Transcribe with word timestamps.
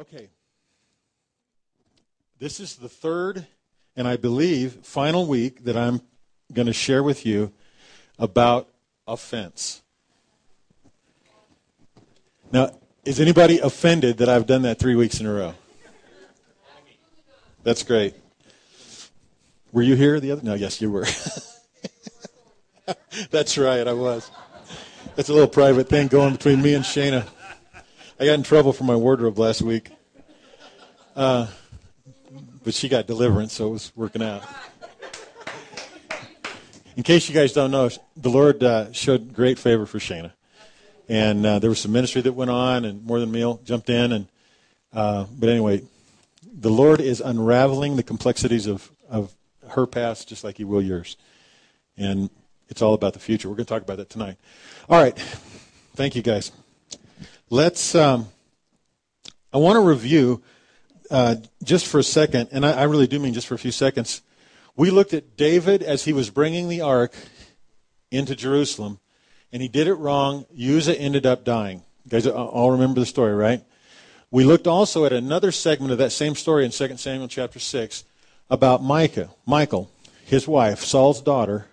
Okay. 0.00 0.28
This 2.38 2.58
is 2.58 2.76
the 2.76 2.88
third 2.88 3.46
and 3.94 4.08
I 4.08 4.16
believe 4.16 4.78
final 4.82 5.26
week 5.26 5.64
that 5.64 5.76
I'm 5.76 6.00
going 6.50 6.68
to 6.68 6.72
share 6.72 7.02
with 7.02 7.26
you 7.26 7.52
about 8.18 8.70
offense. 9.06 9.82
Now, 12.50 12.70
is 13.04 13.20
anybody 13.20 13.58
offended 13.58 14.16
that 14.18 14.30
I've 14.30 14.46
done 14.46 14.62
that 14.62 14.78
three 14.78 14.94
weeks 14.94 15.20
in 15.20 15.26
a 15.26 15.34
row? 15.34 15.52
That's 17.62 17.82
great. 17.82 18.14
Were 19.70 19.82
you 19.82 19.96
here 19.96 20.18
the 20.18 20.32
other? 20.32 20.42
No, 20.42 20.54
yes, 20.54 20.80
you 20.80 20.90
were. 20.90 21.04
That's 23.30 23.58
right, 23.58 23.86
I 23.86 23.92
was. 23.92 24.30
That's 25.14 25.28
a 25.28 25.34
little 25.34 25.46
private 25.46 25.90
thing 25.90 26.06
going 26.06 26.32
between 26.32 26.62
me 26.62 26.72
and 26.72 26.84
Shana. 26.84 27.26
I 28.20 28.26
got 28.26 28.34
in 28.34 28.42
trouble 28.42 28.74
for 28.74 28.84
my 28.84 28.96
wardrobe 28.96 29.38
last 29.38 29.62
week. 29.62 29.88
Uh, 31.16 31.46
but 32.62 32.74
she 32.74 32.90
got 32.90 33.06
deliverance, 33.06 33.54
so 33.54 33.68
it 33.68 33.70
was 33.70 33.92
working 33.96 34.22
out. 34.22 34.44
In 36.98 37.02
case 37.02 37.30
you 37.30 37.34
guys 37.34 37.54
don't 37.54 37.70
know, 37.70 37.88
the 38.18 38.28
Lord 38.28 38.62
uh, 38.62 38.92
showed 38.92 39.32
great 39.32 39.58
favor 39.58 39.86
for 39.86 39.98
Shana. 39.98 40.32
And 41.08 41.46
uh, 41.46 41.60
there 41.60 41.70
was 41.70 41.78
some 41.80 41.92
ministry 41.92 42.20
that 42.20 42.34
went 42.34 42.50
on, 42.50 42.84
and 42.84 43.06
More 43.06 43.20
Than 43.20 43.32
Meal 43.32 43.58
jumped 43.64 43.88
in. 43.88 44.12
and 44.12 44.28
uh, 44.92 45.24
But 45.38 45.48
anyway, 45.48 45.82
the 46.42 46.70
Lord 46.70 47.00
is 47.00 47.22
unraveling 47.22 47.96
the 47.96 48.02
complexities 48.02 48.66
of, 48.66 48.90
of 49.08 49.34
her 49.70 49.86
past 49.86 50.28
just 50.28 50.44
like 50.44 50.58
He 50.58 50.64
will 50.64 50.82
yours. 50.82 51.16
And 51.96 52.28
it's 52.68 52.82
all 52.82 52.92
about 52.92 53.14
the 53.14 53.18
future. 53.18 53.48
We're 53.48 53.56
going 53.56 53.64
to 53.64 53.72
talk 53.72 53.82
about 53.82 53.96
that 53.96 54.10
tonight. 54.10 54.36
All 54.90 55.02
right. 55.02 55.18
Thank 55.94 56.16
you, 56.16 56.20
guys. 56.20 56.52
Let's. 57.52 57.96
Um, 57.96 58.28
I 59.52 59.58
want 59.58 59.74
to 59.74 59.80
review 59.80 60.40
uh, 61.10 61.34
just 61.64 61.88
for 61.88 61.98
a 61.98 62.04
second, 62.04 62.50
and 62.52 62.64
I, 62.64 62.70
I 62.70 62.82
really 62.84 63.08
do 63.08 63.18
mean 63.18 63.34
just 63.34 63.48
for 63.48 63.56
a 63.56 63.58
few 63.58 63.72
seconds. 63.72 64.22
We 64.76 64.90
looked 64.90 65.14
at 65.14 65.36
David 65.36 65.82
as 65.82 66.04
he 66.04 66.12
was 66.12 66.30
bringing 66.30 66.68
the 66.68 66.82
ark 66.82 67.12
into 68.12 68.36
Jerusalem, 68.36 69.00
and 69.52 69.60
he 69.60 69.66
did 69.66 69.88
it 69.88 69.94
wrong. 69.94 70.46
Uzzah 70.56 70.96
ended 70.96 71.26
up 71.26 71.44
dying. 71.44 71.82
You 72.04 72.10
guys 72.12 72.24
all 72.28 72.70
remember 72.70 73.00
the 73.00 73.06
story, 73.06 73.34
right? 73.34 73.64
We 74.30 74.44
looked 74.44 74.68
also 74.68 75.04
at 75.04 75.12
another 75.12 75.50
segment 75.50 75.90
of 75.90 75.98
that 75.98 76.12
same 76.12 76.36
story 76.36 76.64
in 76.64 76.70
2 76.70 76.98
Samuel 76.98 77.26
chapter 77.26 77.58
6 77.58 78.04
about 78.48 78.80
Micah, 78.80 79.30
Michal, 79.44 79.90
his 80.24 80.46
wife, 80.46 80.84
Saul's 80.84 81.20
daughter, 81.20 81.66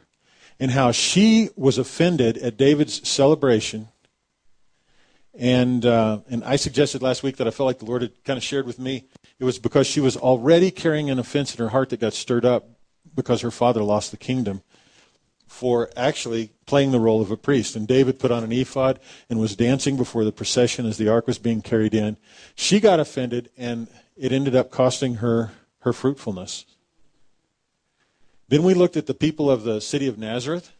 and 0.59 0.71
how 0.71 0.91
she 0.91 1.49
was 1.55 1.77
offended 1.77 2.35
at 2.39 2.57
David's 2.57 3.07
celebration 3.07 3.89
and, 5.37 5.85
uh, 5.85 6.19
and 6.29 6.43
I 6.43 6.55
suggested 6.55 7.01
last 7.01 7.21
week 7.21 7.37
that 7.37 7.47
I 7.47 7.51
felt 7.51 7.67
like 7.67 7.79
the 7.79 7.85
Lord 7.85 8.01
had 8.01 8.23
kind 8.23 8.37
of 8.37 8.43
shared 8.43 8.65
with 8.65 8.79
me. 8.79 9.05
It 9.39 9.43
was 9.43 9.59
because 9.59 9.85
she 9.85 9.99
was 9.99 10.17
already 10.17 10.71
carrying 10.71 11.09
an 11.09 11.19
offense 11.19 11.53
in 11.55 11.63
her 11.63 11.69
heart 11.69 11.89
that 11.89 11.99
got 11.99 12.13
stirred 12.13 12.45
up 12.45 12.67
because 13.15 13.41
her 13.41 13.51
father 13.51 13.83
lost 13.83 14.11
the 14.11 14.17
kingdom 14.17 14.63
for 15.47 15.89
actually 15.95 16.51
playing 16.65 16.91
the 16.91 16.99
role 16.99 17.21
of 17.21 17.31
a 17.31 17.37
priest. 17.37 17.75
And 17.75 17.87
David 17.87 18.19
put 18.19 18.31
on 18.31 18.43
an 18.43 18.51
ephod 18.51 18.99
and 19.29 19.39
was 19.39 19.55
dancing 19.55 19.95
before 19.95 20.25
the 20.25 20.31
procession 20.31 20.85
as 20.85 20.97
the 20.97 21.07
ark 21.07 21.27
was 21.27 21.37
being 21.37 21.61
carried 21.61 21.93
in. 21.93 22.17
She 22.55 22.79
got 22.79 22.99
offended, 22.99 23.49
and 23.57 23.87
it 24.15 24.31
ended 24.31 24.55
up 24.55 24.71
costing 24.71 25.15
her 25.15 25.51
her 25.81 25.93
fruitfulness. 25.93 26.65
Then 28.49 28.63
we 28.63 28.73
looked 28.73 28.97
at 28.97 29.05
the 29.05 29.13
people 29.13 29.49
of 29.49 29.63
the 29.63 29.79
city 29.79 30.07
of 30.07 30.17
Nazareth 30.17 30.71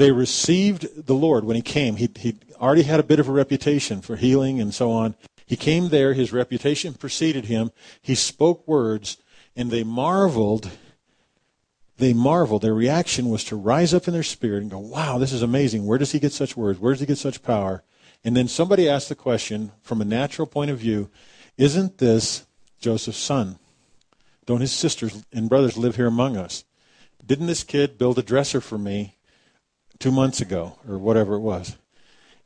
they 0.00 0.12
received 0.12 1.06
the 1.06 1.14
Lord 1.14 1.44
when 1.44 1.56
he 1.56 1.62
came. 1.62 1.96
He, 1.96 2.08
he 2.16 2.36
already 2.58 2.84
had 2.84 3.00
a 3.00 3.02
bit 3.02 3.20
of 3.20 3.28
a 3.28 3.32
reputation 3.32 4.00
for 4.00 4.16
healing 4.16 4.58
and 4.58 4.72
so 4.72 4.90
on. 4.90 5.14
He 5.44 5.56
came 5.56 5.90
there, 5.90 6.14
his 6.14 6.32
reputation 6.32 6.94
preceded 6.94 7.44
him. 7.44 7.70
He 8.00 8.14
spoke 8.14 8.66
words, 8.66 9.18
and 9.54 9.70
they 9.70 9.84
marveled. 9.84 10.70
They 11.98 12.14
marveled. 12.14 12.62
Their 12.62 12.72
reaction 12.72 13.28
was 13.28 13.44
to 13.44 13.56
rise 13.56 13.92
up 13.92 14.08
in 14.08 14.14
their 14.14 14.22
spirit 14.22 14.62
and 14.62 14.70
go, 14.70 14.78
Wow, 14.78 15.18
this 15.18 15.34
is 15.34 15.42
amazing. 15.42 15.84
Where 15.84 15.98
does 15.98 16.12
he 16.12 16.18
get 16.18 16.32
such 16.32 16.56
words? 16.56 16.78
Where 16.78 16.94
does 16.94 17.00
he 17.00 17.06
get 17.06 17.18
such 17.18 17.42
power? 17.42 17.82
And 18.24 18.34
then 18.34 18.48
somebody 18.48 18.88
asked 18.88 19.10
the 19.10 19.14
question 19.14 19.72
from 19.82 20.00
a 20.00 20.06
natural 20.06 20.46
point 20.46 20.70
of 20.70 20.78
view 20.78 21.10
Isn't 21.58 21.98
this 21.98 22.46
Joseph's 22.80 23.18
son? 23.18 23.58
Don't 24.46 24.62
his 24.62 24.72
sisters 24.72 25.26
and 25.30 25.50
brothers 25.50 25.76
live 25.76 25.96
here 25.96 26.06
among 26.06 26.38
us? 26.38 26.64
Didn't 27.26 27.48
this 27.48 27.64
kid 27.64 27.98
build 27.98 28.18
a 28.18 28.22
dresser 28.22 28.62
for 28.62 28.78
me 28.78 29.18
two 30.00 30.10
months 30.10 30.40
ago 30.40 30.78
or 30.88 30.98
whatever 30.98 31.34
it 31.34 31.40
was. 31.40 31.76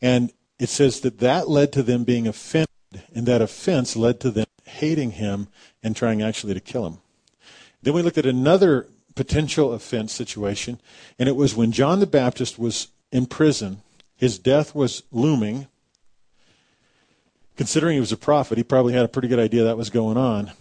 And 0.02 0.32
it 0.58 0.68
says 0.68 1.00
that 1.00 1.20
that 1.20 1.48
led 1.48 1.72
to 1.72 1.82
them 1.82 2.04
being 2.04 2.28
offended, 2.28 2.68
and 3.14 3.26
that 3.26 3.40
offense 3.40 3.96
led 3.96 4.20
to 4.20 4.30
them 4.30 4.46
hating 4.64 5.12
him 5.12 5.48
and 5.82 5.96
trying 5.96 6.20
actually 6.20 6.54
to 6.54 6.60
kill 6.60 6.86
him. 6.86 6.98
Then 7.82 7.94
we 7.94 8.02
looked 8.02 8.18
at 8.18 8.26
another 8.26 8.88
potential 9.14 9.72
offense 9.72 10.12
situation, 10.12 10.80
and 11.18 11.28
it 11.28 11.36
was 11.36 11.54
when 11.54 11.72
John 11.72 12.00
the 12.00 12.06
Baptist 12.06 12.58
was 12.58 12.88
in 13.12 13.26
prison. 13.26 13.82
His 14.16 14.38
death 14.38 14.74
was 14.74 15.02
looming. 15.10 15.68
Considering 17.56 17.94
he 17.94 18.00
was 18.00 18.12
a 18.12 18.16
prophet, 18.16 18.58
he 18.58 18.64
probably 18.64 18.94
had 18.94 19.04
a 19.04 19.08
pretty 19.08 19.28
good 19.28 19.38
idea 19.38 19.64
that 19.64 19.76
was 19.76 19.90
going 19.90 20.16
on. 20.16 20.52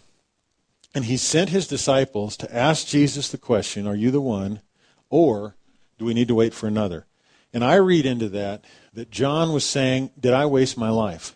And 0.93 1.05
he 1.05 1.17
sent 1.17 1.49
his 1.49 1.67
disciples 1.67 2.37
to 2.37 2.55
ask 2.55 2.85
Jesus 2.85 3.29
the 3.29 3.37
question, 3.39 3.87
Are 3.87 3.95
you 3.95 4.11
the 4.11 4.21
one? 4.21 4.61
Or 5.09 5.55
do 5.97 6.05
we 6.05 6.13
need 6.13 6.27
to 6.27 6.35
wait 6.35 6.53
for 6.53 6.67
another? 6.67 7.05
And 7.53 7.63
I 7.63 7.75
read 7.75 8.05
into 8.05 8.29
that 8.29 8.65
that 8.93 9.11
John 9.11 9.53
was 9.53 9.65
saying, 9.65 10.11
Did 10.19 10.33
I 10.33 10.45
waste 10.45 10.77
my 10.77 10.89
life? 10.89 11.35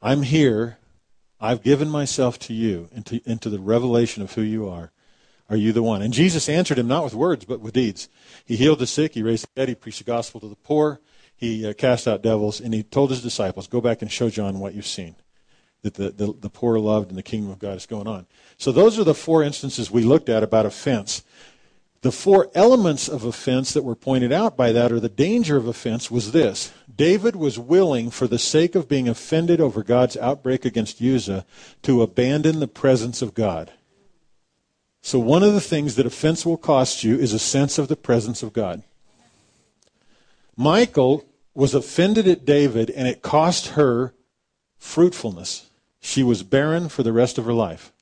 I'm 0.00 0.22
here. 0.22 0.78
I've 1.40 1.62
given 1.62 1.88
myself 1.88 2.38
to 2.40 2.54
you 2.54 2.88
into, 2.92 3.20
into 3.24 3.48
the 3.48 3.60
revelation 3.60 4.22
of 4.22 4.32
who 4.32 4.42
you 4.42 4.68
are. 4.68 4.90
Are 5.50 5.56
you 5.56 5.72
the 5.72 5.82
one? 5.82 6.02
And 6.02 6.12
Jesus 6.12 6.48
answered 6.48 6.78
him 6.78 6.88
not 6.88 7.04
with 7.04 7.14
words, 7.14 7.44
but 7.44 7.60
with 7.60 7.74
deeds. 7.74 8.08
He 8.44 8.56
healed 8.56 8.80
the 8.80 8.86
sick, 8.86 9.14
he 9.14 9.22
raised 9.22 9.44
the 9.44 9.60
dead, 9.60 9.68
he 9.68 9.74
preached 9.74 9.98
the 9.98 10.04
gospel 10.04 10.40
to 10.40 10.48
the 10.48 10.56
poor, 10.56 11.00
he 11.36 11.66
uh, 11.66 11.72
cast 11.72 12.06
out 12.06 12.22
devils, 12.22 12.60
and 12.60 12.74
he 12.74 12.82
told 12.82 13.10
his 13.10 13.22
disciples, 13.22 13.66
Go 13.66 13.80
back 13.80 14.02
and 14.02 14.10
show 14.10 14.28
John 14.28 14.58
what 14.58 14.74
you've 14.74 14.86
seen. 14.86 15.16
That 15.82 15.94
the, 15.94 16.10
the, 16.10 16.32
the 16.32 16.50
poor 16.50 16.74
are 16.74 16.80
loved 16.80 17.08
and 17.08 17.16
the 17.16 17.22
kingdom 17.22 17.52
of 17.52 17.60
God 17.60 17.76
is 17.76 17.86
going 17.86 18.08
on. 18.08 18.26
So 18.56 18.72
those 18.72 18.98
are 18.98 19.04
the 19.04 19.14
four 19.14 19.44
instances 19.44 19.90
we 19.90 20.02
looked 20.02 20.28
at 20.28 20.42
about 20.42 20.66
offense. 20.66 21.22
The 22.00 22.12
four 22.12 22.48
elements 22.54 23.08
of 23.08 23.24
offense 23.24 23.72
that 23.72 23.82
were 23.82 23.96
pointed 23.96 24.32
out 24.32 24.56
by 24.56 24.70
that, 24.70 24.92
or 24.92 25.00
the 25.00 25.08
danger 25.08 25.56
of 25.56 25.66
offense, 25.66 26.10
was 26.10 26.30
this 26.30 26.72
David 26.94 27.34
was 27.34 27.58
willing, 27.58 28.10
for 28.10 28.28
the 28.28 28.38
sake 28.38 28.74
of 28.74 28.88
being 28.88 29.08
offended 29.08 29.60
over 29.60 29.82
God's 29.82 30.16
outbreak 30.16 30.64
against 30.64 31.02
Uzzah, 31.02 31.44
to 31.82 32.02
abandon 32.02 32.60
the 32.60 32.68
presence 32.68 33.20
of 33.20 33.34
God. 33.34 33.72
So, 35.00 35.18
one 35.18 35.42
of 35.42 35.54
the 35.54 35.60
things 35.60 35.96
that 35.96 36.06
offense 36.06 36.46
will 36.46 36.56
cost 36.56 37.02
you 37.02 37.18
is 37.18 37.32
a 37.32 37.38
sense 37.38 37.78
of 37.78 37.88
the 37.88 37.96
presence 37.96 38.42
of 38.44 38.52
God. 38.52 38.84
Michal 40.56 41.24
was 41.52 41.74
offended 41.74 42.28
at 42.28 42.44
David, 42.44 42.90
and 42.90 43.08
it 43.08 43.22
cost 43.22 43.68
her 43.68 44.14
fruitfulness. 44.78 45.70
She 46.00 46.22
was 46.22 46.44
barren 46.44 46.88
for 46.88 47.02
the 47.02 47.12
rest 47.12 47.38
of 47.38 47.44
her 47.44 47.52
life. 47.52 47.92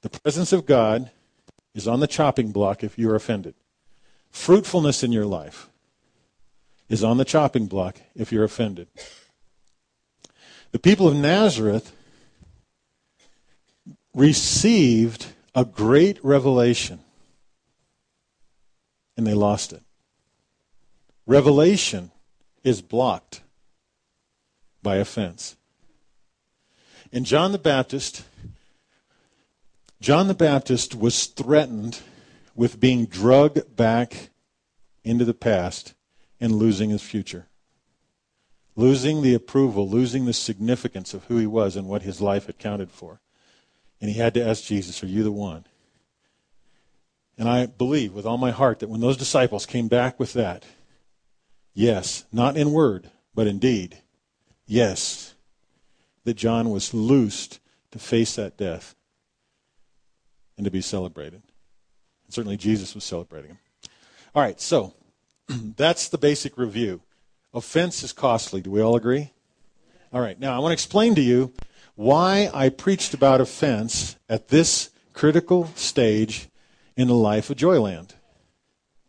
The 0.00 0.10
presence 0.10 0.54
of 0.54 0.64
God 0.64 1.10
is 1.78 1.86
on 1.86 2.00
the 2.00 2.08
chopping 2.08 2.50
block 2.50 2.82
if 2.82 2.98
you're 2.98 3.14
offended. 3.14 3.54
Fruitfulness 4.30 5.04
in 5.04 5.12
your 5.12 5.24
life 5.24 5.70
is 6.88 7.04
on 7.04 7.18
the 7.18 7.24
chopping 7.24 7.66
block 7.66 8.00
if 8.16 8.32
you're 8.32 8.42
offended. 8.42 8.88
The 10.72 10.80
people 10.80 11.06
of 11.06 11.14
Nazareth 11.14 11.94
received 14.12 15.26
a 15.54 15.64
great 15.64 16.18
revelation 16.24 16.98
and 19.16 19.24
they 19.24 19.34
lost 19.34 19.72
it. 19.72 19.82
Revelation 21.26 22.10
is 22.64 22.82
blocked 22.82 23.42
by 24.82 24.96
offense. 24.96 25.56
And 27.12 27.24
John 27.24 27.52
the 27.52 27.58
Baptist 27.58 28.24
John 30.00 30.28
the 30.28 30.34
Baptist 30.34 30.94
was 30.94 31.26
threatened 31.26 32.00
with 32.54 32.80
being 32.80 33.06
drugged 33.06 33.74
back 33.76 34.30
into 35.02 35.24
the 35.24 35.34
past 35.34 35.94
and 36.40 36.54
losing 36.54 36.90
his 36.90 37.02
future. 37.02 37.46
Losing 38.76 39.22
the 39.22 39.34
approval, 39.34 39.88
losing 39.88 40.24
the 40.24 40.32
significance 40.32 41.14
of 41.14 41.24
who 41.24 41.38
he 41.38 41.46
was 41.46 41.74
and 41.74 41.88
what 41.88 42.02
his 42.02 42.20
life 42.20 42.46
had 42.46 42.58
counted 42.58 42.92
for. 42.92 43.20
And 44.00 44.08
he 44.08 44.18
had 44.18 44.34
to 44.34 44.44
ask 44.44 44.64
Jesus, 44.64 45.02
Are 45.02 45.08
you 45.08 45.24
the 45.24 45.32
one? 45.32 45.66
And 47.36 47.48
I 47.48 47.66
believe 47.66 48.14
with 48.14 48.26
all 48.26 48.38
my 48.38 48.52
heart 48.52 48.78
that 48.78 48.88
when 48.88 49.00
those 49.00 49.16
disciples 49.16 49.66
came 49.66 49.88
back 49.88 50.20
with 50.20 50.32
that, 50.34 50.64
yes, 51.74 52.24
not 52.32 52.56
in 52.56 52.72
word, 52.72 53.10
but 53.34 53.48
in 53.48 53.58
deed, 53.58 53.98
yes, 54.66 55.34
that 56.22 56.34
John 56.34 56.70
was 56.70 56.94
loosed 56.94 57.58
to 57.90 57.98
face 57.98 58.36
that 58.36 58.56
death 58.56 58.94
and 60.58 60.64
to 60.66 60.70
be 60.70 60.82
celebrated. 60.82 61.42
And 62.26 62.34
certainly 62.34 62.58
Jesus 62.58 62.94
was 62.94 63.04
celebrating 63.04 63.52
him. 63.52 63.58
All 64.34 64.42
right, 64.42 64.60
so 64.60 64.92
that's 65.48 66.08
the 66.08 66.18
basic 66.18 66.58
review. 66.58 67.00
Offense 67.54 68.02
is 68.02 68.12
costly. 68.12 68.60
Do 68.60 68.70
we 68.70 68.82
all 68.82 68.96
agree? 68.96 69.32
All 70.12 70.20
right, 70.20 70.38
now 70.38 70.54
I 70.54 70.58
want 70.58 70.70
to 70.70 70.74
explain 70.74 71.14
to 71.14 71.22
you 71.22 71.54
why 71.94 72.50
I 72.52 72.68
preached 72.68 73.14
about 73.14 73.40
offense 73.40 74.16
at 74.28 74.48
this 74.48 74.90
critical 75.14 75.70
stage 75.74 76.48
in 76.96 77.08
the 77.08 77.14
life 77.14 77.48
of 77.48 77.56
Joyland. 77.56 78.10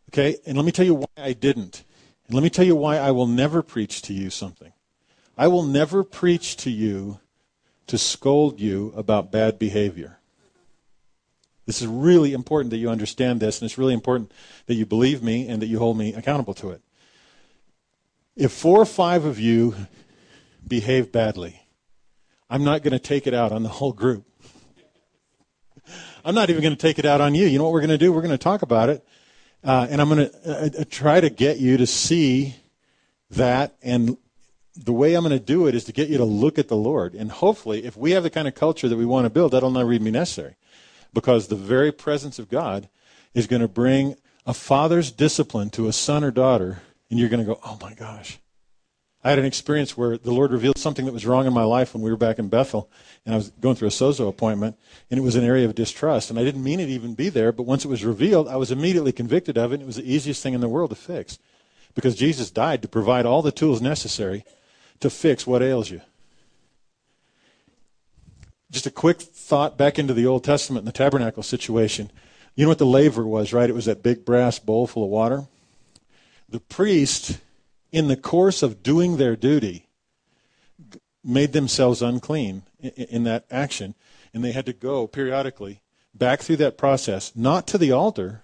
Okay, 0.10 0.38
and 0.46 0.58
let 0.58 0.66
me 0.66 0.72
tell 0.72 0.86
you 0.86 0.96
why 0.96 1.08
I 1.18 1.34
didn't. 1.34 1.84
And 2.28 2.36
let 2.36 2.44
me 2.44 2.50
tell 2.50 2.66
you 2.66 2.76
why 2.76 2.98
I 2.98 3.12
will 3.12 3.28
never 3.28 3.62
preach 3.62 4.02
to 4.04 4.14
you 4.14 4.30
something. 4.30 4.72
I 5.38 5.48
will 5.48 5.64
never 5.64 6.04
preach 6.04 6.58
to 6.58 6.70
you 6.70 7.20
to 7.88 7.98
scold 7.98 8.60
you 8.60 8.94
about 8.96 9.32
bad 9.32 9.58
behavior. 9.58 10.19
This 11.70 11.84
is 11.84 11.88
really 11.88 12.34
important 12.34 12.72
that 12.72 12.78
you 12.78 12.90
understand 12.90 13.40
this, 13.40 13.62
and 13.62 13.68
it's 13.68 13.78
really 13.78 13.94
important 13.94 14.32
that 14.66 14.74
you 14.74 14.88
believe 14.88 15.22
me 15.22 15.48
and 15.48 15.62
that 15.62 15.68
you 15.68 15.78
hold 15.78 16.00
me 16.00 16.16
accountable 16.16 16.56
to 16.56 16.72
it. 16.72 16.82
If 18.36 18.52
four 18.52 18.82
or 18.82 18.88
five 18.88 19.24
of 19.24 19.40
you 19.40 19.76
behave 20.68 21.12
badly, 21.12 21.62
I'm 22.50 22.64
not 22.64 22.82
going 22.82 22.94
to 22.94 23.00
take 23.00 23.28
it 23.28 23.36
out 23.36 23.52
on 23.52 23.62
the 23.62 23.70
whole 23.70 23.94
group. 23.94 24.26
I'm 26.26 26.34
not 26.34 26.50
even 26.50 26.64
going 26.64 26.76
to 26.76 26.82
take 26.82 26.98
it 26.98 27.06
out 27.06 27.22
on 27.22 27.36
you. 27.36 27.46
You 27.46 27.60
know 27.60 27.66
what 27.66 27.74
we're 27.74 27.82
going 27.82 27.90
to 27.92 28.00
do? 28.00 28.12
We're 28.12 28.24
going 28.24 28.32
to 28.32 28.40
talk 28.40 28.64
about 28.64 28.90
it, 28.90 29.06
uh, 29.64 29.86
and 29.92 30.02
I'm 30.02 30.10
going 30.10 30.28
to 30.28 30.52
uh, 30.52 30.70
uh, 30.82 30.84
try 30.90 31.22
to 31.22 31.30
get 31.30 31.60
you 31.60 31.78
to 31.78 31.86
see 31.86 32.56
that. 33.30 33.76
And 33.84 34.18
the 34.76 34.94
way 34.94 35.14
I'm 35.14 35.24
going 35.24 35.38
to 35.38 35.46
do 35.46 35.68
it 35.68 35.76
is 35.76 35.84
to 35.84 35.92
get 35.92 36.10
you 36.10 36.18
to 36.18 36.26
look 36.26 36.58
at 36.58 36.68
the 36.68 36.76
Lord. 36.76 37.14
And 37.14 37.30
hopefully, 37.32 37.86
if 37.86 37.96
we 37.96 38.10
have 38.14 38.24
the 38.24 38.32
kind 38.32 38.48
of 38.48 38.56
culture 38.56 38.90
that 38.90 38.98
we 38.98 39.06
want 39.06 39.26
to 39.26 39.30
build, 39.30 39.52
that'll 39.52 39.70
not 39.70 39.88
be 39.88 40.00
necessary, 40.00 40.56
because 41.14 41.48
the 41.48 41.56
very 41.56 41.92
presence 41.92 42.40
of 42.40 42.50
God 42.50 42.90
is 43.34 43.48
going 43.48 43.62
to 43.62 43.68
bring 43.68 44.16
a 44.46 44.54
father's 44.54 45.12
discipline 45.12 45.70
to 45.72 45.88
a 45.88 45.94
son 45.94 46.24
or 46.24 46.32
daughter, 46.32 46.82
and 47.10 47.20
you're 47.20 47.30
going 47.30 47.46
to 47.46 47.46
go, 47.46 47.60
"Oh 47.64 47.78
my 47.82 47.94
gosh." 47.94 48.40
I 49.22 49.32
had 49.32 49.40
an 49.40 49.46
experience 49.46 49.98
where 49.98 50.18
the 50.18 50.32
Lord 50.32 50.52
revealed 50.52 50.78
something 50.78 51.06
that 51.06 51.14
was 51.14 51.26
wrong 51.26 51.46
in 51.46 51.54
my 51.54 51.66
life 51.66 51.94
when 51.94 52.02
we 52.02 52.10
were 52.10 52.18
back 52.18 52.40
in 52.40 52.48
Bethel, 52.48 52.90
and 53.26 53.36
I 53.36 53.38
was 53.38 53.50
going 53.50 53.76
through 53.76 53.90
a 53.90 53.92
sozo 53.92 54.30
appointment, 54.30 54.78
and 55.12 55.18
it 55.18 55.24
was 55.24 55.36
an 55.36 55.44
area 55.44 55.66
of 55.66 55.76
distrust, 55.76 56.30
and 56.30 56.40
I 56.40 56.46
didn't 56.46 56.64
mean 56.64 56.80
it 56.80 56.88
even 56.88 57.16
be 57.16 57.28
there, 57.28 57.52
but 57.52 57.64
once 57.64 57.84
it 57.84 57.90
was 57.90 58.06
revealed, 58.06 58.48
I 58.48 58.56
was 58.56 58.72
immediately 58.72 59.12
convicted 59.12 59.58
of 59.58 59.72
it, 59.72 59.76
and 59.76 59.84
it 59.84 59.88
was 59.88 59.98
the 59.98 60.10
easiest 60.10 60.42
thing 60.42 60.54
in 60.54 60.62
the 60.62 60.70
world 60.70 60.92
to 60.92 60.96
fix, 60.96 61.38
because 61.96 62.16
Jesus 62.16 62.50
died 62.50 62.82
to 62.82 62.88
provide 62.88 63.26
all 63.26 63.42
the 63.42 63.52
tools 63.52 63.82
necessary 63.82 64.46
to 65.02 65.10
fix 65.10 65.46
what 65.46 65.62
ails 65.62 65.92
you. 65.92 66.00
Just 68.72 68.86
a 68.86 68.92
quick 68.92 69.22
thought 69.50 69.78
back 69.78 70.00
into 70.00 70.14
the 70.14 70.26
Old 70.26 70.44
Testament 70.44 70.86
and 70.86 70.88
the 70.88 70.98
tabernacle 70.98 71.44
situation. 71.44 72.12
You 72.56 72.66
know 72.66 72.70
what 72.70 72.78
the 72.78 72.86
laver 72.86 73.26
was, 73.26 73.52
right? 73.52 73.70
It 73.70 73.74
was 73.74 73.86
that 73.86 74.04
big 74.04 74.24
brass 74.24 74.60
bowl 74.60 74.88
full 74.88 75.04
of 75.04 75.10
water. 75.10 75.48
The 76.48 76.60
priest 76.60 77.40
in 77.92 78.08
the 78.08 78.18
course 78.18 78.62
of 78.64 78.84
doing 78.84 79.18
their 79.18 79.36
duty, 79.36 79.88
made 81.24 81.54
themselves 81.54 82.02
unclean 82.02 82.64
in, 82.80 83.24
that 83.24 83.46
action, 83.52 83.96
and 84.34 84.44
they 84.44 84.52
had 84.52 84.66
to 84.66 84.74
go 84.74 85.08
periodically 85.08 85.82
back 86.14 86.42
through 86.42 86.58
that 86.58 86.78
process, 86.78 87.36
not 87.36 87.68
to 87.68 87.78
the 87.78 87.92
altar. 87.92 88.44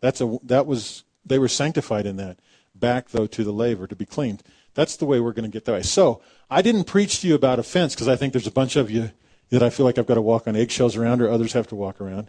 That's 0.00 0.20
a 0.20 0.38
that 0.42 0.66
was 0.66 1.04
they 1.24 1.38
were 1.38 1.48
sanctified 1.48 2.06
in 2.06 2.16
that. 2.16 2.38
Back 2.74 3.10
though 3.10 3.26
to 3.26 3.44
the 3.44 3.52
laver 3.52 3.86
to 3.86 3.96
be 3.96 4.06
cleaned. 4.06 4.42
That's 4.74 4.96
the 4.96 5.06
way 5.06 5.20
we're 5.20 5.32
going 5.32 5.50
to 5.50 5.54
get 5.54 5.64
that 5.64 5.72
way. 5.72 5.82
So 5.82 6.20
I 6.50 6.60
didn't 6.60 6.84
preach 6.84 7.20
to 7.20 7.28
you 7.28 7.34
about 7.34 7.58
offense 7.58 7.94
because 7.94 8.08
I 8.08 8.16
think 8.16 8.32
there's 8.32 8.46
a 8.46 8.52
bunch 8.52 8.76
of 8.76 8.90
you 8.90 9.12
that 9.54 9.62
I 9.62 9.70
feel 9.70 9.86
like 9.86 9.98
I've 9.98 10.06
got 10.06 10.14
to 10.14 10.20
walk 10.20 10.48
on 10.48 10.56
eggshells 10.56 10.96
around, 10.96 11.22
or 11.22 11.30
others 11.30 11.52
have 11.52 11.68
to 11.68 11.76
walk 11.76 12.00
around. 12.00 12.28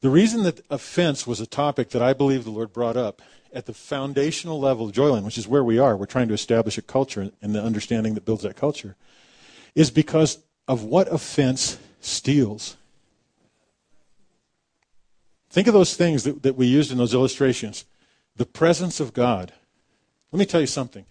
The 0.00 0.08
reason 0.08 0.42
that 0.44 0.64
offense 0.70 1.26
was 1.26 1.38
a 1.38 1.46
topic 1.46 1.90
that 1.90 2.00
I 2.00 2.14
believe 2.14 2.44
the 2.44 2.50
Lord 2.50 2.72
brought 2.72 2.96
up 2.96 3.20
at 3.52 3.66
the 3.66 3.74
foundational 3.74 4.58
level 4.58 4.86
of 4.86 4.92
Joyland, 4.92 5.24
which 5.24 5.36
is 5.36 5.46
where 5.46 5.62
we 5.62 5.78
are, 5.78 5.96
we're 5.96 6.06
trying 6.06 6.28
to 6.28 6.34
establish 6.34 6.78
a 6.78 6.82
culture 6.82 7.30
and 7.42 7.54
the 7.54 7.62
understanding 7.62 8.14
that 8.14 8.24
builds 8.24 8.42
that 8.42 8.56
culture, 8.56 8.96
is 9.74 9.90
because 9.90 10.38
of 10.66 10.82
what 10.82 11.12
offense 11.12 11.78
steals. 12.00 12.76
Think 15.50 15.68
of 15.68 15.74
those 15.74 15.94
things 15.94 16.24
that, 16.24 16.42
that 16.42 16.56
we 16.56 16.66
used 16.66 16.90
in 16.90 16.96
those 16.96 17.14
illustrations. 17.14 17.84
The 18.36 18.46
presence 18.46 18.98
of 18.98 19.12
God. 19.12 19.52
Let 20.32 20.38
me 20.38 20.46
tell 20.46 20.62
you 20.62 20.66
something. 20.66 21.04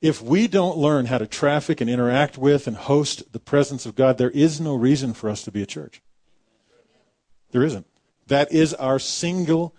If 0.00 0.22
we 0.22 0.46
don't 0.46 0.78
learn 0.78 1.06
how 1.06 1.18
to 1.18 1.26
traffic 1.26 1.80
and 1.80 1.90
interact 1.90 2.38
with 2.38 2.66
and 2.66 2.76
host 2.76 3.32
the 3.32 3.40
presence 3.40 3.84
of 3.84 3.96
God, 3.96 4.16
there 4.16 4.30
is 4.30 4.60
no 4.60 4.74
reason 4.74 5.12
for 5.12 5.28
us 5.28 5.42
to 5.42 5.50
be 5.50 5.62
a 5.62 5.66
church. 5.66 6.00
There 7.50 7.64
isn't. 7.64 7.86
That 8.28 8.52
is 8.52 8.74
our 8.74 8.98
single 8.98 9.74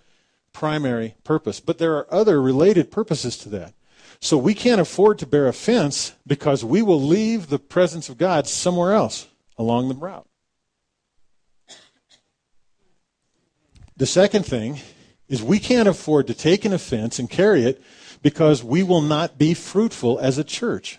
primary 0.52 1.14
purpose. 1.24 1.60
But 1.60 1.78
there 1.78 1.96
are 1.96 2.12
other 2.12 2.42
related 2.42 2.90
purposes 2.90 3.36
to 3.38 3.48
that. 3.50 3.74
So 4.20 4.36
we 4.36 4.52
can't 4.52 4.80
afford 4.80 5.18
to 5.20 5.26
bear 5.26 5.46
offense 5.46 6.12
because 6.26 6.64
we 6.64 6.82
will 6.82 7.00
leave 7.00 7.48
the 7.48 7.58
presence 7.58 8.10
of 8.10 8.18
God 8.18 8.46
somewhere 8.46 8.92
else 8.92 9.26
along 9.56 9.88
the 9.88 9.94
route. 9.94 10.26
The 13.96 14.06
second 14.06 14.44
thing 14.44 14.80
is 15.28 15.42
we 15.42 15.58
can't 15.58 15.88
afford 15.88 16.26
to 16.26 16.34
take 16.34 16.64
an 16.64 16.72
offense 16.72 17.18
and 17.18 17.30
carry 17.30 17.64
it 17.64 17.82
because 18.22 18.62
we 18.62 18.82
will 18.82 19.00
not 19.00 19.38
be 19.38 19.54
fruitful 19.54 20.18
as 20.18 20.38
a 20.38 20.44
church. 20.44 20.98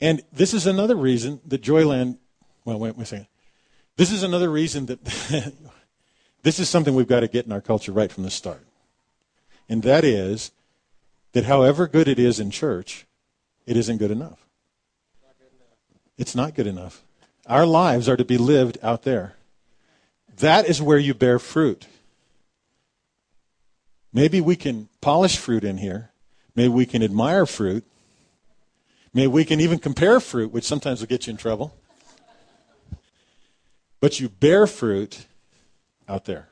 And 0.00 0.22
this 0.32 0.54
is 0.54 0.66
another 0.66 0.96
reason 0.96 1.40
that 1.46 1.62
Joyland, 1.62 2.18
well, 2.64 2.78
wait, 2.78 2.96
wait 2.96 3.02
a 3.02 3.06
second. 3.06 3.26
This 3.96 4.12
is 4.12 4.22
another 4.22 4.50
reason 4.50 4.86
that 4.86 5.52
This 6.42 6.58
is 6.58 6.68
something 6.68 6.94
we've 6.94 7.08
got 7.08 7.20
to 7.20 7.28
get 7.28 7.46
in 7.46 7.52
our 7.52 7.60
culture 7.60 7.92
right 7.92 8.10
from 8.10 8.22
the 8.22 8.30
start. 8.30 8.64
And 9.68 9.82
that 9.82 10.04
is 10.04 10.52
that 11.32 11.44
however 11.44 11.86
good 11.86 12.08
it 12.08 12.18
is 12.18 12.40
in 12.40 12.50
church, 12.50 13.06
it 13.66 13.76
isn't 13.76 13.98
good 13.98 14.10
enough. 14.10 14.46
It's 16.16 16.34
not 16.34 16.54
good 16.54 16.66
enough. 16.66 17.04
Our 17.46 17.66
lives 17.66 18.08
are 18.08 18.16
to 18.16 18.24
be 18.24 18.38
lived 18.38 18.78
out 18.82 19.02
there. 19.02 19.34
That 20.38 20.68
is 20.68 20.80
where 20.80 20.98
you 20.98 21.14
bear 21.14 21.38
fruit. 21.38 21.86
Maybe 24.18 24.40
we 24.40 24.56
can 24.56 24.88
polish 25.00 25.36
fruit 25.36 25.62
in 25.62 25.78
here. 25.78 26.10
Maybe 26.56 26.70
we 26.70 26.86
can 26.86 27.04
admire 27.04 27.46
fruit. 27.46 27.84
Maybe 29.14 29.28
we 29.28 29.44
can 29.44 29.60
even 29.60 29.78
compare 29.78 30.18
fruit, 30.18 30.50
which 30.50 30.64
sometimes 30.64 30.98
will 30.98 31.06
get 31.06 31.28
you 31.28 31.30
in 31.30 31.36
trouble. 31.36 31.76
But 34.00 34.18
you 34.18 34.28
bear 34.28 34.66
fruit 34.66 35.26
out 36.08 36.24
there. 36.24 36.48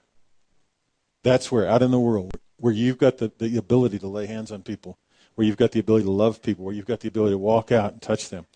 That's 1.24 1.50
where, 1.50 1.66
out 1.66 1.82
in 1.82 1.90
the 1.90 1.98
world, 1.98 2.38
where 2.56 2.72
you've 2.72 2.98
got 2.98 3.18
the, 3.18 3.32
the 3.36 3.56
ability 3.56 3.98
to 3.98 4.06
lay 4.06 4.26
hands 4.26 4.52
on 4.52 4.62
people, 4.62 4.96
where 5.34 5.44
you've 5.44 5.56
got 5.56 5.72
the 5.72 5.80
ability 5.80 6.04
to 6.04 6.12
love 6.12 6.42
people, 6.42 6.64
where 6.64 6.72
you've 6.72 6.86
got 6.86 7.00
the 7.00 7.08
ability 7.08 7.32
to 7.32 7.38
walk 7.38 7.72
out 7.72 7.90
and 7.90 8.00
touch 8.00 8.28
them. 8.28 8.46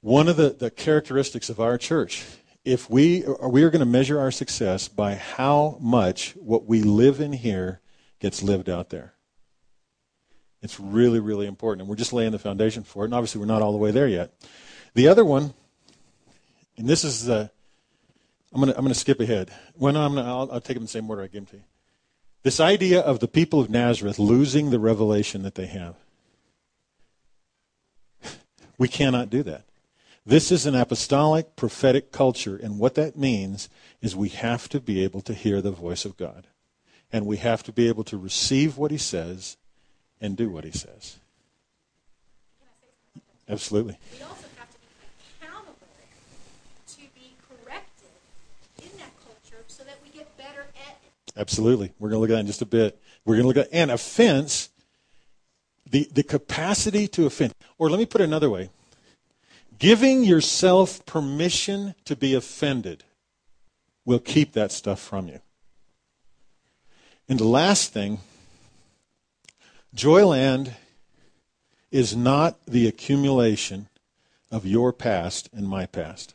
One 0.00 0.28
of 0.28 0.38
the, 0.38 0.48
the 0.48 0.70
characteristics 0.70 1.50
of 1.50 1.60
our 1.60 1.76
church, 1.76 2.24
if 2.66 2.90
we 2.90 3.24
are, 3.24 3.48
we 3.48 3.62
are 3.62 3.70
going 3.70 3.80
to 3.80 3.86
measure 3.86 4.18
our 4.18 4.32
success 4.32 4.88
by 4.88 5.14
how 5.14 5.78
much 5.80 6.32
what 6.32 6.66
we 6.66 6.82
live 6.82 7.20
in 7.20 7.32
here 7.32 7.80
gets 8.18 8.42
lived 8.42 8.68
out 8.68 8.90
there. 8.90 9.14
It's 10.62 10.80
really, 10.80 11.20
really 11.20 11.46
important. 11.46 11.82
And 11.82 11.88
we're 11.88 11.96
just 11.96 12.12
laying 12.12 12.32
the 12.32 12.40
foundation 12.40 12.82
for 12.82 13.04
it. 13.04 13.06
And 13.06 13.14
obviously, 13.14 13.38
we're 13.38 13.46
not 13.46 13.62
all 13.62 13.70
the 13.70 13.78
way 13.78 13.92
there 13.92 14.08
yet. 14.08 14.32
The 14.94 15.06
other 15.06 15.24
one, 15.24 15.54
and 16.76 16.88
this 16.88 17.04
is 17.04 17.26
the, 17.26 17.50
I'm 18.52 18.60
going 18.60 18.72
to 18.72 18.78
I'm 18.78 18.86
to 18.88 18.94
skip 18.94 19.20
ahead. 19.20 19.50
When 19.74 19.96
I'm 19.96 20.18
I'll, 20.18 20.50
I'll 20.50 20.60
take 20.60 20.74
them 20.74 20.78
in 20.78 20.84
the 20.84 20.88
same 20.88 21.08
order 21.08 21.22
I 21.22 21.26
gave 21.26 21.42
them 21.42 21.46
to 21.46 21.56
you. 21.58 21.64
This 22.42 22.58
idea 22.58 23.00
of 23.00 23.20
the 23.20 23.28
people 23.28 23.60
of 23.60 23.70
Nazareth 23.70 24.18
losing 24.18 24.70
the 24.70 24.78
revelation 24.80 25.42
that 25.42 25.54
they 25.54 25.66
have. 25.66 25.94
We 28.78 28.88
cannot 28.88 29.30
do 29.30 29.42
that. 29.44 29.64
This 30.28 30.50
is 30.50 30.66
an 30.66 30.74
apostolic 30.74 31.54
prophetic 31.54 32.10
culture, 32.10 32.56
and 32.56 32.80
what 32.80 32.96
that 32.96 33.16
means 33.16 33.68
is 34.02 34.16
we 34.16 34.28
have 34.30 34.68
to 34.70 34.80
be 34.80 35.04
able 35.04 35.20
to 35.20 35.32
hear 35.32 35.62
the 35.62 35.70
voice 35.70 36.04
of 36.04 36.16
God. 36.16 36.48
And 37.12 37.26
we 37.26 37.36
have 37.36 37.62
to 37.62 37.72
be 37.72 37.86
able 37.86 38.02
to 38.04 38.18
receive 38.18 38.76
what 38.76 38.90
he 38.90 38.98
says 38.98 39.56
and 40.20 40.36
do 40.36 40.50
what 40.50 40.64
he 40.64 40.72
says. 40.72 41.18
Absolutely. 43.48 43.96
We 44.18 44.24
also 44.24 44.46
have 44.56 44.68
to 44.68 44.78
be 44.78 45.46
accountable 45.46 45.76
to 46.88 46.98
be 47.14 47.36
corrected 47.48 48.08
in 48.82 48.98
that 48.98 49.12
culture 49.24 49.62
so 49.68 49.84
that 49.84 49.98
we 50.02 50.10
get 50.10 50.36
better 50.36 50.62
at 50.88 50.98
it. 51.04 51.32
Absolutely. 51.36 51.92
We're 52.00 52.08
going 52.08 52.18
to 52.18 52.20
look 52.22 52.30
at 52.30 52.34
that 52.34 52.40
in 52.40 52.46
just 52.48 52.62
a 52.62 52.66
bit. 52.66 53.00
We're 53.24 53.36
going 53.36 53.44
to 53.44 53.60
look 53.60 53.68
at 53.68 53.72
an 53.72 53.90
offense, 53.90 54.70
the, 55.88 56.08
the 56.12 56.24
capacity 56.24 57.06
to 57.06 57.26
offend. 57.26 57.54
Or 57.78 57.88
let 57.88 58.00
me 58.00 58.06
put 58.06 58.20
it 58.20 58.24
another 58.24 58.50
way 58.50 58.70
giving 59.78 60.24
yourself 60.24 61.04
permission 61.06 61.94
to 62.04 62.16
be 62.16 62.34
offended 62.34 63.04
will 64.04 64.18
keep 64.18 64.52
that 64.52 64.72
stuff 64.72 65.00
from 65.00 65.28
you. 65.28 65.40
And 67.28 67.38
the 67.38 67.44
last 67.44 67.92
thing 67.92 68.20
Joyland 69.94 70.72
is 71.90 72.14
not 72.14 72.64
the 72.66 72.86
accumulation 72.86 73.88
of 74.50 74.66
your 74.66 74.92
past 74.92 75.48
and 75.52 75.68
my 75.68 75.86
past. 75.86 76.34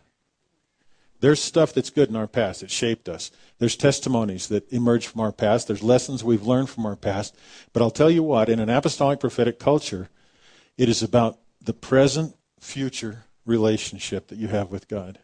There's 1.20 1.42
stuff 1.42 1.72
that's 1.72 1.92
good 1.92 2.10
in 2.10 2.16
our 2.16 2.28
past 2.28 2.62
that 2.62 2.72
shaped 2.72 3.08
us. 3.08 3.30
There's 3.60 3.76
testimonies 3.76 4.48
that 4.48 4.72
emerge 4.74 5.06
from 5.06 5.22
our 5.22 5.32
past. 5.32 5.68
There's 5.68 5.84
lessons 5.84 6.24
we've 6.24 6.48
learned 6.48 6.70
from 6.70 6.86
our 6.86 6.96
past. 6.96 7.36
But 7.74 7.84
I'll 7.84 7.92
tell 7.92 8.10
you 8.10 8.24
what, 8.24 8.50
in 8.50 8.60
an 8.60 8.72
apostolic 8.72 9.20
prophetic 9.20 9.60
culture, 9.60 10.10
it 10.78 10.90
is 10.90 11.04
about 11.04 11.38
the 11.62 11.74
present 11.74 12.36
future 12.60 13.26
relationship 13.52 14.28
that 14.30 14.40
you 14.40 14.48
have 14.48 14.72
with 14.72 14.88
God. 14.88 15.20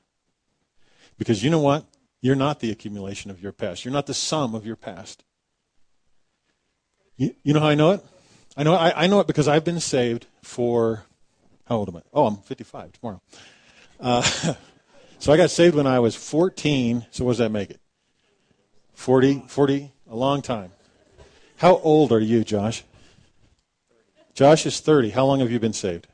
Because 1.18 1.44
you 1.44 1.50
know 1.50 1.60
what? 1.60 1.86
You're 2.22 2.36
not 2.36 2.60
the 2.60 2.70
accumulation 2.70 3.32
of 3.32 3.42
your 3.42 3.52
past. 3.52 3.86
You're 3.86 3.94
not 3.94 4.06
the 4.06 4.14
sum 4.14 4.54
of 4.54 4.66
your 4.66 4.76
past. 4.76 5.24
You, 7.16 7.34
you 7.44 7.54
know 7.54 7.62
how 7.62 7.70
I 7.70 7.76
know 7.76 7.92
it? 7.92 8.04
I 8.56 8.64
know 8.64 8.76
I, 8.76 9.04
I, 9.04 9.08
know 9.08 9.20
it 9.20 9.28
because 9.28 9.48
I've 9.48 9.64
been 9.64 9.80
saved 9.80 10.26
for 10.44 11.06
how 11.66 11.78
old 11.78 11.90
am 11.90 11.98
I? 11.98 12.02
Oh, 12.14 12.26
I'm 12.28 12.38
55 12.38 12.92
tomorrow. 12.94 13.22
Uh, 14.00 14.22
so 15.20 15.34
I 15.34 15.38
got 15.38 15.50
saved 15.50 15.76
when 15.76 15.88
I 15.88 16.00
was 16.00 16.16
14. 16.16 17.06
So 17.12 17.26
what 17.26 17.32
does 17.32 17.38
that 17.40 17.52
make 17.52 17.72
it? 17.72 17.80
40, 18.94 19.44
40, 19.48 19.92
a 20.10 20.16
long 20.16 20.42
time. 20.42 20.72
How 21.58 21.78
old 21.78 22.12
are 22.12 22.20
you, 22.20 22.44
Josh? 22.44 22.84
Josh 24.34 24.66
is 24.66 24.80
30. 24.80 25.12
How 25.12 25.26
long 25.26 25.40
have 25.40 25.52
you 25.52 25.60
been 25.60 25.74
saved? 25.74 26.08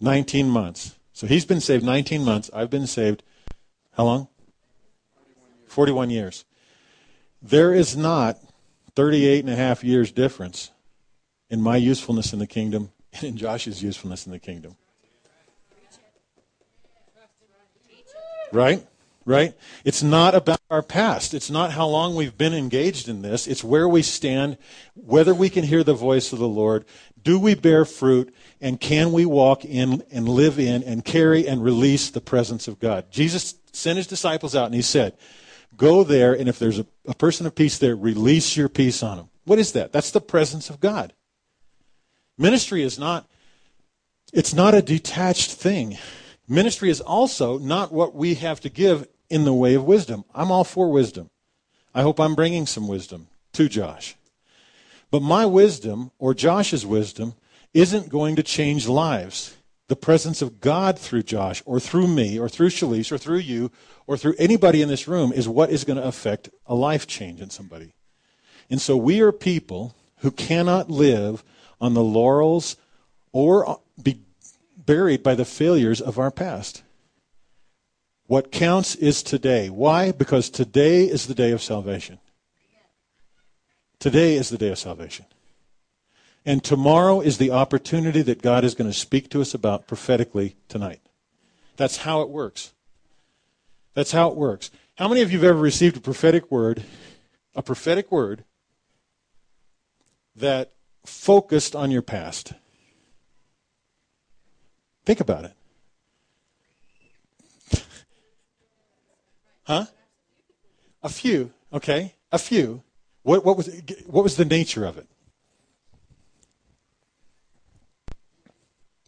19 0.00 0.48
months. 0.48 0.96
So 1.12 1.26
he's 1.26 1.44
been 1.44 1.60
saved 1.60 1.84
19 1.84 2.24
months. 2.24 2.50
I've 2.52 2.70
been 2.70 2.86
saved 2.86 3.22
how 3.92 4.04
long? 4.04 4.28
41 5.68 6.10
years. 6.10 6.44
There 7.42 7.74
is 7.74 7.96
not 7.96 8.38
38 8.96 9.44
and 9.44 9.52
a 9.52 9.56
half 9.56 9.84
years 9.84 10.12
difference 10.12 10.70
in 11.50 11.60
my 11.60 11.76
usefulness 11.76 12.32
in 12.32 12.38
the 12.38 12.46
kingdom 12.46 12.90
and 13.12 13.24
in 13.24 13.36
Josh's 13.36 13.82
usefulness 13.82 14.26
in 14.26 14.32
the 14.32 14.38
kingdom. 14.38 14.76
Right? 18.52 18.86
Right? 19.26 19.54
It's 19.84 20.02
not 20.02 20.34
about 20.34 20.60
our 20.70 20.82
past. 20.82 21.34
It's 21.34 21.50
not 21.50 21.72
how 21.72 21.86
long 21.86 22.14
we've 22.14 22.36
been 22.36 22.54
engaged 22.54 23.08
in 23.08 23.22
this. 23.22 23.46
It's 23.46 23.64
where 23.64 23.88
we 23.88 24.02
stand, 24.02 24.58
whether 24.94 25.34
we 25.34 25.48
can 25.48 25.64
hear 25.64 25.82
the 25.82 25.94
voice 25.94 26.32
of 26.32 26.38
the 26.38 26.48
Lord, 26.48 26.84
do 27.24 27.38
we 27.38 27.54
bear 27.54 27.84
fruit, 27.84 28.32
and 28.60 28.78
can 28.78 29.10
we 29.10 29.24
walk 29.24 29.64
in 29.64 30.04
and 30.12 30.28
live 30.28 30.58
in 30.58 30.82
and 30.82 31.04
carry 31.04 31.48
and 31.48 31.64
release 31.64 32.10
the 32.10 32.20
presence 32.20 32.68
of 32.68 32.78
God? 32.78 33.10
Jesus 33.10 33.54
sent 33.72 33.96
his 33.96 34.06
disciples 34.06 34.54
out 34.54 34.66
and 34.66 34.74
he 34.74 34.82
said, 34.82 35.16
Go 35.76 36.04
there, 36.04 36.34
and 36.34 36.48
if 36.48 36.58
there's 36.58 36.78
a, 36.78 36.86
a 37.06 37.14
person 37.14 37.46
of 37.46 37.54
peace 37.54 37.78
there, 37.78 37.96
release 37.96 38.56
your 38.56 38.68
peace 38.68 39.02
on 39.02 39.16
them. 39.16 39.30
What 39.44 39.58
is 39.58 39.72
that? 39.72 39.90
That's 39.90 40.12
the 40.12 40.20
presence 40.20 40.70
of 40.70 40.78
God. 40.78 41.12
Ministry 42.38 42.82
is 42.82 42.98
not 42.98 43.26
it's 44.32 44.52
not 44.52 44.74
a 44.74 44.82
detached 44.82 45.52
thing. 45.52 45.96
Ministry 46.48 46.90
is 46.90 47.00
also 47.00 47.58
not 47.58 47.92
what 47.92 48.14
we 48.14 48.34
have 48.34 48.60
to 48.60 48.68
give 48.68 49.06
in 49.30 49.44
the 49.44 49.54
way 49.54 49.74
of 49.74 49.84
wisdom. 49.84 50.24
I'm 50.34 50.50
all 50.50 50.64
for 50.64 50.90
wisdom. 50.90 51.30
I 51.94 52.02
hope 52.02 52.18
I'm 52.18 52.34
bringing 52.34 52.66
some 52.66 52.88
wisdom 52.88 53.28
to 53.52 53.68
Josh. 53.68 54.16
But 55.10 55.22
my 55.22 55.46
wisdom, 55.46 56.10
or 56.18 56.34
Josh's 56.34 56.84
wisdom, 56.84 57.34
isn't 57.72 58.08
going 58.08 58.36
to 58.36 58.42
change 58.42 58.88
lives. 58.88 59.56
The 59.88 59.96
presence 59.96 60.40
of 60.40 60.60
God 60.60 60.98
through 60.98 61.24
Josh, 61.24 61.62
or 61.66 61.78
through 61.78 62.08
me, 62.08 62.38
or 62.38 62.48
through 62.48 62.70
Shalise, 62.70 63.12
or 63.12 63.18
through 63.18 63.38
you, 63.38 63.70
or 64.06 64.16
through 64.16 64.34
anybody 64.38 64.80
in 64.82 64.88
this 64.88 65.06
room 65.06 65.32
is 65.32 65.48
what 65.48 65.70
is 65.70 65.84
going 65.84 65.98
to 65.98 66.06
affect 66.06 66.48
a 66.66 66.74
life 66.74 67.06
change 67.06 67.40
in 67.40 67.50
somebody. 67.50 67.94
And 68.70 68.80
so 68.80 68.96
we 68.96 69.20
are 69.20 69.32
people 69.32 69.94
who 70.18 70.30
cannot 70.30 70.90
live 70.90 71.44
on 71.80 71.94
the 71.94 72.02
laurels 72.02 72.76
or 73.32 73.80
be 74.02 74.20
buried 74.76 75.22
by 75.22 75.34
the 75.34 75.44
failures 75.44 76.00
of 76.00 76.18
our 76.18 76.30
past. 76.30 76.82
What 78.26 78.50
counts 78.50 78.94
is 78.94 79.22
today. 79.22 79.68
Why? 79.68 80.12
Because 80.12 80.48
today 80.48 81.04
is 81.04 81.26
the 81.26 81.34
day 81.34 81.50
of 81.50 81.62
salvation. 81.62 82.18
Today 83.98 84.34
is 84.34 84.50
the 84.50 84.58
day 84.58 84.68
of 84.68 84.78
salvation. 84.78 85.26
And 86.46 86.62
tomorrow 86.62 87.20
is 87.20 87.38
the 87.38 87.50
opportunity 87.50 88.20
that 88.22 88.42
God 88.42 88.64
is 88.64 88.74
going 88.74 88.90
to 88.90 88.96
speak 88.96 89.30
to 89.30 89.40
us 89.40 89.54
about 89.54 89.86
prophetically 89.86 90.56
tonight. 90.68 91.00
That's 91.76 91.98
how 91.98 92.20
it 92.20 92.28
works. 92.28 92.72
That's 93.94 94.12
how 94.12 94.28
it 94.28 94.36
works. 94.36 94.70
How 94.96 95.08
many 95.08 95.22
of 95.22 95.32
you 95.32 95.38
have 95.38 95.48
ever 95.48 95.58
received 95.58 95.96
a 95.96 96.00
prophetic 96.00 96.50
word, 96.50 96.84
a 97.54 97.62
prophetic 97.62 98.12
word 98.12 98.44
that 100.36 100.72
focused 101.06 101.74
on 101.74 101.90
your 101.90 102.02
past? 102.02 102.52
Think 105.06 105.20
about 105.20 105.44
it. 105.44 105.52
huh? 109.64 109.86
A 111.02 111.08
few, 111.08 111.52
okay? 111.72 112.14
A 112.32 112.38
few. 112.38 112.82
What, 113.24 113.42
what, 113.44 113.56
was, 113.56 113.68
what 114.06 114.22
was 114.22 114.36
the 114.36 114.44
nature 114.44 114.84
of 114.84 114.98
it? 114.98 115.08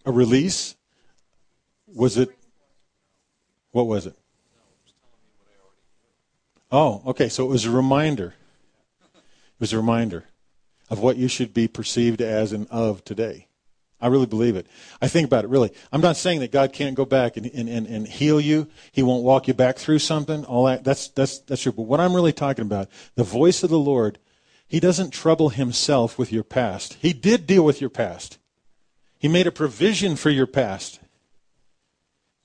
A 0.07 0.11
release? 0.11 0.75
Was 1.87 2.17
it? 2.17 2.31
What 3.73 3.87
was 3.87 4.07
it? 4.07 4.17
Oh, 6.73 7.03
okay. 7.07 7.29
So 7.29 7.45
it 7.45 7.49
was 7.49 7.67
a 7.67 7.71
reminder. 7.71 8.35
It 9.15 9.61
was 9.61 9.73
a 9.75 9.77
reminder 9.77 10.25
of 10.89 11.01
what 11.01 11.17
you 11.17 11.29
should 11.29 11.53
be 11.53 11.69
perceived 11.69 12.23
as 12.23 12.53
and 12.53 12.67
of 12.71 13.05
today. 13.05 13.46
I 14.01 14.09
really 14.09 14.27
believe 14.27 14.57
it. 14.57 14.67
I 15.01 15.09
think 15.09 15.27
about 15.27 15.45
it 15.45 15.51
really. 15.51 15.73
I'm 15.91 16.01
not 16.01 16.17
saying 16.17 16.41
that 16.41 16.53
God 16.53 16.73
can't 16.73 16.95
go 16.95 17.05
back 17.05 17.37
and, 17.37 17.47
and, 17.47 17.69
and, 17.69 17.87
and 17.87 18.07
heal 18.07 18.41
you. 18.41 18.69
He 18.93 19.03
won't 19.03 19.25
walk 19.25 19.49
you 19.49 19.55
back 19.55 19.79
through 19.79 20.01
something. 20.01 20.45
All 20.45 20.67
that 20.67 20.85
that's 20.85 21.09
that's 21.09 21.39
that's 21.39 21.63
true. 21.63 21.73
But 21.73 21.83
what 21.83 22.01
I'm 22.01 22.15
really 22.15 22.33
talking 22.33 22.65
about, 22.65 22.89
the 23.15 23.25
voice 23.25 23.63
of 23.63 23.71
the 23.71 23.79
Lord, 23.79 24.19
He 24.67 24.81
doesn't 24.81 25.11
trouble 25.11 25.51
himself 25.51 26.19
with 26.19 26.33
your 26.33 26.45
past. 26.45 26.99
He 27.01 27.13
did 27.13 27.47
deal 27.47 27.65
with 27.65 27.81
your 27.81 27.91
past. 27.91 28.39
He 29.19 29.29
made 29.29 29.47
a 29.47 29.53
provision 29.53 30.15
for 30.17 30.31
your 30.31 30.47
past. 30.47 31.01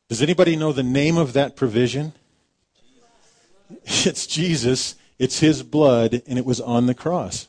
Does 0.07 0.21
anybody 0.21 0.55
know 0.55 0.71
the 0.71 0.83
name 0.83 1.17
of 1.17 1.33
that 1.33 1.55
provision? 1.55 2.13
It's 3.85 4.27
Jesus, 4.27 4.95
it's 5.17 5.39
his 5.39 5.63
blood, 5.63 6.21
and 6.27 6.37
it 6.37 6.45
was 6.45 6.59
on 6.59 6.87
the 6.87 6.93
cross. 6.93 7.47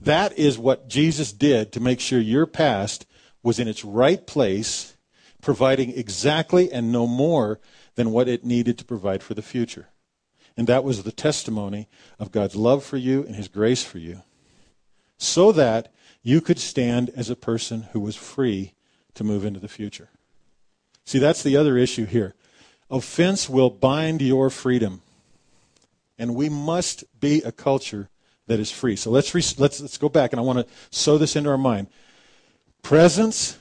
That 0.00 0.38
is 0.38 0.58
what 0.58 0.88
Jesus 0.88 1.32
did 1.32 1.72
to 1.72 1.80
make 1.80 2.00
sure 2.00 2.20
your 2.20 2.46
past 2.46 3.06
was 3.42 3.58
in 3.58 3.68
its 3.68 3.84
right 3.84 4.26
place, 4.26 4.96
providing 5.42 5.96
exactly 5.96 6.72
and 6.72 6.92
no 6.92 7.06
more 7.06 7.60
than 7.94 8.10
what 8.10 8.28
it 8.28 8.44
needed 8.44 8.78
to 8.78 8.84
provide 8.84 9.22
for 9.22 9.34
the 9.34 9.42
future. 9.42 9.88
And 10.56 10.66
that 10.66 10.84
was 10.84 11.02
the 11.02 11.12
testimony 11.12 11.88
of 12.18 12.32
God's 12.32 12.56
love 12.56 12.84
for 12.84 12.96
you 12.96 13.24
and 13.24 13.36
his 13.36 13.48
grace 13.48 13.84
for 13.84 13.98
you, 13.98 14.22
so 15.16 15.52
that 15.52 15.92
you 16.22 16.40
could 16.40 16.58
stand 16.58 17.10
as 17.16 17.30
a 17.30 17.36
person 17.36 17.88
who 17.92 18.00
was 18.00 18.16
free 18.16 18.74
to 19.14 19.24
move 19.24 19.44
into 19.44 19.60
the 19.60 19.68
future. 19.68 20.08
See, 21.04 21.18
that's 21.18 21.42
the 21.42 21.56
other 21.56 21.78
issue 21.78 22.06
here. 22.06 22.34
Offense 22.90 23.48
will 23.48 23.70
bind 23.70 24.20
your 24.20 24.50
freedom. 24.50 25.02
And 26.18 26.34
we 26.34 26.48
must 26.48 27.04
be 27.20 27.40
a 27.42 27.52
culture 27.52 28.10
that 28.48 28.58
is 28.58 28.70
free. 28.70 28.96
So 28.96 29.10
let's, 29.10 29.34
re- 29.34 29.42
let's, 29.58 29.80
let's 29.80 29.98
go 29.98 30.08
back, 30.08 30.32
and 30.32 30.40
I 30.40 30.42
want 30.42 30.58
to 30.58 30.74
sew 30.90 31.18
this 31.18 31.36
into 31.36 31.50
our 31.50 31.58
mind. 31.58 31.86
Presence, 32.88 33.58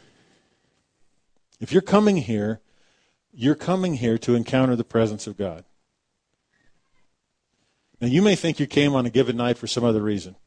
if 1.59 1.73
you're 1.73 1.81
coming 1.81 2.15
here, 2.15 2.61
you're 3.33 3.55
coming 3.55 3.95
here 3.95 4.17
to 4.19 4.35
encounter 4.35 4.73
the 4.77 4.85
presence 4.85 5.27
of 5.27 5.35
God. 5.35 5.65
Now, 7.99 8.07
you 8.07 8.21
may 8.21 8.35
think 8.35 8.57
you 8.57 8.67
came 8.67 8.95
on 8.95 9.05
a 9.05 9.09
given 9.09 9.35
night 9.35 9.57
for 9.57 9.67
some 9.67 9.83
other 9.83 10.01
reason. 10.01 10.37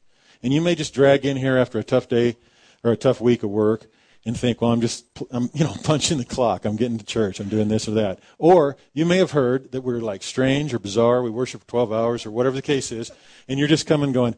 And 0.43 0.55
you 0.55 0.63
may 0.63 0.75
just 0.75 0.95
drag 0.95 1.27
in 1.27 1.37
here 1.37 1.59
after 1.59 1.79
a 1.79 1.85
tough 1.85 2.09
day 2.09 2.39
or 2.83 2.93
a 2.93 2.97
tough 2.97 3.21
week 3.21 3.43
of 3.43 3.51
work 3.51 3.85
and 4.25 4.35
think, 4.35 4.63
well, 4.63 4.73
I'm 4.73 4.81
just, 4.81 5.05
I'm, 5.31 5.51
you 5.53 5.65
know, 5.65 5.75
punching 5.85 6.17
the 6.17 6.25
clock. 6.25 6.65
I'm 6.65 6.77
getting 6.77 6.97
to 6.97 7.05
church. 7.05 7.39
I'm 7.39 7.51
doing 7.51 7.69
this 7.69 7.87
or 7.87 7.91
that. 7.91 8.21
Or 8.39 8.79
you 8.95 9.05
may 9.05 9.19
have 9.19 9.33
heard 9.33 9.73
that 9.73 9.83
we're 9.83 10.01
like 10.01 10.23
strange 10.23 10.73
or 10.73 10.79
bizarre. 10.79 11.23
We 11.23 11.29
worship 11.29 11.61
for 11.61 11.69
12 11.69 11.93
hours 11.93 12.25
or 12.25 12.31
whatever 12.31 12.57
the 12.57 12.63
case 12.63 12.93
is. 12.93 13.13
And 13.47 13.59
you're 13.59 13.69
just 13.69 13.87
coming 13.87 14.13
going, 14.13 14.37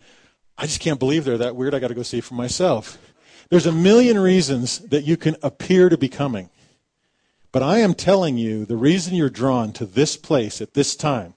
I 0.59 0.67
just 0.67 0.81
can't 0.81 0.99
believe 0.99 1.25
they're 1.25 1.39
that 1.39 1.55
weird. 1.55 1.75
I 1.75 1.79
got 1.79 1.89
to 1.89 1.95
go 1.95 2.03
see 2.03 2.21
for 2.21 2.35
myself. 2.35 2.99
There's 3.53 3.67
a 3.67 3.71
million 3.71 4.19
reasons 4.19 4.79
that 4.79 5.05
you 5.05 5.19
can 5.19 5.37
appear 5.43 5.91
to 5.91 5.99
be 5.99 6.09
coming. 6.09 6.49
But 7.53 7.63
I 7.63 7.81
am 7.81 7.93
telling 7.93 8.39
you, 8.39 8.65
the 8.65 8.79
reason 8.79 9.15
you're 9.15 9.29
drawn 9.29 9.75
to 9.75 9.85
this 9.85 10.17
place 10.17 10.63
at 10.63 10.73
this 10.73 10.97
time 10.97 11.35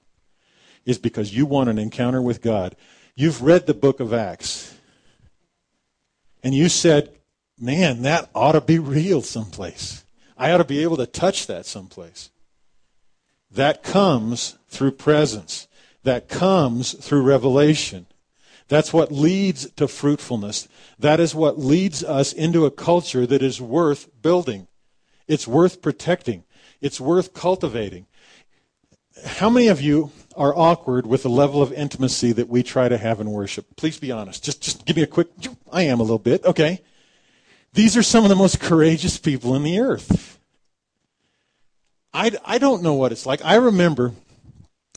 is 0.86 0.98
because 0.98 1.36
you 1.36 1.46
want 1.46 1.70
an 1.70 1.78
encounter 1.78 2.22
with 2.22 2.42
God. 2.42 2.78
You've 3.16 3.42
read 3.42 3.68
the 3.68 3.74
book 3.74 4.00
of 4.00 4.14
Acts. 4.14 4.78
And 6.42 6.56
you 6.56 6.70
said, 6.70 7.12
man, 7.60 8.04
that 8.04 8.30
ought 8.34 8.54
to 8.54 8.62
be 8.62 8.80
real 8.80 9.22
someplace. 9.22 10.06
I 10.38 10.52
ought 10.52 10.60
to 10.60 10.64
be 10.64 10.84
able 10.84 10.96
to 10.96 11.06
touch 11.06 11.48
that 11.48 11.66
someplace. 11.66 12.30
That 13.52 13.84
comes 13.84 14.58
through 14.70 14.92
presence. 14.92 15.68
That 16.04 16.30
comes 16.30 16.94
through 16.94 17.24
revelation. 17.24 18.06
That's 18.68 18.92
what 18.92 19.12
leads 19.12 19.70
to 19.72 19.88
fruitfulness. 19.88 20.68
That 20.98 21.20
is 21.20 21.36
what 21.36 21.60
leads 21.60 22.04
us 22.04 22.34
into 22.34 22.66
a 22.66 22.72
culture 22.72 23.28
that 23.28 23.44
is 23.44 23.62
worth 23.62 24.10
building. 24.22 24.68
It's 25.28 25.48
worth 25.48 25.82
protecting. 25.82 26.44
It's 26.82 27.00
worth 27.00 27.34
cultivating. 27.34 28.08
How 29.26 29.50
many 29.50 29.68
of 29.68 29.82
you 29.82 30.12
are 30.36 30.56
awkward 30.56 31.08
with 31.08 31.24
the 31.24 31.30
level 31.30 31.62
of 31.62 31.72
intimacy 31.72 32.32
that 32.34 32.50
we 32.50 32.64
try 32.64 32.90
to 32.90 32.98
have 32.98 33.22
in 33.22 33.32
worship? 33.32 33.76
Please 33.76 34.00
be 34.00 34.12
honest. 34.12 34.44
Just, 34.44 34.62
just 34.62 34.86
give 34.86 34.96
me 34.96 35.04
a 35.04 35.08
quick, 35.08 35.28
I 35.72 35.84
am 35.84 36.00
a 36.00 36.04
little 36.04 36.20
bit, 36.20 36.44
okay. 36.44 36.82
These 37.74 37.96
are 37.96 38.04
some 38.04 38.24
of 38.24 38.30
the 38.30 38.36
most 38.36 38.60
courageous 38.60 39.18
people 39.18 39.56
in 39.56 39.64
the 39.64 39.80
earth. 39.80 40.40
I, 42.14 42.32
I 42.46 42.58
don't 42.58 42.82
know 42.82 42.94
what 42.94 43.12
it's 43.12 43.26
like. 43.26 43.44
I 43.44 43.56
remember, 43.56 44.14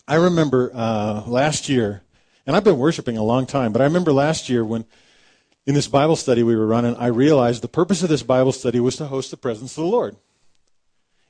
I 0.07 0.15
remember 0.15 0.71
uh, 0.73 1.23
last 1.27 1.69
year, 1.69 2.03
and 2.49 2.57
I've 2.57 2.65
been 2.65 2.79
worshiping 2.79 3.19
a 3.19 3.23
long 3.23 3.45
time, 3.45 3.75
but 3.75 3.83
I 3.83 3.85
remember 3.85 4.11
last 4.11 4.49
year 4.49 4.65
when 4.65 4.87
in 5.67 5.75
this 5.75 5.87
Bible 5.87 6.17
study 6.17 6.43
we 6.43 6.57
were 6.57 6.67
running, 6.67 6.97
I 6.97 7.09
realized 7.09 7.63
the 7.63 7.69
purpose 7.69 8.03
of 8.03 8.09
this 8.09 8.23
Bible 8.23 8.53
study 8.53 8.81
was 8.81 8.97
to 8.97 9.07
host 9.07 9.31
the 9.31 9.37
presence 9.37 9.77
of 9.77 9.85
the 9.85 9.91
Lord. 9.91 10.17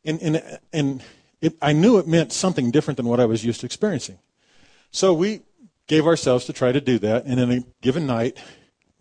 And, 0.04 0.22
and, 0.22 0.60
and 0.72 1.02
it, 1.40 1.56
I 1.60 1.72
knew 1.72 1.98
it 1.98 2.06
meant 2.06 2.32
something 2.32 2.70
different 2.70 2.98
than 2.98 3.06
what 3.06 3.18
I 3.18 3.24
was 3.24 3.44
used 3.44 3.58
to 3.60 3.66
experiencing. 3.66 4.20
So 4.92 5.12
we 5.12 5.40
gave 5.88 6.06
ourselves 6.06 6.44
to 6.44 6.52
try 6.52 6.70
to 6.70 6.80
do 6.80 7.00
that, 7.00 7.24
and 7.24 7.40
in 7.40 7.50
a 7.50 7.64
given 7.80 8.06
night, 8.06 8.38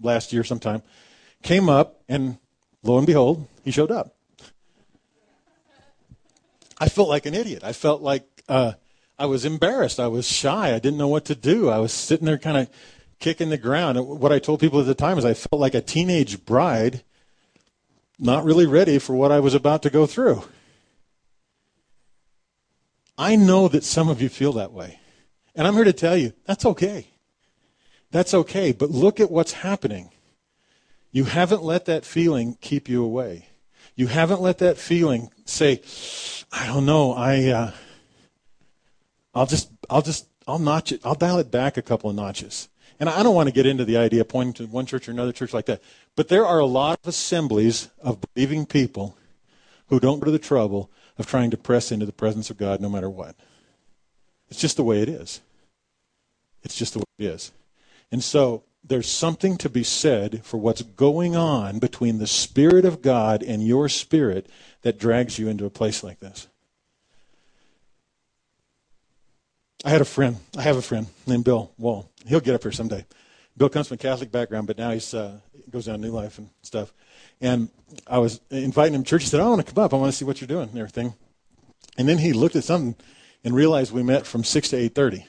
last 0.01 0.33
year 0.33 0.43
sometime, 0.43 0.81
came 1.43 1.69
up, 1.69 2.01
and 2.09 2.39
lo 2.81 2.97
and 2.97 3.05
behold, 3.05 3.47
he 3.63 3.69
showed 3.69 3.91
up. 3.91 4.15
I 6.79 6.89
felt 6.89 7.09
like 7.09 7.27
an 7.27 7.35
idiot. 7.35 7.63
I 7.63 7.73
felt 7.73 8.01
like 8.01 8.25
uh, 8.49 8.73
I 9.19 9.25
was 9.25 9.45
embarrassed. 9.45 9.99
I 9.99 10.07
was 10.07 10.27
shy. 10.27 10.73
I 10.73 10.79
didn't 10.79 10.97
know 10.97 11.07
what 11.07 11.25
to 11.25 11.35
do. 11.35 11.69
I 11.69 11.79
was 11.79 11.91
sitting 11.91 12.25
there 12.25 12.37
kind 12.37 12.57
of 12.57 12.69
kicking 13.19 13.49
the 13.49 13.57
ground. 13.57 13.99
What 13.99 14.31
I 14.31 14.39
told 14.39 14.59
people 14.59 14.79
at 14.79 14.85
the 14.85 14.95
time 14.95 15.17
is 15.17 15.25
I 15.25 15.33
felt 15.33 15.59
like 15.59 15.73
a 15.73 15.81
teenage 15.81 16.45
bride, 16.45 17.03
not 18.19 18.45
really 18.45 18.67
ready 18.67 18.99
for 18.99 19.15
what 19.15 19.31
I 19.31 19.39
was 19.39 19.55
about 19.55 19.81
to 19.83 19.89
go 19.89 20.05
through. 20.05 20.43
I 23.17 23.35
know 23.35 23.67
that 23.67 23.83
some 23.83 24.09
of 24.09 24.21
you 24.21 24.29
feel 24.29 24.53
that 24.53 24.71
way. 24.71 24.99
And 25.55 25.65
I'm 25.65 25.73
here 25.73 25.83
to 25.83 25.93
tell 25.93 26.15
you 26.15 26.33
that's 26.45 26.65
okay. 26.65 27.07
That's 28.11 28.33
okay. 28.33 28.71
But 28.71 28.91
look 28.91 29.19
at 29.19 29.31
what's 29.31 29.53
happening. 29.53 30.11
You 31.11 31.23
haven't 31.23 31.63
let 31.63 31.85
that 31.85 32.05
feeling 32.05 32.57
keep 32.61 32.87
you 32.87 33.03
away. 33.03 33.47
You 33.95 34.05
haven't 34.05 34.41
let 34.41 34.59
that 34.59 34.77
feeling 34.77 35.31
say, 35.45 35.81
I 36.51 36.67
don't 36.67 36.85
know, 36.85 37.13
I, 37.13 37.45
uh, 37.47 37.71
I'll 39.37 39.45
just, 39.45 39.69
I'll 39.87 40.01
just, 40.01 40.27
I'll 40.47 40.57
notch 40.57 40.91
it, 40.91 41.01
I'll 41.05 41.13
dial 41.13 41.37
it 41.37 41.51
back 41.51 41.77
a 41.77 41.83
couple 41.83 42.09
of 42.09 42.15
notches. 42.15 42.69
And 42.99 43.07
I 43.07 43.21
don't 43.21 43.35
want 43.35 43.47
to 43.47 43.53
get 43.53 43.67
into 43.67 43.85
the 43.85 43.95
idea 43.95 44.21
of 44.21 44.29
pointing 44.29 44.53
to 44.53 44.65
one 44.65 44.87
church 44.87 45.07
or 45.07 45.11
another 45.11 45.31
church 45.31 45.53
like 45.53 45.67
that. 45.67 45.83
But 46.15 46.29
there 46.29 46.43
are 46.43 46.57
a 46.57 46.65
lot 46.65 46.99
of 47.03 47.07
assemblies 47.07 47.89
of 48.01 48.19
believing 48.33 48.65
people 48.65 49.15
who 49.89 49.99
don't 49.99 50.19
go 50.19 50.25
to 50.25 50.31
the 50.31 50.39
trouble 50.39 50.89
of 51.19 51.27
trying 51.27 51.51
to 51.51 51.57
press 51.57 51.91
into 51.91 52.07
the 52.07 52.11
presence 52.11 52.49
of 52.49 52.57
God 52.57 52.81
no 52.81 52.89
matter 52.89 53.11
what. 53.11 53.35
It's 54.49 54.59
just 54.59 54.75
the 54.75 54.83
way 54.83 55.03
it 55.03 55.09
is. 55.09 55.41
It's 56.63 56.75
just 56.75 56.93
the 56.93 56.99
way 56.99 57.05
it 57.19 57.25
is. 57.25 57.51
And 58.11 58.23
so 58.23 58.63
there's 58.83 59.07
something 59.07 59.55
to 59.57 59.69
be 59.69 59.83
said 59.83 60.43
for 60.43 60.57
what's 60.57 60.81
going 60.81 61.35
on 61.35 61.77
between 61.77 62.17
the 62.17 62.25
Spirit 62.25 62.85
of 62.85 63.03
God 63.03 63.43
and 63.43 63.61
your 63.61 63.87
spirit 63.87 64.47
that 64.81 64.97
drags 64.97 65.37
you 65.37 65.47
into 65.47 65.65
a 65.65 65.69
place 65.69 66.03
like 66.03 66.21
this. 66.21 66.47
I 69.85 69.89
had 69.89 70.01
a 70.01 70.05
friend. 70.05 70.37
I 70.57 70.61
have 70.61 70.77
a 70.77 70.81
friend 70.81 71.07
named 71.25 71.43
Bill 71.43 71.71
Wall. 71.77 72.09
He'll 72.25 72.39
get 72.39 72.55
up 72.55 72.63
here 72.63 72.71
someday. 72.71 73.05
Bill 73.55 73.69
comes 73.69 73.87
from 73.87 73.95
a 73.95 73.97
Catholic 73.97 74.31
background, 74.31 74.67
but 74.67 74.77
now 74.77 74.91
he's 74.91 75.13
uh, 75.13 75.39
goes 75.69 75.85
down 75.85 76.01
New 76.01 76.11
Life 76.11 76.37
and 76.37 76.49
stuff. 76.61 76.93
And 77.41 77.69
I 78.07 78.17
was 78.17 78.41
inviting 78.49 78.95
him 78.95 79.03
to 79.03 79.09
church. 79.09 79.23
He 79.23 79.29
said, 79.29 79.39
"I 79.39 79.47
want 79.47 79.65
to 79.65 79.73
come 79.73 79.83
up. 79.83 79.93
I 79.93 79.97
want 79.97 80.11
to 80.11 80.17
see 80.17 80.25
what 80.25 80.41
you're 80.41 80.47
doing 80.47 80.69
and 80.69 80.77
everything." 80.77 81.13
And 81.97 82.07
then 82.07 82.17
he 82.17 82.33
looked 82.33 82.55
at 82.55 82.63
something 82.63 82.95
and 83.43 83.55
realized 83.55 83.91
we 83.91 84.03
met 84.03 84.25
from 84.25 84.43
six 84.43 84.69
to 84.69 84.77
eight 84.77 84.95
thirty. 84.95 85.25